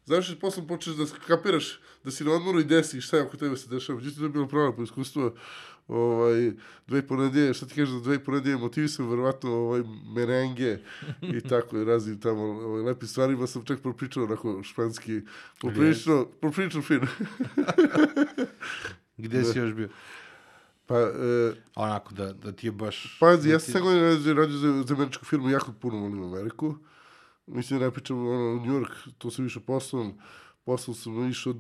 [0.06, 3.58] završiš poslom počneš da kapiraš da si na odmoru i desi šta je oko tebe
[3.58, 5.32] se dešava, međutim to je bilo pravo po iskustvu,
[5.88, 6.52] ovaj,
[6.88, 9.82] dve i po nedelje, šta ti kažeš za dve i po nedelje, motivisan verovatno ovaj,
[10.16, 10.78] merenge
[11.22, 15.22] i tako i raznim tamo ovaj, lepim stvarima sam čak propričao onako španski,
[15.62, 17.02] poprilično, poprilično fin.
[19.18, 19.90] Gde si još bio?
[20.90, 23.18] Pa, e, Onako, da, da ti je baš...
[23.20, 26.24] Pazi, da ja ti- sam godine radio, radio za, za američku firmu, jako puno volim
[26.24, 26.76] Ameriku.
[27.48, 30.14] Mislim da ne pričam ono, New York, to sam išao poslom.
[30.64, 31.54] Poslom sam išao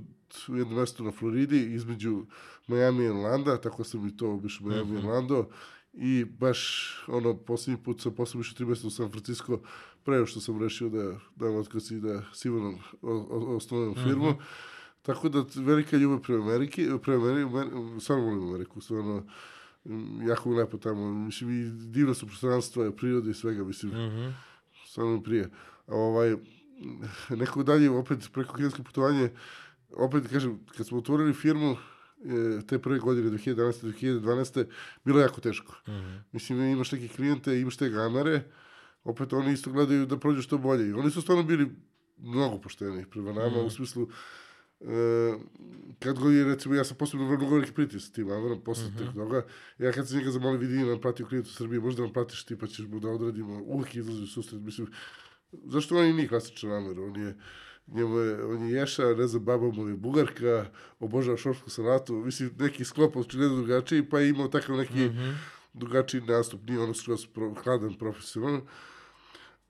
[0.47, 2.25] u jedno mesto na Floridi, između
[2.67, 5.49] Miami i Orlanda, tako sam i to obišao Miami i Orlando.
[5.93, 9.59] I baš, ono, posljednji put sam poslom išao tri mesta u San Francisco,
[10.03, 11.03] pre nego što sam rešio da
[11.35, 14.33] dam otkaz i da s Ivanom o- o- osnovim firmu.
[15.09, 17.51] Tako da velika ljubav prema Ameriki, prema Ameriki,
[17.99, 19.25] stvarno volim Ameriku, stvarno
[19.85, 24.29] mm, jako lepo tamo, mislim i divno su prostranstva, prirode i svega, mislim, Mhm.
[24.87, 25.49] stvarno mi prije.
[25.87, 26.35] A ovaj,
[27.29, 29.29] neko dalje, opet preko kineske putovanje,
[29.91, 31.77] opet kažem, kad smo otvorili firmu,
[32.25, 33.81] e, te prve godine, 2011.
[33.83, 34.65] 2012.
[35.05, 35.75] bilo jako teško.
[35.87, 36.15] Mhm.
[36.31, 38.43] Mislim, imaš neke klijente, imaš te gamere,
[39.03, 40.89] opet oni isto gledaju da prođu što bolje.
[40.89, 41.71] I oni su stvarno bili
[42.17, 44.07] mnogo pošteni prema nama, u smislu,
[45.99, 48.95] kad god je, recimo, ja sam posebno vrlo veliki pritisak s tim Amarom, posle mm
[48.97, 49.13] -hmm.
[49.13, 49.45] toga,
[49.77, 52.57] ja kad sam njega zamolio, vidi, nam platio klijent u Srbiji, možda nam platiš ti,
[52.57, 54.87] pa ćeš mu da odradimo, uvijek izlazi u susret, mislim,
[55.51, 57.35] zašto on i nije klasičan Amer, on je,
[57.87, 60.65] njemu je, on je ješa, ne znam, baba mu je bugarka,
[60.99, 65.29] obožava šorsku salatu, mislim, neki sklop očigledno drugačiji, pa je imao takav neki Mhm.
[65.73, 68.61] drugačiji nastup, nije ono skroz pro, hladan, profesionalan.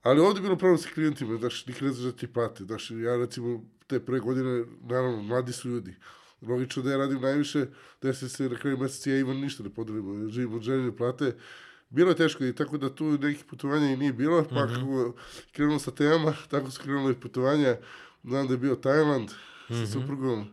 [0.01, 2.63] Ali ovdje je bilo problem sa klijentima, znaš, nikad ne znaš da ti plate.
[2.63, 5.95] Znaš, ja recimo te prve godine, naravno, mladi su ljudi.
[6.41, 7.65] Logično da ja radim najviše,
[8.01, 11.35] desi se na kraju meseca ja imam ništa da podelimo, živim od željene plate.
[11.89, 15.13] Bilo je teško i tako da tu nekih putovanja i nije bilo, pa kako
[15.51, 17.77] krenulo sa temama, tako su krenule i putovanja.
[18.23, 19.29] Znam da je bio Tajland
[19.69, 20.47] sa suprugom,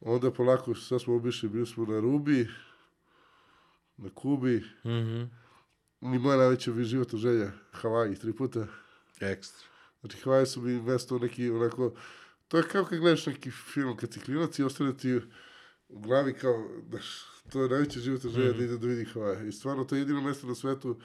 [0.00, 2.48] onda polako sad smo obišli, bili smo na Rubi,
[3.96, 5.22] na Kubi, Mhm.
[6.00, 8.66] ni moja najveća životna želja, Havaji, tri puta.
[9.20, 9.66] Ekstra.
[10.00, 11.92] Znači, Havaji su mi mesto neki, onako,
[12.48, 15.20] to je kao kad gledaš neki film, kad si klinac i ostane ti
[15.88, 17.06] u glavi kao, daš,
[17.52, 19.48] to je najveća životna želja da ide da vidi Havaji.
[19.48, 21.00] I stvarno, to je jedino mesto na svetu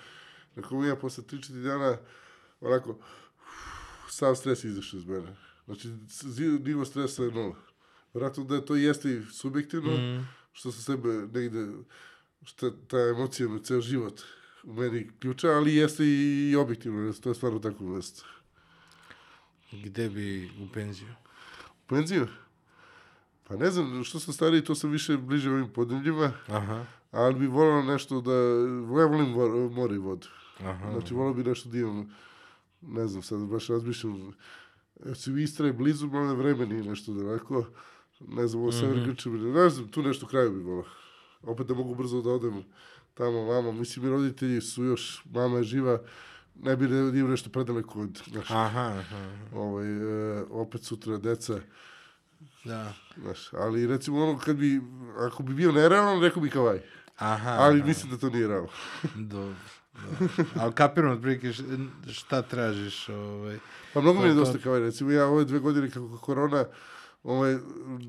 [0.55, 1.97] na kojem ja posle 3-4 dana,
[2.61, 2.99] onako,
[4.09, 5.35] sav stres izašao iz mene.
[5.65, 5.87] Znači,
[6.63, 7.55] nivo stresa je nula.
[8.13, 10.23] Vratno da to jeste i subjektivno, Mhm.
[10.53, 11.67] što sa sebe negde,
[12.45, 14.21] šta ta emocija me ceo život
[14.63, 18.25] u meni ključa, ali jeste i objektivno, to je stvarno tako mesto.
[19.71, 21.07] Gde bi u penziju?
[21.91, 22.27] Penziju?
[23.47, 26.85] Pa ne znam, što sam stariji, to sam više bliže ovim podneljima, Aha.
[27.11, 28.33] ali bi volao nešto da,
[29.01, 29.29] ja volim
[29.73, 30.27] more i vodu.
[30.59, 30.91] Aha.
[30.91, 32.15] Znači, volao bi nešto da imam,
[32.81, 34.33] ne znam, sad baš razmišljam,
[34.95, 37.65] recimo Istra je blizu, malo vremeni nešto daleko,
[38.19, 40.85] ne znam, ovo sever Grče, ne znam, tu nešto kraju bi volao.
[41.41, 42.63] Opet da mogu brzo da odem
[43.13, 43.71] tamo, vamo.
[43.71, 46.01] Mislim, i roditelji su još, mama je živa,
[46.55, 49.29] ne bi ne, nije nešto predaleko od, znaš, Aha, aha.
[49.53, 51.59] ovaj, e, opet sutra deca,
[52.63, 52.93] Da.
[53.17, 54.81] znaš, ali recimo ono kad bi,
[55.19, 56.79] ako bi bio nerealan, rekao bi kao aj.
[57.17, 57.49] Aha.
[57.49, 57.87] Ali aha.
[57.87, 58.69] mislim da to nije realno.
[59.15, 59.55] Dobro.
[59.93, 60.45] dobro.
[60.55, 61.51] Ali kapiram otprilike
[62.11, 63.57] šta tražiš, ovaj.
[63.93, 66.65] Pa mnogo mi je dosta kao aj, recimo ja ove dve godine kako korona,
[67.23, 67.57] ovaj,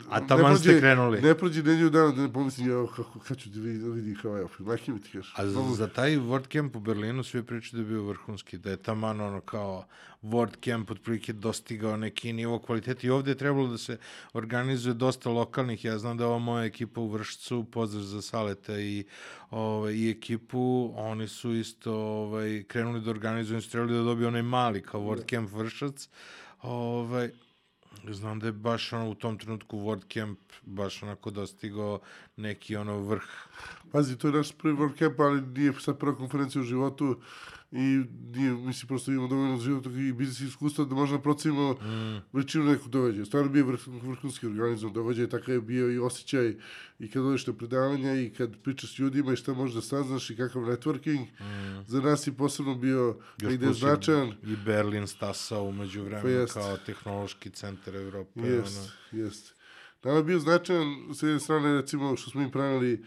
[0.08, 1.20] A taman ste krenuli.
[1.20, 4.18] Ne prođe nedelju dana da ne pomislim, ja, kako, kad ću da vidim, da vidim
[4.22, 5.34] kao ja, majke mi ti kažeš.
[5.36, 8.70] A za, Mnogo- za taj WordCamp u Berlinu svi pričaju da je bio vrhunski, da
[8.70, 9.84] je taman ono kao
[10.22, 13.98] WordCamp otprilike dostigao neki nivo kvaliteta i ovde je trebalo da se
[14.32, 19.04] organizuje dosta lokalnih, ja znam da ova moja ekipa u Vršcu, pozdrav za Saleta i,
[19.50, 24.42] ovaj, i ekipu, oni su isto ovaj, krenuli da organizuju, su trebali da dobiju onaj
[24.42, 26.08] mali kao WordCamp Vršac,
[26.62, 27.30] ovaj,
[28.08, 32.00] Znam da je baš ono u tom trenutku WordCamp baš onako dostigao
[32.36, 33.24] neki ono vrh.
[33.92, 37.20] Pazi, to je naš prvi WordCamp, ali nije sad prva konferencija u životu
[37.72, 38.04] i
[38.34, 42.22] nije, mislim, prosto imamo dovoljno životog i biznis iskustva da možda procenimo mm.
[42.32, 43.24] većinu nekog događaja.
[43.24, 46.54] Stvarno bio vrh, vrhunski organizovan događaj, takav je bio i osjećaj
[46.98, 50.30] i kad odeš na predavanja i kad pričaš s ljudima i šta možeš da saznaš
[50.30, 51.26] i kakav networking.
[51.40, 51.84] Mm.
[51.86, 54.32] Za nas je posebno bio plus je značajan.
[54.42, 56.54] I Berlin stasao umeđu Pa vremena jest.
[56.54, 58.40] kao tehnološki centar Evrope.
[58.40, 58.78] Jest,
[59.12, 59.22] ono.
[59.22, 59.54] jest.
[60.04, 63.04] Nama je bio značajan, s jedne strane, recimo, što smo im preneli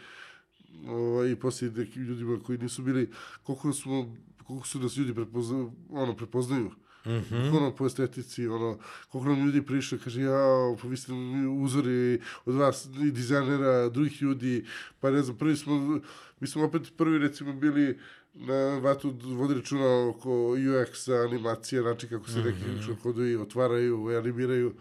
[0.88, 3.10] ovaj, i poslije nekim ljudima koji nisu bili,
[3.44, 4.16] koliko smo
[4.48, 6.72] koliko su nas ljudi prepozna, ono, prepoznaju.
[7.06, 7.58] Mm -hmm.
[7.58, 8.78] ono po estetici, ono,
[9.10, 11.14] koliko nam ljudi prišli, kaže, ja, pa vi ste
[11.62, 14.66] uzori od vas, i dizajnera, drugih ljudi,
[15.00, 16.00] pa ne znam, prvi smo,
[16.40, 18.00] mi smo opet prvi, recimo, bili
[18.34, 22.96] na vatu vodi računa oko UX-a, animacija, način kako se neki mm -hmm.
[23.04, 24.74] kodovi otvaraju, animiraju.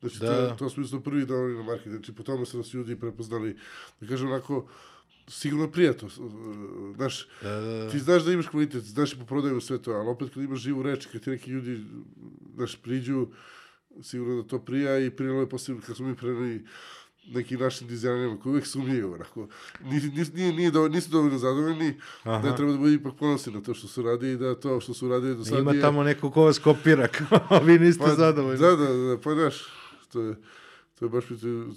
[0.00, 0.48] Znači, Da.
[0.48, 1.92] to, to smo isto prvi dali na market.
[1.92, 3.56] Znači, po tome su nas ljudi prepoznali,
[4.00, 4.66] da kažem, onako,
[5.28, 6.08] sigurno prijatno.
[6.96, 7.90] Znaš, Da, da, da.
[7.90, 10.58] ti znaš da imaš kvalitet, znaš i po prodaju sve to, ali opet kad imaš
[10.58, 11.84] živu reč, kad ti neki ljudi,
[12.54, 13.26] znaš, priđu,
[14.02, 16.64] sigurno da to prija i prijelo je posle, kad smo mi preneli
[17.34, 19.48] nekim našim dizajnerima koji uvek sumnjaju, onako.
[19.84, 22.48] Nis, nis, nije, nije do, nisu dovoljno zadovoljni, Aha.
[22.48, 24.94] da treba da budu ipak ponosni na to što su radili i da to što
[24.94, 25.80] su radili do sad Ima je...
[25.80, 27.08] tamo neko ko vas kopira,
[27.66, 28.60] vi niste Pa, zadovoljni.
[28.60, 29.54] Da, da, da, pa znaš,
[30.12, 30.36] to je,
[30.98, 31.24] to je baš,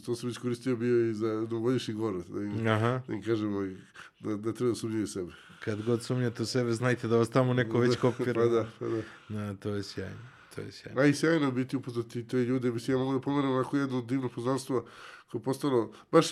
[0.06, 3.02] to, sam iskoristio bio i za novogodišnji govor, da Aha.
[3.08, 3.78] da im kažemo i
[4.20, 5.32] da, da treba da sumnjaju sebe.
[5.64, 8.42] Kad god sumnjate u sebe, znajte da vas tamo neko već kopira.
[8.42, 9.02] Pa da, pa da.
[9.30, 10.20] Da, to je sjajno.
[10.56, 11.02] To je sjajno.
[11.02, 14.30] A i sjajno biti upoznati te ljude, mislim, ja mogu da pomenem onako jedno divno
[14.30, 14.86] poznanstvo
[15.32, 16.32] koje je postalo, baš,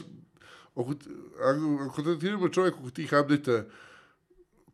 [0.75, 0.93] oko,
[1.39, 3.65] ako, ako kontaktiramo čovjek oko tih update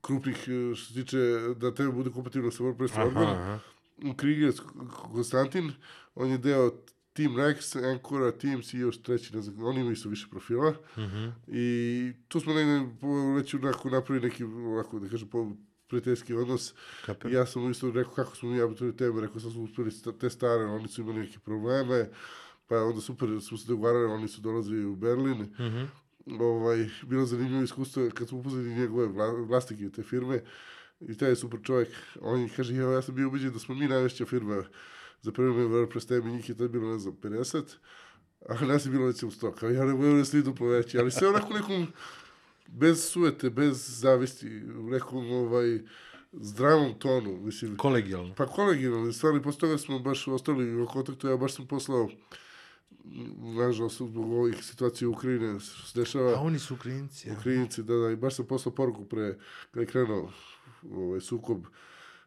[0.02, 1.18] krupnih, eh, što se tiče
[1.56, 3.60] da tebe bude kompatibilno sa WordPress aha.
[4.18, 4.54] Kriger
[5.12, 5.72] Konstantin,
[6.16, 6.72] on je deo
[7.16, 10.74] Team Rex, Ancora, Teams i još treći, ne znam, oni imaju isto više profila.
[10.98, 11.28] Mhm.
[11.48, 15.30] I tu smo negde po- već onako napravili neki, ovako, da kažem,
[15.88, 16.74] prijateljski odnos.
[17.06, 17.32] Kapiram.
[17.32, 20.30] I ja sam isto rekao kako smo mi abituri tebe, rekao sam smo uspeli te
[20.30, 22.10] stare, oni su imali neke probleme,
[22.68, 25.42] pa onda super smo se dogovarali, oni su dolazili u Berlin.
[25.42, 25.84] Mhm.
[26.42, 29.08] Ovaj, bilo zanimljivo iskustvo kad smo upoznali njegove
[29.48, 29.62] vla,
[29.96, 30.44] te firme
[31.00, 31.90] i taj je super čovjek.
[32.22, 34.64] On kaže, evo, ja sam bio ubeđen da smo mi najveća firma
[35.26, 37.64] za prvi WordPress temi, njih je to bilo, ne znam, 50,
[38.50, 41.12] a nas je bilo recimo 100, kao ja ne mogu da sli duplo veći, ali
[41.12, 41.88] sve onako nekom,
[42.68, 44.48] bez sujete, bez zavisti,
[44.78, 45.80] u nekom ovaj,
[46.32, 48.34] zdravom tonu, mislim, Kolegijalno.
[48.36, 52.10] Pa kolegijalno, stvarno, posle toga smo baš ostali u kontaktu, ja baš sam poslao,
[53.58, 57.32] nažalost, zbog ovih situacija u Ukrajine, se dešava, A oni su Ukrajinci.
[57.32, 59.38] Ukrajinci, da, da, i baš sam poslao poruku pre,
[59.72, 60.32] kada je krenuo
[60.92, 61.66] ovaj, sukob,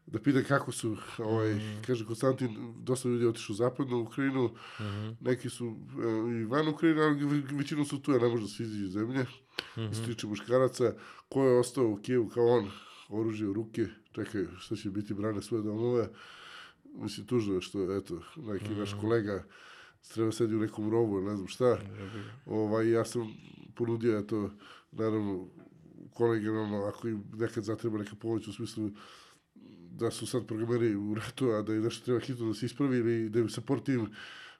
[0.08, 1.82] da pitam kako su, ovaj, Mhm.
[1.86, 5.08] kaže Konstantin, dosta ljudi je otišlo u zapadnu Ukrajinu, Mhm.
[5.20, 5.70] neki su e,
[6.32, 8.90] i van Ukrajine, ali ve- većinom su tu, a ne može da se izađe iz
[8.90, 9.26] zemlje, mm
[9.76, 10.06] -hmm.
[10.06, 10.92] tiče muškaraca,
[11.28, 12.70] ko je ostao u Kijevu kao on,
[13.08, 13.82] oružje u ruke,
[14.12, 16.08] čekaj, šta će biti, brane svoje domove,
[16.94, 19.00] mislim, tužno je što, eto, neki naš Mhm.
[19.00, 19.44] kolega
[20.08, 21.78] treba sedi u nekom rovu, ne znam šta,
[22.46, 23.34] ovaj, ja sam
[23.74, 24.50] ponudio, eto,
[24.92, 25.48] naravno,
[26.10, 28.90] kolegijalno, ako im nekad zatreba neka pomoć u smislu
[29.98, 32.98] da su sad programeri u ratu, a da im nešto treba hitno da se ispravi
[32.98, 34.08] ili da im support tim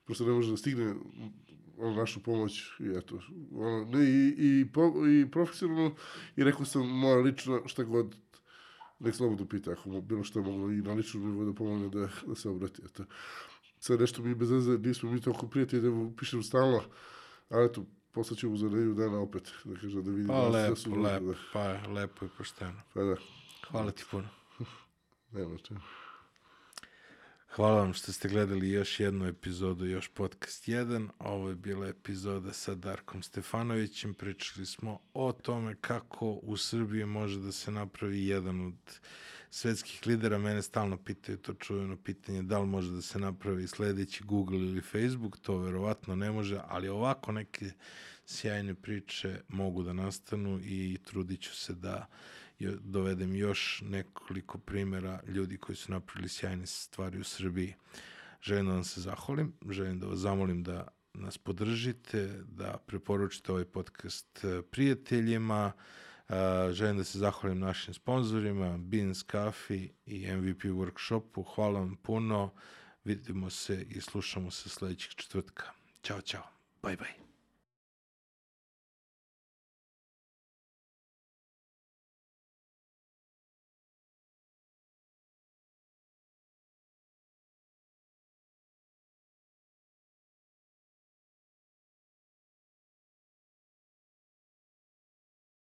[0.04, 0.94] prosto ne može da stigne
[1.78, 3.20] ono, našu pomoć i eto,
[3.52, 5.94] ono, ne, i, i, po, i profesionalno
[6.36, 8.16] i rekao sam moja lično šta god
[8.98, 12.08] nek slobodno pita ako mu bilo što moglo i na ličnom nivou da pomogne da,
[12.26, 13.04] da se obrati, eto.
[13.80, 16.82] Sad nešto mi bez veze, nismo mi toliko prijatelji da mu pišem stalno,
[17.48, 20.90] ali eto, poslaću mu za nedelju dana opet, da kažem da vidim Pa da lepo,
[20.96, 22.82] lepo, Da, pa lepo i pošteno.
[22.94, 23.16] pa da,
[23.70, 24.28] Hvala ti puno.
[25.32, 25.80] Nema čemu.
[27.58, 31.08] Hvala vam što ste gledali još jednu epizodu, još podcast 1.
[31.18, 34.14] Ovo je bila epizoda sa Darkom Stefanovićem.
[34.14, 39.00] Pričali smo o tome kako u Srbiji može da se napravi jedan od
[39.50, 40.38] svetskih lidera.
[40.38, 44.80] Mene stalno pitaju to čujeno pitanje da li može da se napravi sledeći Google ili
[44.80, 45.38] Facebook.
[45.38, 47.70] To verovatno ne može, ali ovako neke
[48.26, 52.06] sjajne priče mogu da nastanu i trudit ću se da
[52.80, 57.74] dovedem još nekoliko primjera ljudi koji su napravili sjajne stvari u Srbiji.
[58.42, 63.64] Želim da vam se zahvalim, želim da vas zamolim da nas podržite, da preporučite ovaj
[63.64, 65.72] podcast eh, prijateljima,
[66.28, 66.34] eh,
[66.72, 71.44] želim da se zahvalim našim sponsorima, Beans Coffee i MVP Workshopu.
[71.54, 72.52] Hvala vam puno,
[73.04, 75.64] vidimo se i slušamo se sledećeg četvrtka.
[76.02, 76.44] Ćao, čao.
[76.82, 77.27] Bye, bye.